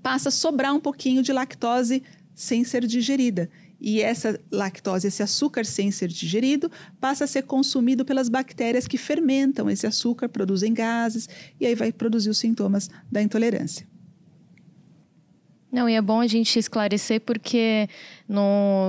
passa 0.01 0.29
a 0.29 0.33
sobrar 0.33 0.73
um 0.73 0.81
pouquinho 0.81 1.25
de 1.25 1.33
lactose 1.33 2.05
sem 2.37 2.63
ser 2.63 2.87
digerida 2.87 3.51
e 3.85 4.01
essa 4.01 4.41
lactose, 4.49 5.09
esse 5.09 5.25
açúcar 5.25 5.67
sem 5.67 5.91
ser 5.91 6.07
digerido, 6.07 6.71
passa 7.01 7.25
a 7.25 7.27
ser 7.27 7.43
consumido 7.43 8.05
pelas 8.05 8.29
bactérias 8.29 8.87
que 8.87 8.97
fermentam 8.97 9.69
esse 9.69 9.89
açúcar, 9.89 10.29
produzem 10.29 10.73
gases 10.73 11.29
e 11.59 11.67
aí 11.67 11.75
vai 11.75 11.91
produzir 11.91 12.31
os 12.31 12.39
sintomas 12.39 12.89
da 13.11 13.21
intolerância. 13.21 13.92
Não, 15.73 15.89
e 15.89 15.95
é 15.95 16.03
bom 16.03 16.21
a 16.21 16.27
gente 16.27 16.59
esclarecer 16.59 17.23
porque 17.23 17.89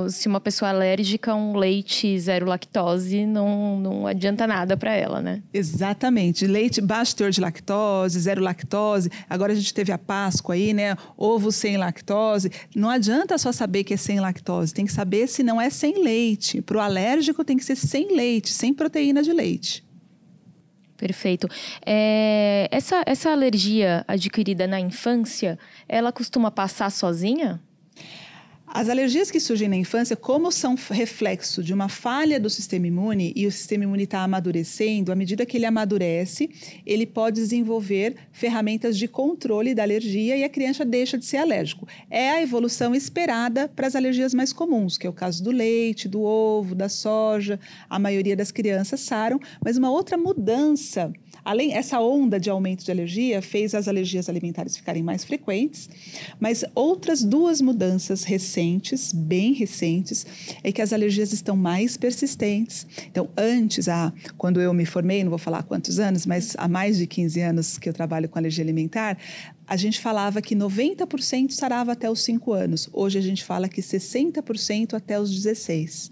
se 0.10 0.28
uma 0.28 0.42
pessoa 0.42 0.68
é 0.68 0.74
alérgica, 0.74 1.34
um 1.34 1.56
leite 1.56 2.20
zero 2.20 2.46
lactose 2.46 3.26
não, 3.26 3.80
não 3.80 4.06
adianta 4.06 4.46
nada 4.46 4.76
para 4.76 4.94
ela, 4.94 5.22
né? 5.22 5.42
Exatamente. 5.54 6.46
Leite 6.46 6.82
baixo 6.82 7.16
teor 7.16 7.32
de 7.32 7.40
lactose, 7.40 8.20
zero 8.20 8.42
lactose. 8.42 9.10
Agora 9.30 9.54
a 9.54 9.56
gente 9.56 9.74
teve 9.74 9.94
a 9.94 9.98
Páscoa 9.98 10.56
aí, 10.56 10.74
né? 10.74 10.98
Ovo 11.16 11.54
sem 11.54 11.78
lactose. 11.78 12.52
Não 12.76 12.90
adianta 12.90 13.38
só 13.38 13.54
saber 13.54 13.86
que 13.86 13.94
é 13.94 13.98
sem 13.98 14.20
lactose, 14.20 14.74
tem 14.74 14.86
que 14.86 14.92
saber 14.92 15.28
se 15.28 15.42
não 15.42 15.62
é 15.62 15.70
sem 15.70 16.04
leite. 16.04 16.62
Para 16.62 16.78
o 16.78 16.82
alérgico 16.82 17.46
tem 17.46 17.56
que 17.56 17.64
ser 17.64 17.78
sem 17.78 18.14
leite, 18.14 18.52
sem 18.52 18.74
proteína 18.74 19.24
de 19.24 19.32
leite. 19.32 19.86
Perfeito. 21.04 21.50
É, 21.86 22.70
essa, 22.72 23.04
essa 23.06 23.30
alergia 23.30 24.06
adquirida 24.08 24.66
na 24.66 24.80
infância, 24.80 25.60
ela 25.86 26.14
costuma 26.14 26.50
passar 26.50 26.90
sozinha? 26.90 27.62
As 28.76 28.90
alergias 28.90 29.30
que 29.30 29.40
surgem 29.40 29.70
na 29.70 29.76
infância, 29.76 30.16
como 30.16 30.52
são 30.52 30.76
reflexo 30.90 31.62
de 31.62 31.72
uma 31.76 31.88
falha 31.88 32.40
do 32.40 32.50
sistema 32.50 32.88
imune 32.88 33.32
e 33.36 33.46
o 33.46 33.52
sistema 33.52 33.84
imune 33.84 34.06
está 34.06 34.24
amadurecendo, 34.24 35.12
à 35.12 35.16
medida 35.16 35.46
que 35.46 35.58
ele 35.58 35.68
amadurece, 35.68 36.50
ele 36.84 37.06
pode 37.06 37.40
desenvolver 37.40 38.16
ferramentas 38.32 38.98
de 38.98 39.08
controle 39.08 39.76
da 39.76 39.84
alergia 39.84 40.36
e 40.36 40.44
a 40.44 40.50
criança 40.50 40.84
deixa 40.84 41.20
de 41.20 41.26
ser 41.26 41.38
alérgico. 41.38 41.88
É 42.10 42.32
a 42.32 42.42
evolução 42.42 42.96
esperada 42.96 43.70
para 43.70 43.86
as 43.86 43.96
alergias 43.96 44.34
mais 44.34 44.52
comuns, 44.52 44.98
que 44.98 45.06
é 45.06 45.10
o 45.10 45.14
caso 45.14 45.44
do 45.44 45.52
leite, 45.52 46.10
do 46.10 46.24
ovo, 46.24 46.74
da 46.74 46.90
soja. 46.90 47.60
A 47.88 48.00
maioria 48.00 48.36
das 48.36 48.52
crianças 48.52 49.02
saram, 49.02 49.40
mas 49.64 49.78
uma 49.78 49.92
outra 49.92 50.18
mudança 50.18 51.14
além 51.44 51.74
essa 51.74 52.00
onda 52.00 52.40
de 52.40 52.50
aumento 52.50 52.84
de 52.84 52.92
alergia 52.92 53.42
fez 53.42 53.76
as 53.76 53.88
alergias 53.88 54.30
alimentares 54.30 54.78
ficarem 54.78 55.04
mais 55.04 55.24
frequentes, 55.24 55.90
mas 56.40 56.64
outras 56.74 57.24
duas 57.24 57.62
mudanças 57.62 58.24
recentes, 58.24 58.54
bem 59.14 59.54
recentes, 59.54 60.26
é 60.64 60.72
que 60.72 60.82
as 60.82 60.94
alergias 60.94 61.34
estão 61.34 61.56
mais 61.56 61.98
persistentes. 61.98 62.88
Então, 63.10 63.30
antes, 63.38 63.88
ah, 63.88 64.14
quando 64.38 64.62
eu 64.62 64.74
me 64.74 64.86
formei, 64.86 65.24
não 65.24 65.30
vou 65.30 65.40
falar 65.40 65.64
quantos 65.64 66.00
anos, 66.00 66.26
mas 66.26 66.56
há 66.58 66.68
mais 66.68 66.98
de 66.98 67.08
15 67.08 67.42
anos 67.42 67.78
que 67.78 67.90
eu 67.90 67.94
trabalho 67.94 68.30
com 68.30 68.40
alergia 68.40 68.64
alimentar, 68.64 69.18
a 69.68 69.76
gente 69.76 70.00
falava 70.00 70.42
que 70.42 70.56
90% 70.56 71.52
sarava 71.52 71.94
até 71.94 72.10
os 72.10 72.22
5 72.22 72.52
anos. 72.54 72.90
Hoje 72.92 73.18
a 73.18 73.22
gente 73.22 73.44
fala 73.44 73.70
que 73.70 73.82
60% 73.82 74.94
até 74.94 75.20
os 75.20 75.32
16. 75.32 76.12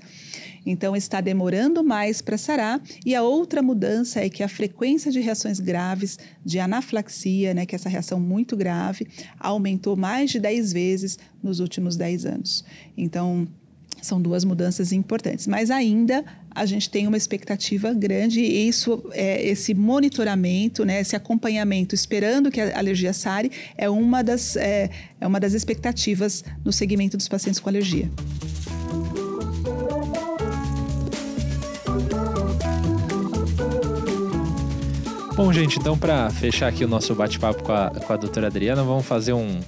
Então 0.66 0.96
está 0.96 1.20
demorando 1.22 1.84
mais 1.84 2.22
para 2.22 2.38
sarar. 2.38 2.82
E 3.06 3.16
a 3.16 3.24
outra 3.24 3.62
mudança 3.62 4.20
é 4.20 4.30
que 4.30 4.44
a 4.44 4.48
frequência 4.48 5.12
de 5.12 5.20
reações 5.20 5.60
graves 5.60 6.20
de 6.46 6.60
anafilaxia, 6.60 7.54
né, 7.54 7.66
que 7.66 7.76
é 7.76 7.78
essa 7.78 7.90
reação 7.90 8.20
muito 8.20 8.56
grave, 8.56 9.08
aumentou 9.40 9.96
mais 9.96 10.30
de 10.30 10.40
10 10.40 10.74
vezes 10.74 11.20
nos 11.42 11.60
últimos 11.60 11.96
10 11.96 12.26
anos. 12.26 12.64
Então, 12.96 13.48
são 14.02 14.22
duas 14.22 14.44
mudanças 14.44 14.92
importantes, 14.92 15.48
mas 15.48 15.70
ainda 15.70 16.24
a 16.54 16.66
gente 16.66 16.90
tem 16.90 17.08
uma 17.08 17.18
expectativa 17.18 17.94
grande 17.94 18.42
e 18.42 18.68
isso, 18.68 19.04
é, 19.12 19.42
esse 19.48 19.74
monitoramento, 19.74 20.84
né, 20.84 21.00
esse 21.00 21.16
acompanhamento, 21.16 21.96
esperando 21.96 22.52
que 22.52 22.60
a 22.60 22.78
alergia 22.78 23.14
sare, 23.14 23.52
é 23.78 23.90
uma 23.90 24.22
das, 24.22 24.56
é, 24.56 24.90
é 25.20 25.28
uma 25.28 25.40
das 25.40 25.54
expectativas 25.54 26.44
no 26.64 26.72
segmento 26.72 27.16
dos 27.16 27.28
pacientes 27.28 27.60
com 27.60 27.70
alergia. 27.70 28.10
Bom, 35.36 35.52
gente, 35.52 35.80
então 35.80 35.98
para 35.98 36.30
fechar 36.30 36.68
aqui 36.68 36.86
o 36.86 36.88
nosso 36.88 37.16
bate-papo 37.16 37.64
com 37.64 37.72
a, 37.72 37.90
com 37.90 38.14
a 38.14 38.18
doutora 38.18 38.46
Adriana, 38.46 38.84
vamos 38.84 39.06
fazer 39.06 39.34
um, 39.34 39.60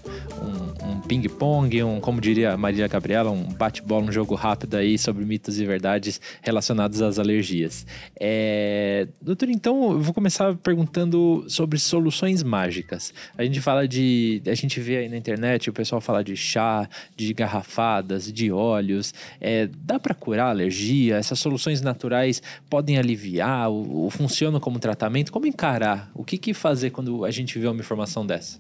ping-pong, 1.14 1.84
um, 1.84 2.00
como 2.00 2.20
diria 2.20 2.58
Maria 2.58 2.88
Gabriela, 2.88 3.30
um 3.30 3.44
bate-bola, 3.44 4.06
um 4.06 4.12
jogo 4.12 4.34
rápido 4.34 4.76
aí 4.76 4.98
sobre 4.98 5.24
mitos 5.24 5.60
e 5.60 5.66
verdades 5.66 6.20
relacionados 6.42 7.04
às 7.04 7.20
alergias. 7.20 7.86
É... 8.20 9.08
Doutor, 9.22 9.50
então 9.50 9.92
eu 9.92 10.00
vou 10.00 10.14
começar 10.14 10.56
perguntando 10.56 11.46
sobre 11.48 11.78
soluções 11.78 12.42
mágicas. 12.42 13.14
A 13.38 13.44
gente 13.44 13.62
fala 13.62 13.88
de. 13.88 14.42
A 14.48 14.56
gente 14.56 14.80
vê 14.80 14.98
aí 14.98 15.10
na 15.10 15.16
internet 15.16 15.70
o 15.70 15.74
pessoal 15.74 16.02
falar 16.02 16.24
de 16.24 16.36
chá, 16.36 16.90
de 17.16 17.32
garrafadas, 17.32 18.32
de 18.34 18.52
óleos. 18.52 19.14
É... 19.40 19.68
Dá 19.68 20.00
para 20.00 20.16
curar 20.16 20.48
a 20.48 20.50
alergia? 20.50 21.18
Essas 21.18 21.40
soluções 21.40 21.80
naturais 21.82 22.42
podem 22.68 22.98
aliviar? 22.98 23.70
Ou, 23.70 24.04
ou 24.04 24.10
funcionam 24.10 24.60
como 24.60 24.80
tratamento? 24.80 25.32
Como 25.32 25.46
encarar? 25.46 26.10
O 26.16 26.24
que, 26.24 26.40
que 26.40 26.56
fazer 26.56 26.90
quando 26.90 27.24
a 27.24 27.30
gente 27.30 27.60
vê 27.60 27.68
uma 27.68 27.80
informação 27.80 28.26
dessa? 28.26 28.60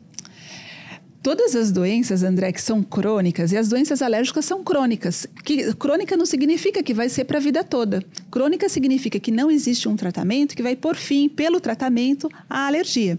Todas 1.24 1.56
as 1.56 1.72
doenças, 1.72 2.22
André, 2.22 2.52
que 2.52 2.62
são 2.62 2.84
crônicas, 2.84 3.54
e 3.54 3.58
as 3.58 3.70
doenças 3.70 4.02
alérgicas 4.02 4.44
são 4.44 4.62
crônicas. 4.62 5.26
Que, 5.46 5.74
crônica 5.76 6.18
não 6.18 6.26
significa 6.26 6.84
que 6.84 6.94
vai 6.94 7.08
ser 7.08 7.24
para 7.24 7.38
a 7.38 7.42
vida 7.42 7.64
toda. 7.64 8.04
Crônica 8.30 8.68
significa 8.68 9.18
que 9.18 9.32
não 9.32 9.50
existe 9.50 9.88
um 9.88 9.96
tratamento 9.96 10.54
que 10.54 10.62
vai 10.62 10.76
por 10.76 10.98
fim, 10.98 11.30
pelo 11.30 11.62
tratamento, 11.62 12.30
a 12.50 12.68
alergia. 12.68 13.18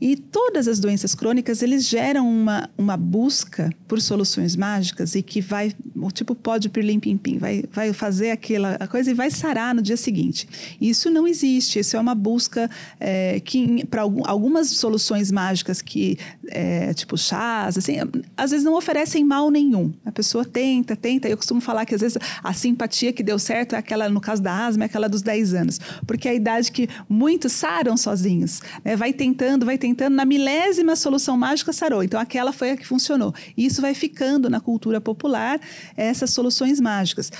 E 0.00 0.16
todas 0.16 0.66
as 0.66 0.80
doenças 0.80 1.14
crônicas, 1.14 1.62
eles 1.62 1.86
geram 1.86 2.26
uma, 2.26 2.70
uma 2.78 2.96
busca 2.96 3.70
por 3.86 4.00
soluções 4.00 4.56
mágicas 4.56 5.14
e 5.14 5.22
que 5.22 5.42
vai, 5.42 5.74
tipo 6.14 6.34
pode 6.34 6.70
pirlim 6.70 6.98
pim 6.98 7.18
pim, 7.18 7.36
vai, 7.36 7.64
vai 7.70 7.92
fazer 7.92 8.30
aquela 8.30 8.78
coisa 8.88 9.10
e 9.10 9.14
vai 9.14 9.30
sarar 9.30 9.74
no 9.74 9.82
dia 9.82 9.98
seguinte. 9.98 10.48
Isso 10.80 11.10
não 11.10 11.28
existe, 11.28 11.78
isso 11.78 11.96
é 11.96 12.00
uma 12.00 12.14
busca 12.14 12.70
é, 12.98 13.40
que 13.40 13.84
para 13.86 14.02
algumas 14.02 14.70
soluções 14.70 15.30
mágicas 15.30 15.82
que, 15.82 16.16
é, 16.48 16.94
tipo 16.94 17.18
chás, 17.18 17.76
assim, 17.76 17.96
às 18.36 18.52
vezes 18.52 18.64
não 18.64 18.74
oferecem 18.74 19.22
mal 19.22 19.50
nenhum. 19.50 19.92
A 20.06 20.12
pessoa 20.12 20.46
tenta, 20.46 20.96
tenta, 20.96 21.28
eu 21.28 21.36
costumo 21.36 21.60
falar 21.60 21.84
que 21.84 21.94
às 21.94 22.00
vezes 22.00 22.16
a 22.42 22.52
simpatia 22.54 23.12
que 23.12 23.22
deu 23.22 23.38
certo 23.38 23.74
é 23.74 23.78
aquela, 23.78 24.08
no 24.08 24.20
caso 24.20 24.42
da 24.42 24.66
asma, 24.66 24.84
é 24.84 24.86
aquela 24.86 25.08
dos 25.08 25.20
10 25.20 25.52
anos, 25.52 25.78
porque 26.06 26.26
é 26.26 26.30
a 26.30 26.34
idade 26.34 26.72
que 26.72 26.88
muitos 27.06 27.52
saram 27.52 27.98
sozinhos, 27.98 28.62
né? 28.82 28.96
vai 28.96 29.12
tentando, 29.12 29.66
vai 29.66 29.76
tentando 29.76 29.89
tentando, 29.90 30.14
na 30.14 30.24
milésima 30.24 30.96
solução 30.96 31.36
mágica 31.36 31.72
sarou. 31.72 32.02
Então, 32.02 32.20
aquela 32.20 32.52
foi 32.52 32.70
a 32.70 32.76
que 32.76 32.86
funcionou. 32.86 33.34
E 33.56 33.66
isso 33.66 33.80
vai 33.80 33.94
ficando 33.94 34.48
na 34.48 34.60
cultura 34.60 35.00
popular, 35.00 35.60
essas 35.96 36.30
soluções 36.30 36.80
mágicas. 36.80 37.30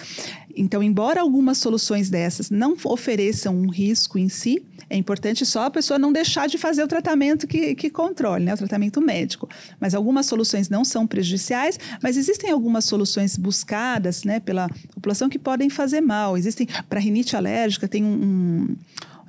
Então, 0.56 0.82
embora 0.82 1.20
algumas 1.20 1.58
soluções 1.58 2.10
dessas 2.10 2.50
não 2.50 2.76
ofereçam 2.84 3.54
um 3.54 3.68
risco 3.68 4.18
em 4.18 4.28
si, 4.28 4.62
é 4.88 4.96
importante 4.96 5.46
só 5.46 5.66
a 5.66 5.70
pessoa 5.70 5.98
não 5.98 6.12
deixar 6.12 6.48
de 6.48 6.58
fazer 6.58 6.82
o 6.82 6.88
tratamento 6.88 7.46
que, 7.46 7.76
que 7.76 7.88
controle, 7.88 8.44
né? 8.44 8.54
o 8.54 8.56
tratamento 8.56 9.00
médico. 9.00 9.48
Mas 9.78 9.94
algumas 9.94 10.26
soluções 10.26 10.68
não 10.68 10.84
são 10.84 11.06
prejudiciais, 11.06 11.78
mas 12.02 12.16
existem 12.16 12.50
algumas 12.50 12.84
soluções 12.84 13.36
buscadas 13.36 14.24
né, 14.24 14.40
pela 14.40 14.68
população 14.92 15.28
que 15.28 15.38
podem 15.38 15.70
fazer 15.70 16.00
mal. 16.00 16.36
Existem, 16.36 16.66
para 16.88 16.98
rinite 16.98 17.36
alérgica, 17.36 17.86
tem 17.86 18.04
um, 18.04 18.08
um 18.08 18.76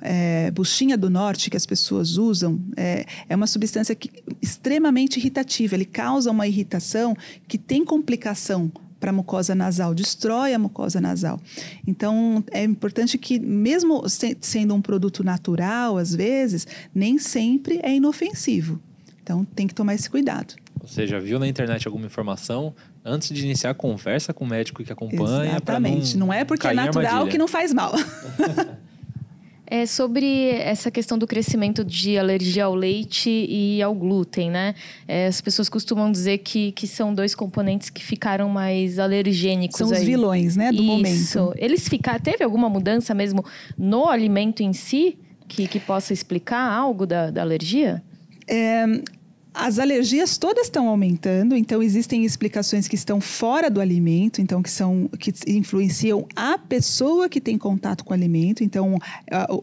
é, 0.02 0.50
buchinha 0.50 0.98
do 0.98 1.08
norte 1.08 1.48
que 1.48 1.56
as 1.56 1.64
pessoas 1.64 2.16
usam 2.16 2.60
é, 2.76 3.06
é 3.28 3.36
uma 3.36 3.46
substância 3.46 3.94
que, 3.94 4.10
extremamente 4.40 5.18
irritativa. 5.18 5.74
Ele 5.74 5.84
causa 5.84 6.30
uma 6.30 6.46
irritação 6.46 7.16
que 7.46 7.56
tem 7.56 7.84
complicação 7.84 8.70
para 8.98 9.10
a 9.10 9.12
mucosa 9.12 9.52
nasal, 9.52 9.94
destrói 9.94 10.54
a 10.54 10.58
mucosa 10.58 11.00
nasal. 11.00 11.40
Então, 11.84 12.44
é 12.52 12.62
importante 12.62 13.18
que, 13.18 13.38
mesmo 13.40 14.04
sendo 14.40 14.74
um 14.74 14.80
produto 14.80 15.24
natural, 15.24 15.98
às 15.98 16.14
vezes, 16.14 16.66
nem 16.94 17.18
sempre 17.18 17.80
é 17.82 17.92
inofensivo. 17.92 18.80
Então, 19.20 19.44
tem 19.44 19.66
que 19.66 19.74
tomar 19.74 19.94
esse 19.94 20.08
cuidado. 20.08 20.54
Você 20.84 21.06
já 21.06 21.18
viu 21.18 21.38
na 21.38 21.48
internet 21.48 21.86
alguma 21.86 22.06
informação? 22.06 22.74
Antes 23.04 23.30
de 23.30 23.44
iniciar 23.44 23.70
a 23.70 23.74
conversa 23.74 24.32
com 24.32 24.44
o 24.44 24.48
médico 24.48 24.84
que 24.84 24.92
acompanha. 24.92 25.50
Exatamente. 25.50 26.16
Não, 26.16 26.28
não, 26.28 26.32
é 26.32 26.44
porque 26.44 26.68
é 26.68 26.74
natural 26.74 27.26
que 27.26 27.38
não 27.38 27.48
faz 27.48 27.72
mal. 27.72 27.92
É 29.74 29.86
sobre 29.86 30.50
essa 30.50 30.90
questão 30.90 31.16
do 31.16 31.26
crescimento 31.26 31.82
de 31.82 32.18
alergia 32.18 32.66
ao 32.66 32.74
leite 32.74 33.30
e 33.30 33.80
ao 33.80 33.94
glúten, 33.94 34.50
né? 34.50 34.74
É, 35.08 35.26
as 35.28 35.40
pessoas 35.40 35.66
costumam 35.70 36.12
dizer 36.12 36.38
que, 36.38 36.72
que 36.72 36.86
são 36.86 37.14
dois 37.14 37.34
componentes 37.34 37.88
que 37.88 38.04
ficaram 38.04 38.50
mais 38.50 38.98
alergênicos. 38.98 39.78
São 39.78 39.90
aí. 39.90 39.94
os 39.94 40.04
vilões, 40.04 40.56
né, 40.56 40.70
do 40.70 40.82
Isso. 40.82 41.38
momento. 41.38 41.54
Eles 41.56 41.88
ficaram. 41.88 42.20
Teve 42.20 42.44
alguma 42.44 42.68
mudança 42.68 43.14
mesmo 43.14 43.42
no 43.78 44.10
alimento 44.10 44.62
em 44.62 44.74
si 44.74 45.16
que, 45.48 45.66
que 45.66 45.80
possa 45.80 46.12
explicar 46.12 46.70
algo 46.70 47.06
da, 47.06 47.30
da 47.30 47.40
alergia? 47.40 48.02
É, 48.46 48.84
as 49.54 49.78
alergias 49.78 50.38
todas 50.38 50.64
estão 50.64 50.88
aumentando, 50.88 51.54
então 51.54 51.82
existem 51.82 52.24
explicações 52.24 52.88
que 52.88 52.94
estão 52.94 53.20
fora 53.20 53.70
do 53.70 53.80
alimento, 53.80 54.40
então 54.40 54.62
que 54.62 54.70
são 54.70 55.10
que 55.18 55.32
influenciam 55.46 56.26
a 56.34 56.56
pessoa 56.56 57.28
que 57.28 57.40
tem 57.40 57.58
contato 57.58 58.04
com 58.04 58.12
o 58.12 58.14
alimento, 58.14 58.64
então 58.64 58.98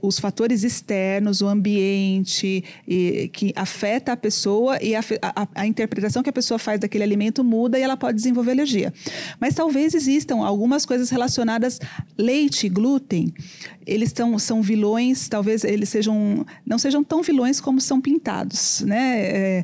os 0.02 0.20
fatores 0.20 0.64
externos, 0.64 1.42
o 1.42 1.48
ambiente 1.48 2.64
e, 2.88 3.30
que 3.34 3.52
afeta 3.56 4.12
a 4.12 4.18
pessoa 4.18 4.82
e 4.82 4.96
a, 4.96 5.02
a, 5.22 5.48
a, 5.56 5.68
interpretação 5.68 6.22
que 6.22 6.30
a 6.30 6.34
pessoa 6.34 6.60
faz 6.60 6.80
daquele 6.80 7.04
alimento 7.04 7.44
muda 7.44 7.80
e 7.80 7.82
ela 7.82 7.98
pode 7.98 8.16
desenvolver 8.18 8.52
alergia. 8.52 8.94
Mas 9.40 9.56
talvez 9.56 9.94
existam 9.96 10.46
algumas 10.46 10.86
coisas 10.86 11.10
relacionadas 11.10 11.80
leite, 12.18 12.70
glúten, 12.70 13.34
eles 13.86 14.12
tão, 14.12 14.38
são 14.38 14.62
vilões, 14.62 15.28
talvez 15.28 15.64
eles 15.64 15.90
sejam 15.90 16.46
não 16.66 16.78
sejam 16.78 17.04
tão 17.04 17.24
vilões 17.24 17.60
como 17.60 17.82
são 17.82 18.00
pintados, 18.00 18.82
né? 18.82 19.22
É, 19.22 19.64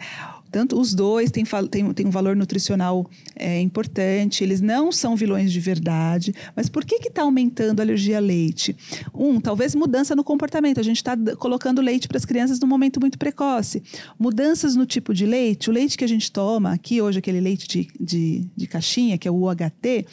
tanto 0.52 0.80
os 0.80 0.94
dois 0.94 1.32
têm, 1.32 1.44
têm, 1.70 1.94
têm 1.94 2.06
um 2.06 2.10
valor 2.10 2.36
nutricional 2.36 3.10
é, 3.36 3.60
importante, 3.62 4.44
eles 4.44 4.62
não 4.62 4.92
são 4.92 5.16
vilões 5.16 5.52
de 5.52 5.60
verdade. 5.60 6.34
Mas 6.56 6.70
por 6.70 6.86
que 6.86 6.96
está 6.96 7.24
aumentando 7.24 7.80
a 7.80 7.84
alergia 7.84 8.18
a 8.18 8.20
leite? 8.22 8.76
Um, 9.14 9.40
talvez 9.40 9.76
mudança 9.76 10.16
no 10.16 10.24
comportamento. 10.24 10.80
A 10.80 10.84
gente 10.84 10.98
está 10.98 11.16
colocando 11.38 11.82
leite 11.82 12.08
para 12.08 12.18
as 12.18 12.26
crianças 12.26 12.60
num 12.60 12.68
momento 12.68 13.00
muito 13.00 13.18
precoce. 13.18 13.84
Mudanças 14.18 14.76
no 14.76 14.86
tipo 14.86 15.14
de 15.14 15.26
leite. 15.26 15.70
O 15.70 15.74
leite 15.74 15.98
que 15.98 16.04
a 16.04 16.08
gente 16.08 16.32
toma 16.32 16.74
aqui 16.74 17.02
hoje, 17.02 17.20
aquele 17.20 17.40
leite 17.40 17.68
de, 17.68 17.88
de, 18.00 18.48
de 18.56 18.68
caixinha, 18.68 19.18
que 19.18 19.28
é 19.28 19.32
o 19.32 19.36
UHT, 19.36 20.06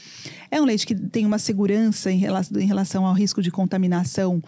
é 0.51 0.61
um 0.61 0.65
leite 0.65 0.87
que 0.87 0.95
tem 0.95 1.25
uma 1.25 1.39
segurança 1.39 2.11
em 2.11 2.19
relação, 2.19 2.61
em 2.61 2.67
relação 2.67 3.07
ao 3.07 3.15
risco 3.15 3.43
de 3.43 3.51
contaminação 3.51 4.43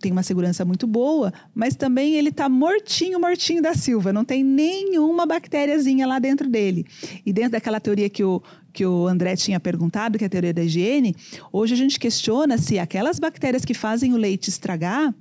tem 0.00 0.12
uma 0.12 0.22
segurança 0.22 0.64
muito 0.64 0.86
boa, 0.86 1.32
mas 1.54 1.74
também 1.74 2.14
ele 2.14 2.28
está 2.28 2.48
mortinho, 2.48 3.20
mortinho 3.20 3.60
da 3.60 3.74
Silva, 3.74 4.12
não 4.12 4.24
tem 4.24 4.44
nenhuma 4.44 5.26
bactériazinha 5.26 6.06
lá 6.06 6.18
dentro 6.18 6.48
dele. 6.48 6.86
E 7.24 7.32
dentro 7.32 7.52
daquela 7.52 7.80
teoria 7.80 8.08
que 8.08 8.22
o, 8.22 8.42
que 8.72 8.86
o 8.86 9.06
André 9.06 9.36
tinha 9.36 9.58
perguntado, 9.58 10.18
que 10.18 10.24
é 10.24 10.26
a 10.26 10.30
teoria 10.30 10.54
da 10.54 10.62
higiene, 10.62 11.14
hoje 11.52 11.74
a 11.74 11.76
gente 11.76 11.98
questiona 11.98 12.58
se 12.58 12.78
aquelas 12.78 13.18
bactérias 13.18 13.64
que 13.64 13.74
fazem 13.74 14.14
o 14.14 14.16
leite 14.16 14.48
estragar, 14.48 15.14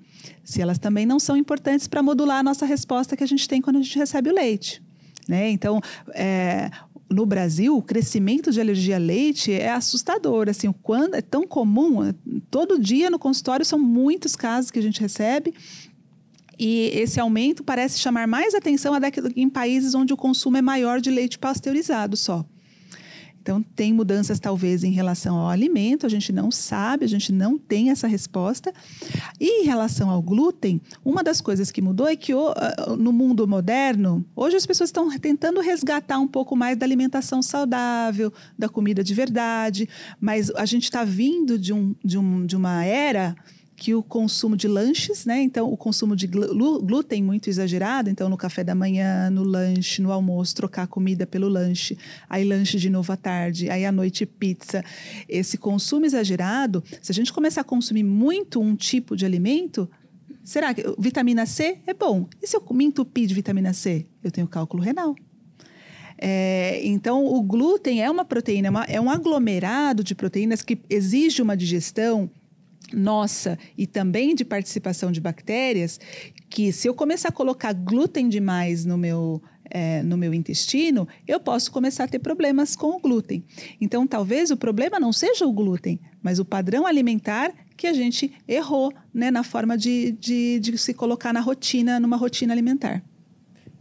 se 0.44 0.62
elas 0.62 0.78
também 0.78 1.06
não 1.06 1.20
são 1.20 1.36
importantes 1.36 1.88
para 1.88 2.04
modular 2.04 2.40
a 2.40 2.44
nossa 2.44 2.66
resposta 2.66 3.18
que 3.18 3.24
a 3.24 3.28
gente 3.28 3.48
tem 3.48 3.62
quando 3.62 3.78
a 3.78 3.82
gente 3.82 3.98
recebe 3.98 4.30
o 4.30 4.34
leite. 4.34 4.82
Né? 5.28 5.50
Então, 5.50 5.82
é, 6.14 6.72
no 7.10 7.26
Brasil, 7.26 7.76
o 7.76 7.82
crescimento 7.82 8.52
de 8.52 8.60
alergia 8.60 8.98
a 8.98 9.00
leite 9.00 9.52
é 9.52 9.72
assustador. 9.72 10.50
Assim, 10.50 10.72
quando 10.84 11.16
é 11.16 11.22
tão 11.22 11.48
comum, 11.48 12.14
todo 12.52 12.80
dia 12.80 13.10
no 13.10 13.18
consultório 13.18 13.66
são 13.66 13.80
muitos 13.80 14.36
casos 14.36 14.72
que 14.72 14.80
a 14.80 14.82
gente 14.82 15.00
recebe 15.00 15.54
E 16.60 16.90
esse 16.94 17.20
aumento 17.20 17.64
parece 17.64 18.00
chamar 18.00 18.28
mais 18.28 18.56
atenção 18.56 18.94
em 19.36 19.50
países 19.50 19.94
onde 19.94 20.14
o 20.14 20.18
consumo 20.18 20.58
é 20.58 20.62
maior 20.62 21.00
de 21.00 21.12
leite 21.12 21.38
pasteurizado 21.38 22.18
só. 22.18 22.44
Então, 23.48 23.64
tem 23.64 23.94
mudanças 23.94 24.42
talvez 24.42 24.84
em 24.84 24.92
relação 24.92 25.38
ao 25.38 25.48
alimento, 25.48 26.06
a 26.06 26.10
gente 26.10 26.34
não 26.34 26.52
sabe, 26.52 27.06
a 27.06 27.08
gente 27.08 27.32
não 27.32 27.58
tem 27.58 27.92
essa 27.92 28.06
resposta. 28.06 28.74
E 29.40 29.62
em 29.62 29.66
relação 29.66 30.10
ao 30.10 30.22
glúten, 30.22 30.82
uma 31.06 31.24
das 31.24 31.40
coisas 31.40 31.72
que 31.72 31.82
mudou 31.82 32.10
é 32.10 32.18
que 32.18 32.34
no 32.98 33.14
mundo 33.14 33.48
moderno, 33.48 34.26
hoje 34.36 34.58
as 34.58 34.66
pessoas 34.66 34.90
estão 34.90 35.10
tentando 35.18 35.62
resgatar 35.62 36.20
um 36.20 36.28
pouco 36.28 36.58
mais 36.58 36.76
da 36.76 36.86
alimentação 36.86 37.42
saudável, 37.42 38.34
da 38.60 38.68
comida 38.68 39.02
de 39.02 39.14
verdade, 39.14 39.88
mas 40.20 40.50
a 40.50 40.66
gente 40.66 40.84
está 40.84 41.06
vindo 41.06 41.58
de, 41.58 41.72
um, 41.72 41.96
de, 42.04 42.18
um, 42.18 42.46
de 42.46 42.58
uma 42.58 42.84
era 42.84 43.34
que 43.78 43.94
o 43.94 44.02
consumo 44.02 44.58
de 44.58 44.68
lanches, 44.68 45.24
né? 45.24 45.40
Então, 45.40 45.72
o 45.72 45.78
consumo 45.78 46.16
de 46.16 46.26
glúten 46.26 47.22
muito 47.22 47.48
exagerado. 47.48 48.10
Então, 48.10 48.28
no 48.28 48.36
café 48.36 48.64
da 48.64 48.74
manhã, 48.74 49.30
no 49.30 49.44
lanche, 49.44 50.02
no 50.02 50.12
almoço, 50.12 50.56
trocar 50.56 50.88
comida 50.88 51.28
pelo 51.28 51.48
lanche. 51.48 51.96
Aí, 52.28 52.44
lanche 52.44 52.80
de 52.80 52.90
novo 52.90 53.14
à 53.14 53.16
tarde. 53.16 53.70
Aí, 53.70 53.86
à 53.86 53.92
noite, 53.92 54.26
pizza. 54.26 54.84
Esse 55.30 55.60
consumo 55.60 56.08
exagerado, 56.08 56.84
se 57.04 57.12
a 57.12 57.16
gente 57.16 57.32
começar 57.32 57.62
a 57.62 57.64
consumir 57.64 58.04
muito 58.04 58.60
um 58.60 58.76
tipo 58.76 59.16
de 59.16 59.28
alimento, 59.28 59.88
será 60.44 60.74
que 60.74 60.84
vitamina 60.98 61.46
C 61.46 61.78
é 61.86 61.94
bom? 61.94 62.28
E 62.42 62.48
se 62.48 62.58
eu 62.58 62.64
me 62.72 62.84
entupir 62.84 63.28
de 63.28 63.36
vitamina 63.36 63.74
C? 63.74 64.08
Eu 64.24 64.32
tenho 64.32 64.48
cálculo 64.48 64.82
renal. 64.82 65.16
É, 66.18 66.82
então, 66.84 67.24
o 67.28 67.44
glúten 67.44 68.02
é 68.02 68.10
uma 68.10 68.26
proteína, 68.26 68.70
é, 68.70 68.72
uma, 68.72 68.84
é 68.86 69.00
um 69.00 69.12
aglomerado 69.12 70.04
de 70.04 70.16
proteínas 70.16 70.64
que 70.64 70.80
exige 70.90 71.44
uma 71.44 71.56
digestão 71.56 72.28
nossa 72.94 73.58
e 73.78 73.86
também 73.86 74.34
de 74.36 74.46
participação 74.46 75.12
de 75.12 75.20
bactérias, 75.20 76.00
que 76.50 76.72
se 76.72 76.88
eu 76.88 76.94
começar 76.94 77.30
a 77.30 77.32
colocar 77.32 77.74
glúten 77.74 78.30
demais 78.30 78.86
no 78.86 78.98
meu 78.98 79.42
é, 79.70 80.02
no 80.02 80.18
meu 80.18 80.34
intestino, 80.34 81.08
eu 81.28 81.40
posso 81.40 81.72
começar 81.72 82.06
a 82.06 82.08
ter 82.08 82.20
problemas 82.20 82.74
com 82.74 82.96
o 82.96 83.00
glúten. 83.00 83.44
Então, 83.82 84.08
talvez 84.08 84.50
o 84.50 84.56
problema 84.56 84.98
não 84.98 85.12
seja 85.12 85.46
o 85.46 85.52
glúten, 85.52 86.00
mas 86.22 86.40
o 86.40 86.46
padrão 86.46 86.86
alimentar 86.86 87.54
que 87.76 87.86
a 87.86 87.94
gente 87.94 88.32
errou 88.48 88.94
né, 89.14 89.30
na 89.30 89.44
forma 89.44 89.78
de, 89.78 90.14
de, 90.14 90.60
de 90.60 90.78
se 90.78 90.94
colocar 90.94 91.34
na 91.34 91.42
rotina, 91.42 92.00
numa 92.00 92.16
rotina 92.16 92.54
alimentar. 92.54 93.04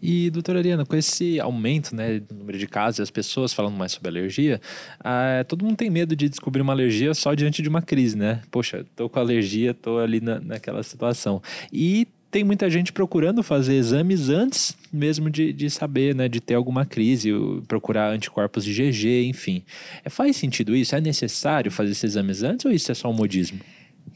E, 0.01 0.31
doutora 0.31 0.59
Ariana, 0.59 0.85
com 0.85 0.95
esse 0.95 1.41
aumento 1.41 1.95
né, 1.95 2.21
do 2.21 2.35
número 2.35 2.59
de 2.59 2.67
casos 2.67 2.99
e 2.99 3.03
as 3.03 3.11
pessoas 3.11 3.53
falando 3.53 3.77
mais 3.77 3.93
sobre 3.93 4.09
alergia, 4.09 4.61
ah, 5.01 5.45
todo 5.49 5.65
mundo 5.65 5.77
tem 5.77 5.91
medo 5.91 6.15
de 6.15 6.29
descobrir 6.29 6.63
uma 6.63 6.73
alergia 6.73 7.15
só 7.15 7.35
diante 7.35 7.63
de 7.63 7.69
uma 7.69 7.83
crise, 7.83 8.17
né? 8.17 8.43
Poxa, 8.51 8.85
tô 8.95 9.09
com 9.09 9.19
alergia, 9.19 9.73
tô 9.75 9.99
ali 9.99 10.21
na, 10.21 10.39
naquela 10.41 10.83
situação. 10.83 11.43
E 11.73 12.07
tem 12.31 12.45
muita 12.45 12.69
gente 12.69 12.93
procurando 12.93 13.43
fazer 13.43 13.75
exames 13.77 14.29
antes 14.29 14.77
mesmo 14.93 15.31
de, 15.31 15.53
de 15.53 15.71
saber, 15.71 16.15
né, 16.15 16.29
de 16.29 16.41
ter 16.41 16.55
alguma 16.55 16.85
crise, 16.85 17.31
procurar 17.67 18.11
anticorpos 18.11 18.65
de 18.65 18.73
GG, 18.73 19.27
enfim. 19.27 19.63
É, 20.05 20.11
faz 20.11 20.37
sentido 20.37 20.75
isso? 20.75 20.95
É 20.95 21.01
necessário 21.01 21.71
fazer 21.71 21.93
esses 21.93 22.05
exames 22.05 22.43
antes 22.43 22.67
ou 22.67 22.73
isso 22.73 22.91
é 22.91 22.95
só 22.95 23.11
um 23.11 23.15
modismo? 23.15 23.61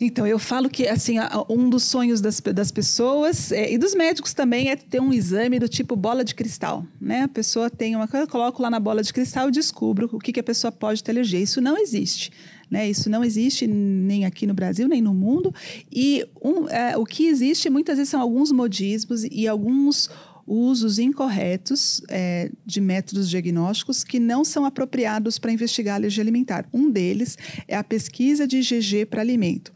Então, 0.01 0.27
eu 0.27 0.39
falo 0.39 0.71
que 0.71 0.89
assim, 0.89 1.17
um 1.47 1.69
dos 1.69 1.85
sonhos 1.85 2.23
das, 2.23 2.41
das 2.41 2.73
pessoas 2.73 3.53
é, 3.53 3.71
e 3.71 3.77
dos 3.77 3.95
médicos 3.95 4.33
também 4.33 4.71
é 4.71 4.77
ter 4.77 4.99
um 4.99 5.13
exame 5.13 5.59
do 5.59 5.69
tipo 5.69 5.95
bola 5.95 6.25
de 6.25 6.35
cristal. 6.35 6.87
Né? 6.99 7.25
A 7.25 7.29
pessoa 7.29 7.69
tem 7.69 7.95
uma 7.95 8.09
coisa, 8.09 8.25
eu 8.25 8.29
coloco 8.29 8.63
lá 8.63 8.71
na 8.71 8.81
bola 8.81 9.03
de 9.03 9.13
cristal 9.13 9.49
e 9.49 9.53
descubro 9.53 10.09
o 10.11 10.19
que, 10.19 10.33
que 10.33 10.41
a 10.41 10.43
pessoa 10.43 10.73
pode 10.73 11.05
ter 11.05 11.11
alergia. 11.11 11.39
Isso 11.39 11.61
não 11.61 11.77
existe. 11.77 12.33
Né? 12.71 12.89
Isso 12.89 13.11
não 13.11 13.23
existe 13.23 13.67
nem 13.67 14.25
aqui 14.25 14.47
no 14.47 14.55
Brasil, 14.55 14.89
nem 14.89 15.03
no 15.03 15.13
mundo. 15.13 15.53
E 15.93 16.25
um, 16.43 16.67
é, 16.69 16.97
o 16.97 17.05
que 17.05 17.27
existe 17.27 17.69
muitas 17.69 17.99
vezes 17.99 18.11
são 18.11 18.23
alguns 18.23 18.51
modismos 18.51 19.25
e 19.25 19.47
alguns 19.47 20.09
usos 20.51 20.99
incorretos 20.99 22.03
é, 22.09 22.51
de 22.67 22.81
métodos 22.81 23.31
diagnósticos 23.31 24.03
que 24.03 24.19
não 24.19 24.45
são 24.45 24.65
apropriados 24.65 25.39
para 25.39 25.53
investigar 25.53 25.95
a 25.95 25.97
alergia 25.99 26.25
alimentar. 26.25 26.69
Um 26.73 26.91
deles 26.91 27.39
é 27.69 27.77
a 27.77 27.85
pesquisa 27.85 28.49
de 28.49 28.59
IgG 28.59 29.07
para 29.07 29.21
alimento. 29.21 29.73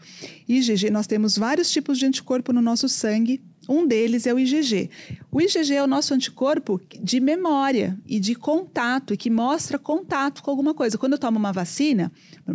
IgG, 0.48 0.90
nós 0.90 1.06
temos 1.06 1.38
vários 1.38 1.70
tipos 1.70 1.96
de 1.96 2.06
anticorpo 2.06 2.52
no 2.52 2.60
nosso 2.60 2.88
sangue. 2.88 3.40
Um 3.68 3.86
deles 3.86 4.26
é 4.26 4.34
o 4.34 4.38
IgG. 4.38 4.90
O 5.30 5.40
IgG 5.40 5.74
é 5.74 5.82
o 5.82 5.86
nosso 5.86 6.12
anticorpo 6.12 6.80
de 7.00 7.20
memória 7.20 7.96
e 8.04 8.18
de 8.18 8.34
contato, 8.34 9.14
e 9.14 9.16
que 9.16 9.30
mostra 9.30 9.78
contato 9.78 10.42
com 10.42 10.50
alguma 10.50 10.74
coisa. 10.74 10.98
Quando 10.98 11.12
eu 11.12 11.18
tomo 11.18 11.38
uma 11.38 11.52
vacina, 11.52 12.10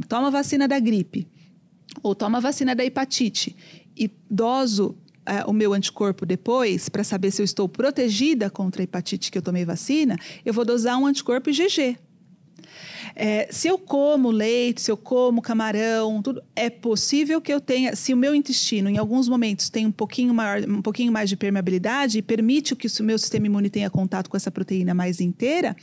tomo 0.09 0.27
a 0.27 0.29
vacina 0.29 0.67
da 0.67 0.77
gripe, 0.77 1.25
ou 2.03 2.13
tomo 2.13 2.35
a 2.35 2.41
vacina 2.41 2.75
da 2.75 2.83
hepatite, 2.83 3.55
e 3.95 4.11
doso 4.29 4.97
é, 5.29 5.45
o 5.45 5.53
meu 5.53 5.73
anticorpo 5.73 6.25
depois, 6.25 6.89
para 6.89 7.03
saber 7.03 7.31
se 7.31 7.41
eu 7.41 7.45
estou 7.45 7.69
protegida 7.69 8.49
contra 8.49 8.81
a 8.81 8.83
hepatite 8.83 9.31
que 9.31 9.37
eu 9.37 9.41
tomei 9.41 9.63
vacina, 9.63 10.17
eu 10.43 10.53
vou 10.53 10.65
dosar 10.65 10.97
um 10.97 11.05
anticorpo 11.05 11.49
IgG. 11.49 11.97
É, 13.15 13.47
se 13.51 13.67
eu 13.67 13.77
como 13.77 14.31
leite, 14.31 14.81
se 14.81 14.91
eu 14.91 14.97
como 14.97 15.41
camarão, 15.41 16.21
tudo, 16.21 16.41
é 16.55 16.69
possível 16.69 17.41
que 17.41 17.53
eu 17.53 17.59
tenha, 17.59 17.95
se 17.95 18.13
o 18.13 18.17
meu 18.17 18.33
intestino 18.33 18.89
em 18.89 18.97
alguns 18.97 19.27
momentos 19.27 19.69
tem 19.69 19.85
um 19.85 19.91
pouquinho 19.91 20.33
maior, 20.33 20.61
um 20.67 20.81
pouquinho 20.81 21.11
mais 21.11 21.29
de 21.29 21.35
permeabilidade 21.35 22.17
e 22.17 22.21
permite 22.21 22.75
que 22.75 22.87
o 22.87 23.03
meu 23.03 23.17
sistema 23.17 23.45
imune 23.45 23.69
tenha 23.69 23.89
contato 23.89 24.29
com 24.29 24.37
essa 24.37 24.51
proteína 24.51 24.93
mais 24.93 25.19
inteira, 25.19 25.75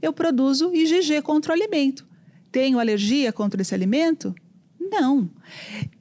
eu 0.00 0.12
produzo 0.12 0.70
IgG 0.74 1.22
contra 1.22 1.52
o 1.52 1.54
alimento. 1.54 2.06
Tenho 2.50 2.78
alergia 2.78 3.32
contra 3.32 3.62
esse 3.62 3.74
alimento? 3.74 4.34
Não. 4.92 5.30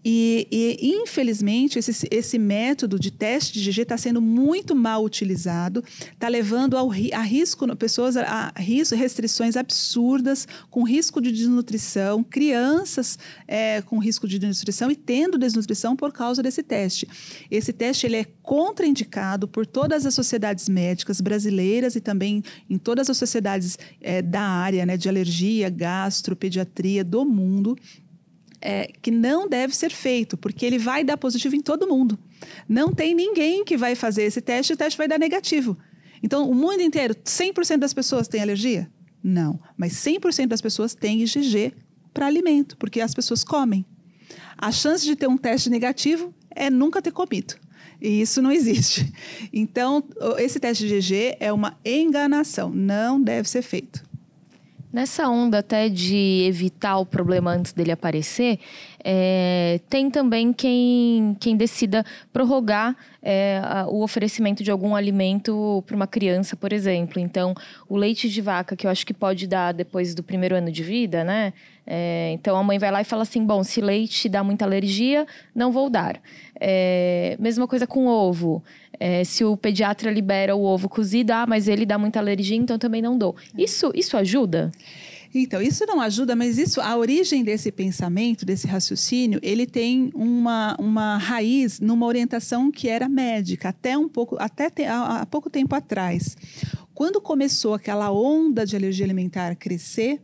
E, 0.03 0.47
e, 0.51 0.95
infelizmente, 1.01 1.79
esse, 1.79 2.07
esse 2.11 2.37
método 2.37 2.99
de 2.99 3.09
teste 3.09 3.53
de 3.53 3.71
GG 3.71 3.81
está 3.83 3.97
sendo 3.97 4.19
muito 4.19 4.75
mal 4.75 5.03
utilizado, 5.03 5.81
está 6.11 6.27
levando 6.27 6.75
ao, 6.75 6.91
a 6.91 7.21
risco, 7.21 7.73
pessoas 7.77 8.17
a, 8.17 8.51
risco, 8.57 8.95
restrições 8.95 9.55
absurdas, 9.55 10.45
com 10.69 10.83
risco 10.83 11.21
de 11.21 11.31
desnutrição, 11.31 12.21
crianças 12.21 13.17
é, 13.47 13.81
com 13.83 13.97
risco 13.97 14.27
de 14.27 14.37
desnutrição 14.37 14.91
e 14.91 14.95
tendo 14.95 15.37
desnutrição 15.37 15.95
por 15.95 16.11
causa 16.11 16.43
desse 16.43 16.63
teste. 16.63 17.07
Esse 17.49 17.71
teste 17.71 18.05
ele 18.05 18.17
é 18.17 18.25
contraindicado 18.43 19.47
por 19.47 19.65
todas 19.65 20.05
as 20.05 20.13
sociedades 20.13 20.67
médicas 20.67 21.21
brasileiras 21.21 21.95
e 21.95 22.01
também 22.01 22.43
em 22.69 22.77
todas 22.77 23.09
as 23.09 23.15
sociedades 23.15 23.77
é, 24.01 24.21
da 24.21 24.41
área 24.41 24.85
né, 24.85 24.97
de 24.97 25.07
alergia, 25.07 25.69
gastro, 25.69 26.35
pediatria 26.35 27.05
do 27.05 27.23
mundo 27.23 27.77
é, 28.61 28.91
que 29.01 29.09
não 29.09 29.49
deve 29.49 29.75
ser 29.75 29.91
feito, 29.91 30.37
porque 30.37 30.65
ele 30.65 30.77
vai 30.77 31.03
dar 31.03 31.17
positivo 31.17 31.55
em 31.55 31.61
todo 31.61 31.87
mundo. 31.87 32.17
Não 32.69 32.93
tem 32.93 33.15
ninguém 33.15 33.65
que 33.65 33.75
vai 33.75 33.95
fazer 33.95 34.23
esse 34.23 34.39
teste 34.39 34.73
e 34.73 34.75
o 34.75 34.77
teste 34.77 34.97
vai 34.97 35.07
dar 35.07 35.19
negativo. 35.19 35.77
Então, 36.23 36.49
o 36.49 36.53
mundo 36.53 36.81
inteiro, 36.81 37.15
100% 37.15 37.77
das 37.77 37.93
pessoas 37.93 38.27
têm 38.27 38.41
alergia? 38.41 38.89
Não, 39.23 39.59
mas 39.75 39.93
100% 39.93 40.47
das 40.47 40.61
pessoas 40.61 40.93
têm 40.93 41.21
IgG 41.23 41.73
para 42.13 42.27
alimento, 42.27 42.77
porque 42.77 43.01
as 43.01 43.13
pessoas 43.13 43.43
comem. 43.43 43.85
A 44.57 44.71
chance 44.71 45.05
de 45.05 45.15
ter 45.15 45.27
um 45.27 45.37
teste 45.37 45.69
negativo 45.69 46.33
é 46.49 46.69
nunca 46.69 47.01
ter 47.01 47.11
comido. 47.11 47.55
E 47.99 48.21
isso 48.21 48.41
não 48.41 48.51
existe. 48.51 49.11
Então, 49.53 50.03
esse 50.37 50.59
teste 50.59 50.87
de 50.87 50.95
IgG 50.95 51.37
é 51.39 51.51
uma 51.51 51.77
enganação, 51.83 52.69
não 52.69 53.21
deve 53.21 53.49
ser 53.49 53.61
feito. 53.61 54.10
Nessa 54.91 55.29
onda 55.29 55.59
até 55.59 55.87
de 55.87 56.43
evitar 56.45 56.97
o 56.97 57.05
problema 57.05 57.51
antes 57.51 57.71
dele 57.71 57.93
aparecer, 57.93 58.59
é, 59.03 59.79
tem 59.89 60.09
também 60.09 60.53
quem, 60.53 61.35
quem 61.39 61.55
decida 61.55 62.05
prorrogar 62.31 62.95
é, 63.21 63.59
a, 63.63 63.87
o 63.87 64.03
oferecimento 64.03 64.63
de 64.63 64.71
algum 64.71 64.95
alimento 64.95 65.83
para 65.85 65.95
uma 65.95 66.07
criança, 66.07 66.55
por 66.55 66.71
exemplo. 66.71 67.19
Então, 67.19 67.53
o 67.89 67.97
leite 67.97 68.29
de 68.29 68.41
vaca, 68.41 68.75
que 68.75 68.85
eu 68.85 68.91
acho 68.91 69.05
que 69.05 69.13
pode 69.13 69.47
dar 69.47 69.73
depois 69.73 70.13
do 70.13 70.23
primeiro 70.23 70.55
ano 70.55 70.71
de 70.71 70.83
vida, 70.83 71.23
né? 71.23 71.53
É, 71.85 72.31
então, 72.33 72.55
a 72.55 72.63
mãe 72.63 72.77
vai 72.77 72.91
lá 72.91 73.01
e 73.01 73.05
fala 73.05 73.23
assim: 73.23 73.43
bom, 73.45 73.63
se 73.63 73.81
leite 73.81 74.29
dá 74.29 74.43
muita 74.43 74.65
alergia, 74.65 75.25
não 75.53 75.71
vou 75.71 75.89
dar. 75.89 76.21
É, 76.59 77.35
mesma 77.39 77.67
coisa 77.67 77.87
com 77.87 78.05
ovo. 78.05 78.63
É, 78.99 79.23
se 79.23 79.43
o 79.43 79.57
pediatra 79.57 80.11
libera 80.11 80.55
o 80.55 80.63
ovo 80.63 80.87
cozido, 80.87 81.31
ah, 81.31 81.45
mas 81.47 81.67
ele 81.67 81.87
dá 81.87 81.97
muita 81.97 82.19
alergia, 82.19 82.55
então 82.55 82.77
também 82.77 83.01
não 83.01 83.17
dou. 83.17 83.35
Isso, 83.57 83.91
isso 83.95 84.15
ajuda? 84.15 84.71
Então, 85.33 85.61
isso 85.61 85.85
não 85.85 86.01
ajuda, 86.01 86.35
mas 86.35 86.57
isso, 86.57 86.81
a 86.81 86.95
origem 86.97 87.43
desse 87.43 87.71
pensamento, 87.71 88.45
desse 88.45 88.67
raciocínio, 88.67 89.39
ele 89.41 89.65
tem 89.65 90.11
uma, 90.13 90.75
uma 90.77 91.17
raiz 91.17 91.79
numa 91.79 92.05
orientação 92.05 92.69
que 92.69 92.89
era 92.89 93.07
médica, 93.07 93.69
até 93.69 93.97
um 93.97 94.09
pouco, 94.09 94.35
até 94.39 94.69
te, 94.69 94.83
há, 94.83 95.21
há 95.21 95.25
pouco 95.25 95.49
tempo 95.49 95.73
atrás. 95.73 96.35
Quando 96.93 97.21
começou 97.21 97.73
aquela 97.73 98.11
onda 98.11 98.65
de 98.65 98.75
alergia 98.75 99.05
alimentar 99.05 99.51
a 99.51 99.55
crescer, 99.55 100.21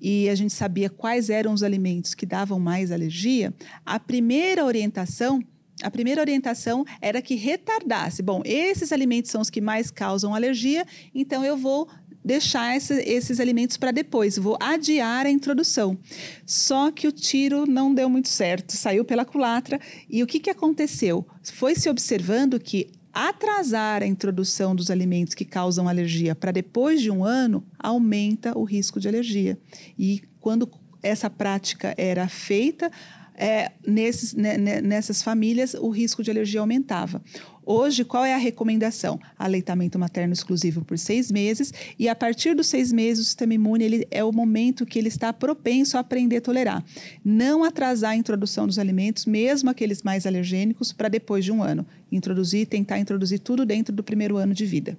e 0.00 0.28
a 0.28 0.34
gente 0.34 0.52
sabia 0.52 0.88
quais 0.88 1.28
eram 1.28 1.52
os 1.52 1.62
alimentos 1.62 2.14
que 2.14 2.24
davam 2.24 2.58
mais 2.58 2.90
alergia, 2.92 3.52
a 3.84 3.98
primeira 3.98 4.64
orientação 4.64 5.42
a 5.80 5.92
primeira 5.92 6.20
orientação 6.20 6.84
era 7.00 7.22
que 7.22 7.36
retardasse. 7.36 8.20
Bom, 8.20 8.42
esses 8.44 8.90
alimentos 8.90 9.30
são 9.30 9.40
os 9.40 9.48
que 9.48 9.60
mais 9.60 9.92
causam 9.92 10.34
alergia, 10.34 10.84
então 11.14 11.44
eu 11.44 11.56
vou 11.56 11.88
deixar 12.24 12.76
esse, 12.76 12.94
esses 13.02 13.40
alimentos 13.40 13.76
para 13.76 13.90
depois, 13.90 14.36
vou 14.36 14.56
adiar 14.60 15.26
a 15.26 15.30
introdução. 15.30 15.98
Só 16.44 16.90
que 16.90 17.06
o 17.08 17.12
tiro 17.12 17.66
não 17.66 17.94
deu 17.94 18.08
muito 18.08 18.28
certo, 18.28 18.76
saiu 18.76 19.04
pela 19.04 19.24
culatra. 19.24 19.80
E 20.08 20.22
o 20.22 20.26
que, 20.26 20.40
que 20.40 20.50
aconteceu? 20.50 21.26
Foi 21.54 21.74
se 21.74 21.88
observando 21.88 22.60
que 22.60 22.90
atrasar 23.12 24.02
a 24.02 24.06
introdução 24.06 24.76
dos 24.76 24.90
alimentos 24.90 25.34
que 25.34 25.44
causam 25.44 25.88
alergia 25.88 26.34
para 26.34 26.52
depois 26.52 27.00
de 27.00 27.10
um 27.10 27.24
ano 27.24 27.64
aumenta 27.78 28.56
o 28.56 28.64
risco 28.64 29.00
de 29.00 29.08
alergia. 29.08 29.58
E 29.98 30.22
quando 30.40 30.70
essa 31.02 31.30
prática 31.30 31.94
era 31.96 32.28
feita, 32.28 32.90
é, 33.38 33.70
nesses, 33.86 34.34
né, 34.34 34.58
né, 34.58 34.80
nessas 34.80 35.22
famílias 35.22 35.72
o 35.74 35.88
risco 35.90 36.24
de 36.24 36.30
alergia 36.30 36.58
aumentava. 36.58 37.22
Hoje, 37.64 38.04
qual 38.04 38.24
é 38.24 38.34
a 38.34 38.38
recomendação? 38.38 39.20
Aleitamento 39.38 39.98
materno 39.98 40.32
exclusivo 40.32 40.84
por 40.84 40.98
seis 40.98 41.30
meses 41.30 41.72
e 41.98 42.08
a 42.08 42.16
partir 42.16 42.54
dos 42.54 42.66
seis 42.66 42.90
meses 42.92 43.22
o 43.22 43.24
sistema 43.26 43.54
imune 43.54 43.84
ele, 43.84 44.08
é 44.10 44.24
o 44.24 44.32
momento 44.32 44.84
que 44.84 44.98
ele 44.98 45.08
está 45.08 45.32
propenso 45.32 45.96
a 45.96 46.00
aprender 46.00 46.38
a 46.38 46.40
tolerar. 46.40 46.84
Não 47.24 47.62
atrasar 47.62 48.12
a 48.12 48.16
introdução 48.16 48.66
dos 48.66 48.78
alimentos, 48.78 49.24
mesmo 49.24 49.70
aqueles 49.70 50.02
mais 50.02 50.26
alergênicos, 50.26 50.92
para 50.92 51.08
depois 51.08 51.44
de 51.44 51.52
um 51.52 51.62
ano. 51.62 51.86
Introduzir, 52.10 52.66
tentar 52.66 52.98
introduzir 52.98 53.38
tudo 53.38 53.64
dentro 53.64 53.94
do 53.94 54.02
primeiro 54.02 54.36
ano 54.36 54.54
de 54.54 54.66
vida. 54.66 54.98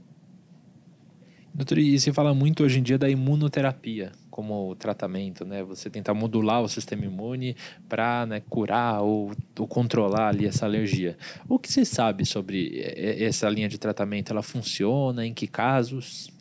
Doutor, 1.54 1.80
e 1.80 2.00
se 2.00 2.14
fala 2.14 2.34
muito 2.34 2.64
hoje 2.64 2.80
em 2.80 2.84
dia 2.84 2.98
da 2.98 3.10
imunoterapia 3.10 4.12
como 4.40 4.74
tratamento, 4.76 5.44
né? 5.44 5.62
Você 5.64 5.90
tentar 5.90 6.14
modular 6.14 6.62
o 6.62 6.70
sistema 6.70 7.04
imune 7.04 7.58
para 7.90 8.26
né, 8.26 8.42
curar 8.50 9.02
ou, 9.02 9.34
ou, 9.58 9.68
controlar 9.68 10.30
ali 10.30 10.46
essa 10.46 10.66
alergia. 10.66 11.18
O 11.50 11.60
que 11.60 11.70
você 11.70 11.84
sabe 11.84 12.26
sobre 12.26 12.82
essa 13.20 13.50
linha 13.50 13.68
de 13.68 13.78
tratamento? 13.78 14.32
Ela 14.32 14.42
funciona? 14.42 15.26
Em 15.26 15.34
que 15.34 15.46
casos? 15.46 16.32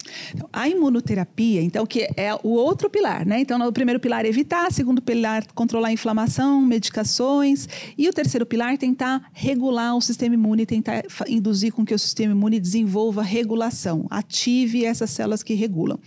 A 0.52 0.68
imunoterapia, 0.68 1.62
então, 1.62 1.86
que 1.86 2.09
é 2.16 2.34
o 2.42 2.50
outro 2.50 2.88
pilar, 2.88 3.26
né? 3.26 3.40
Então, 3.40 3.59
o 3.66 3.72
primeiro 3.72 4.00
pilar 4.00 4.24
é 4.24 4.28
evitar, 4.28 4.68
o 4.68 4.72
segundo 4.72 5.00
pilar 5.02 5.46
controlar 5.54 5.88
a 5.88 5.92
inflamação, 5.92 6.61
medicações, 6.61 7.68
e 7.96 8.09
o 8.09 8.12
terceiro 8.12 8.46
pilar 8.46 8.76
tentar 8.78 9.30
regular 9.32 9.96
o 9.96 10.00
sistema 10.00 10.34
imune, 10.34 10.66
tentar 10.66 11.02
induzir 11.26 11.72
com 11.72 11.84
que 11.84 11.94
o 11.94 11.98
sistema 11.98 12.32
imune 12.32 12.61
desenvolva 12.61 13.22
regulação, 13.22 14.06
ative 14.11 14.84
essas 14.84 15.11
células 15.11 15.42
que 15.42 15.54
regulam. 15.54 15.98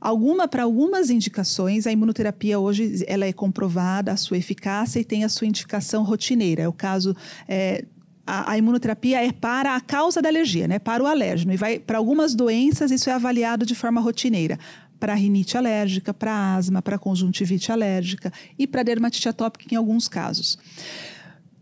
Alguma 0.00 0.46
para 0.46 0.62
algumas 0.62 1.10
indicações, 1.10 1.86
a 1.86 1.92
imunoterapia 1.92 2.58
hoje 2.58 3.04
ela 3.06 3.26
é 3.26 3.32
comprovada 3.32 4.12
a 4.12 4.16
sua 4.16 4.38
eficácia 4.38 5.00
e 5.00 5.04
tem 5.04 5.24
a 5.24 5.28
sua 5.28 5.46
indicação 5.46 6.04
rotineira. 6.04 6.62
É 6.62 6.68
o 6.68 6.72
caso 6.72 7.16
é, 7.48 7.84
a, 8.28 8.52
a, 8.52 8.58
imunoterapia 8.58 9.24
é 9.24 9.32
para 9.32 9.74
a 9.74 9.80
causa 9.80 10.20
da 10.20 10.28
alergia, 10.28 10.68
né? 10.68 10.78
Para 10.78 11.02
o 11.02 11.06
alérgeno 11.06 11.52
e 11.52 11.56
vai 11.56 11.78
para 11.78 11.96
algumas 11.96 12.34
doenças 12.34 12.90
isso 12.90 13.08
é 13.08 13.12
avaliado 13.14 13.64
de 13.64 13.74
forma 13.74 14.00
rotineira 14.00 14.58
para 15.00 15.14
rinite 15.14 15.56
alérgica, 15.56 16.12
para 16.12 16.56
asma, 16.56 16.82
para 16.82 16.98
conjuntivite 16.98 17.72
alérgica 17.72 18.32
e 18.58 18.66
para 18.66 18.82
dermatite 18.82 19.28
atópica 19.28 19.72
em 19.72 19.78
alguns 19.78 20.08
casos. 20.08 20.58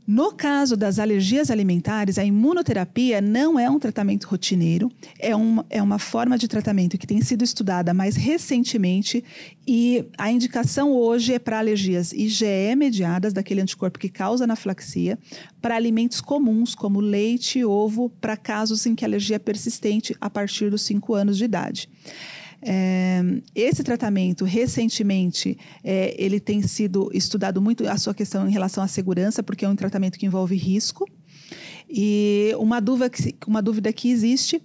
No 0.06 0.30
caso 0.30 0.76
das 0.76 1.00
alergias 1.00 1.50
alimentares, 1.50 2.16
a 2.16 2.24
imunoterapia 2.24 3.20
não 3.20 3.58
é 3.58 3.68
um 3.68 3.76
tratamento 3.76 4.28
rotineiro, 4.28 4.88
é 5.18 5.34
uma, 5.34 5.66
é 5.68 5.82
uma 5.82 5.98
forma 5.98 6.38
de 6.38 6.46
tratamento 6.46 6.96
que 6.96 7.08
tem 7.08 7.20
sido 7.20 7.42
estudada 7.42 7.92
mais 7.92 8.14
recentemente 8.14 9.24
e 9.66 10.04
a 10.16 10.30
indicação 10.30 10.92
hoje 10.92 11.34
é 11.34 11.40
para 11.40 11.58
alergias 11.58 12.12
IgE 12.12 12.76
mediadas, 12.76 13.32
daquele 13.32 13.60
anticorpo 13.60 13.98
que 13.98 14.08
causa 14.08 14.44
anafilaxia, 14.44 15.18
para 15.60 15.74
alimentos 15.74 16.20
comuns 16.20 16.72
como 16.72 17.00
leite 17.00 17.58
e 17.58 17.64
ovo, 17.64 18.08
para 18.20 18.36
casos 18.36 18.86
em 18.86 18.94
que 18.94 19.04
a 19.04 19.08
alergia 19.08 19.36
é 19.36 19.40
persistente 19.40 20.16
a 20.20 20.30
partir 20.30 20.70
dos 20.70 20.82
5 20.82 21.14
anos 21.14 21.36
de 21.36 21.44
idade. 21.46 21.88
É, 22.62 23.22
esse 23.54 23.82
tratamento, 23.84 24.44
recentemente, 24.44 25.58
é, 25.84 26.14
ele 26.18 26.40
tem 26.40 26.62
sido 26.62 27.10
estudado 27.12 27.60
muito 27.60 27.86
a 27.88 27.96
sua 27.96 28.14
questão 28.14 28.48
em 28.48 28.52
relação 28.52 28.82
à 28.82 28.88
segurança, 28.88 29.42
porque 29.42 29.64
é 29.64 29.68
um 29.68 29.76
tratamento 29.76 30.18
que 30.18 30.26
envolve 30.26 30.56
risco. 30.56 31.08
E 31.88 32.52
uma 32.58 32.80
dúvida 32.80 33.10
que, 33.10 33.34
uma 33.46 33.62
dúvida 33.62 33.92
que 33.92 34.10
existe 34.10 34.60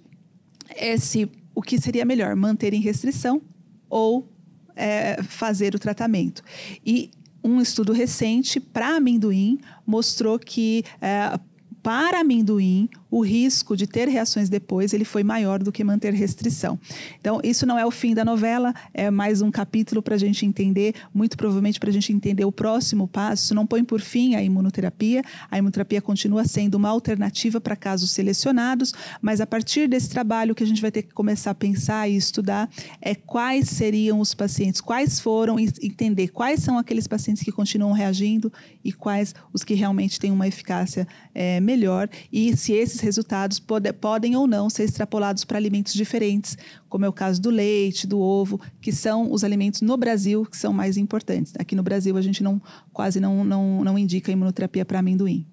é 0.70 0.96
se 0.96 1.30
o 1.54 1.62
que 1.62 1.80
seria 1.80 2.04
melhor, 2.04 2.34
manter 2.34 2.72
em 2.72 2.80
restrição 2.80 3.40
ou 3.88 4.28
é, 4.74 5.22
fazer 5.22 5.74
o 5.74 5.78
tratamento. 5.78 6.42
E 6.84 7.10
um 7.44 7.60
estudo 7.60 7.92
recente 7.92 8.58
para 8.58 8.96
amendoim 8.96 9.58
mostrou 9.86 10.38
que 10.38 10.84
é, 11.00 11.38
para 11.82 12.20
amendoim, 12.20 12.88
o 13.12 13.20
risco 13.20 13.76
de 13.76 13.86
ter 13.86 14.08
reações 14.08 14.48
depois 14.48 14.94
ele 14.94 15.04
foi 15.04 15.22
maior 15.22 15.62
do 15.62 15.70
que 15.70 15.84
manter 15.84 16.14
restrição. 16.14 16.80
Então, 17.20 17.40
isso 17.44 17.66
não 17.66 17.78
é 17.78 17.84
o 17.84 17.90
fim 17.90 18.14
da 18.14 18.24
novela, 18.24 18.74
é 18.94 19.10
mais 19.10 19.42
um 19.42 19.50
capítulo 19.50 20.00
para 20.00 20.14
a 20.14 20.18
gente 20.18 20.46
entender, 20.46 20.94
muito 21.12 21.36
provavelmente 21.36 21.78
para 21.78 21.90
a 21.90 21.92
gente 21.92 22.10
entender 22.10 22.46
o 22.46 22.50
próximo 22.50 23.06
passo. 23.06 23.54
Não 23.54 23.66
põe 23.66 23.84
por 23.84 24.00
fim 24.00 24.34
a 24.34 24.42
imunoterapia, 24.42 25.22
a 25.50 25.58
imunoterapia 25.58 26.00
continua 26.00 26.46
sendo 26.46 26.76
uma 26.76 26.88
alternativa 26.88 27.60
para 27.60 27.76
casos 27.76 28.10
selecionados, 28.12 28.94
mas 29.20 29.42
a 29.42 29.46
partir 29.46 29.86
desse 29.86 30.08
trabalho 30.08 30.54
que 30.54 30.64
a 30.64 30.66
gente 30.66 30.80
vai 30.80 30.90
ter 30.90 31.02
que 31.02 31.12
começar 31.12 31.50
a 31.50 31.54
pensar 31.54 32.08
e 32.08 32.16
estudar 32.16 32.70
é 32.98 33.14
quais 33.14 33.68
seriam 33.68 34.20
os 34.20 34.32
pacientes, 34.32 34.80
quais 34.80 35.20
foram, 35.20 35.58
entender 35.58 36.28
quais 36.28 36.60
são 36.60 36.78
aqueles 36.78 37.06
pacientes 37.06 37.42
que 37.42 37.52
continuam 37.52 37.92
reagindo 37.92 38.50
e 38.82 38.90
quais 38.90 39.34
os 39.52 39.62
que 39.62 39.74
realmente 39.74 40.18
têm 40.18 40.30
uma 40.30 40.48
eficácia 40.48 41.06
é, 41.34 41.60
melhor 41.60 42.08
e 42.32 42.56
se 42.56 42.72
esses 42.72 43.01
resultados 43.02 43.58
pode, 43.58 43.92
podem 43.92 44.36
ou 44.36 44.46
não 44.46 44.70
ser 44.70 44.84
extrapolados 44.84 45.44
para 45.44 45.58
alimentos 45.58 45.92
diferentes, 45.92 46.56
como 46.88 47.04
é 47.04 47.08
o 47.08 47.12
caso 47.12 47.40
do 47.40 47.50
leite, 47.50 48.06
do 48.06 48.20
ovo, 48.20 48.60
que 48.80 48.92
são 48.92 49.30
os 49.30 49.44
alimentos 49.44 49.82
no 49.82 49.96
Brasil 49.96 50.46
que 50.46 50.56
são 50.56 50.72
mais 50.72 50.96
importantes. 50.96 51.52
Aqui 51.58 51.74
no 51.74 51.82
Brasil 51.82 52.16
a 52.16 52.22
gente 52.22 52.42
não 52.42 52.60
quase 52.92 53.20
não, 53.20 53.44
não, 53.44 53.84
não 53.84 53.98
indica 53.98 54.32
imunoterapia 54.32 54.84
para 54.84 55.00
amendoim. 55.00 55.46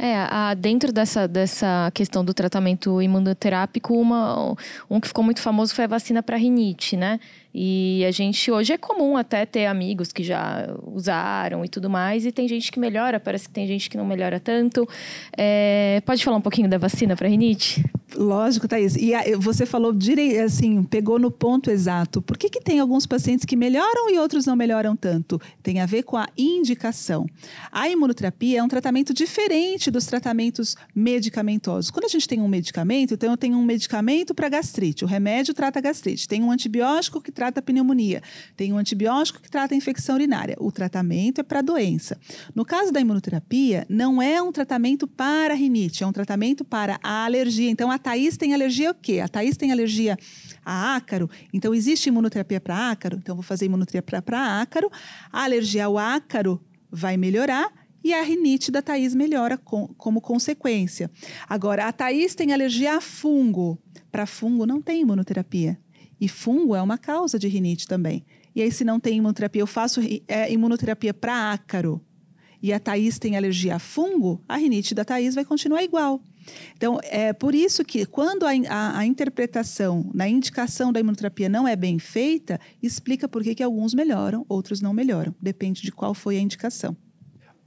É, 0.00 0.14
a, 0.16 0.54
dentro 0.54 0.92
dessa, 0.92 1.26
dessa 1.26 1.90
questão 1.92 2.24
do 2.24 2.32
tratamento 2.32 3.02
imunoterápico, 3.02 3.94
uma, 3.94 4.54
um 4.88 5.00
que 5.00 5.08
ficou 5.08 5.24
muito 5.24 5.40
famoso 5.40 5.74
foi 5.74 5.86
a 5.86 5.88
vacina 5.88 6.22
para 6.22 6.36
rinite, 6.36 6.96
né? 6.96 7.18
E 7.52 8.04
a 8.06 8.10
gente 8.10 8.50
hoje 8.50 8.72
é 8.72 8.78
comum 8.78 9.16
até 9.16 9.46
ter 9.46 9.66
amigos 9.66 10.12
que 10.12 10.22
já 10.22 10.68
usaram 10.86 11.64
e 11.64 11.68
tudo 11.68 11.88
mais, 11.88 12.26
e 12.26 12.32
tem 12.32 12.46
gente 12.46 12.70
que 12.70 12.78
melhora, 12.78 13.18
parece 13.18 13.48
que 13.48 13.54
tem 13.54 13.66
gente 13.66 13.88
que 13.88 13.96
não 13.96 14.06
melhora 14.06 14.38
tanto. 14.38 14.88
É, 15.36 16.02
pode 16.04 16.22
falar 16.24 16.36
um 16.36 16.42
pouquinho 16.42 16.68
da 16.68 16.78
vacina 16.78 17.16
para 17.16 17.28
rinite? 17.28 17.84
Lógico, 18.14 18.66
Thaís. 18.66 18.96
E 18.96 19.12
você 19.36 19.66
falou 19.66 19.92
direito, 19.92 20.40
assim, 20.40 20.82
pegou 20.82 21.18
no 21.18 21.30
ponto 21.30 21.70
exato. 21.70 22.22
Por 22.22 22.38
que, 22.38 22.48
que 22.48 22.60
tem 22.60 22.80
alguns 22.80 23.06
pacientes 23.06 23.44
que 23.44 23.54
melhoram 23.54 24.10
e 24.10 24.18
outros 24.18 24.46
não 24.46 24.56
melhoram 24.56 24.96
tanto? 24.96 25.40
Tem 25.62 25.80
a 25.80 25.86
ver 25.86 26.02
com 26.04 26.16
a 26.16 26.26
indicação. 26.36 27.26
A 27.70 27.88
imunoterapia 27.88 28.60
é 28.60 28.62
um 28.62 28.68
tratamento 28.68 29.12
diferente 29.12 29.90
dos 29.90 30.06
tratamentos 30.06 30.74
medicamentosos. 30.94 31.90
Quando 31.90 32.06
a 32.06 32.08
gente 32.08 32.26
tem 32.26 32.40
um 32.40 32.48
medicamento, 32.48 33.14
então 33.14 33.30
eu 33.30 33.36
tenho 33.36 33.58
um 33.58 33.64
medicamento 33.64 34.34
para 34.34 34.48
gastrite. 34.48 35.04
O 35.04 35.08
remédio 35.08 35.52
trata 35.52 35.80
gastrite. 35.80 36.26
Tem 36.26 36.42
um 36.42 36.50
antibiótico 36.50 37.20
que 37.20 37.30
trata 37.38 37.60
a 37.60 37.62
pneumonia. 37.62 38.20
Tem 38.56 38.72
um 38.72 38.78
antibiótico 38.78 39.40
que 39.40 39.48
trata 39.48 39.72
a 39.72 39.76
infecção 39.76 40.16
urinária. 40.16 40.56
O 40.58 40.72
tratamento 40.72 41.40
é 41.40 41.44
para 41.44 41.60
a 41.60 41.62
doença. 41.62 42.18
No 42.52 42.64
caso 42.64 42.90
da 42.90 43.00
imunoterapia, 43.00 43.86
não 43.88 44.20
é 44.20 44.42
um 44.42 44.50
tratamento 44.50 45.06
para 45.06 45.54
a 45.54 45.56
rinite, 45.56 46.02
é 46.02 46.06
um 46.06 46.12
tratamento 46.12 46.64
para 46.64 46.98
a 47.00 47.24
alergia. 47.24 47.70
Então, 47.70 47.92
a 47.92 47.98
Thaís 47.98 48.36
tem 48.36 48.54
alergia 48.54 48.88
ao 48.88 48.94
quê? 48.94 49.20
A 49.20 49.28
Thaís 49.28 49.56
tem 49.56 49.70
alergia 49.70 50.18
a 50.64 50.96
ácaro, 50.96 51.30
então 51.52 51.72
existe 51.72 52.08
imunoterapia 52.08 52.60
para 52.60 52.90
ácaro, 52.90 53.18
então 53.22 53.36
vou 53.36 53.44
fazer 53.44 53.66
imunoterapia 53.66 54.20
para 54.20 54.60
ácaro. 54.60 54.90
A 55.32 55.44
alergia 55.44 55.84
ao 55.84 55.96
ácaro 55.96 56.60
vai 56.90 57.16
melhorar 57.16 57.70
e 58.02 58.12
a 58.12 58.20
rinite 58.22 58.72
da 58.72 58.82
Thaís 58.82 59.14
melhora 59.14 59.56
com, 59.56 59.86
como 59.96 60.20
consequência. 60.20 61.08
Agora, 61.48 61.86
a 61.86 61.92
Thaís 61.92 62.34
tem 62.34 62.52
alergia 62.52 62.96
a 62.96 63.00
fungo. 63.00 63.78
Para 64.10 64.26
fungo 64.26 64.66
não 64.66 64.82
tem 64.82 65.02
imunoterapia. 65.02 65.78
E 66.20 66.28
fungo 66.28 66.74
é 66.74 66.82
uma 66.82 66.98
causa 66.98 67.38
de 67.38 67.48
rinite 67.48 67.86
também. 67.86 68.24
E 68.54 68.62
aí, 68.62 68.72
se 68.72 68.84
não 68.84 68.98
tem 68.98 69.18
imunoterapia, 69.18 69.62
eu 69.62 69.66
faço 69.66 70.00
é, 70.26 70.52
imunoterapia 70.52 71.14
para 71.14 71.52
ácaro 71.52 72.00
e 72.62 72.72
a 72.72 72.80
Thaís 72.80 73.18
tem 73.18 73.36
alergia 73.36 73.76
a 73.76 73.78
fungo, 73.78 74.42
a 74.48 74.56
rinite 74.56 74.94
da 74.94 75.04
Thaís 75.04 75.34
vai 75.34 75.44
continuar 75.44 75.82
igual. 75.82 76.20
Então, 76.76 76.98
é 77.04 77.32
por 77.32 77.54
isso 77.54 77.84
que 77.84 78.06
quando 78.06 78.44
a, 78.44 78.50
a, 78.68 78.98
a, 78.98 79.06
interpretação 79.06 80.10
na 80.14 80.26
indicação 80.26 80.92
da 80.92 80.98
imunoterapia 80.98 81.48
não 81.48 81.68
é 81.68 81.76
bem 81.76 81.98
feita, 81.98 82.58
explica 82.82 83.28
por 83.28 83.42
que, 83.42 83.54
que 83.54 83.62
alguns 83.62 83.92
melhoram, 83.92 84.46
outros 84.48 84.80
não 84.80 84.94
melhoram. 84.94 85.34
Depende 85.40 85.82
de 85.82 85.92
qual 85.92 86.14
foi 86.14 86.38
a 86.38 86.40
indicação. 86.40 86.96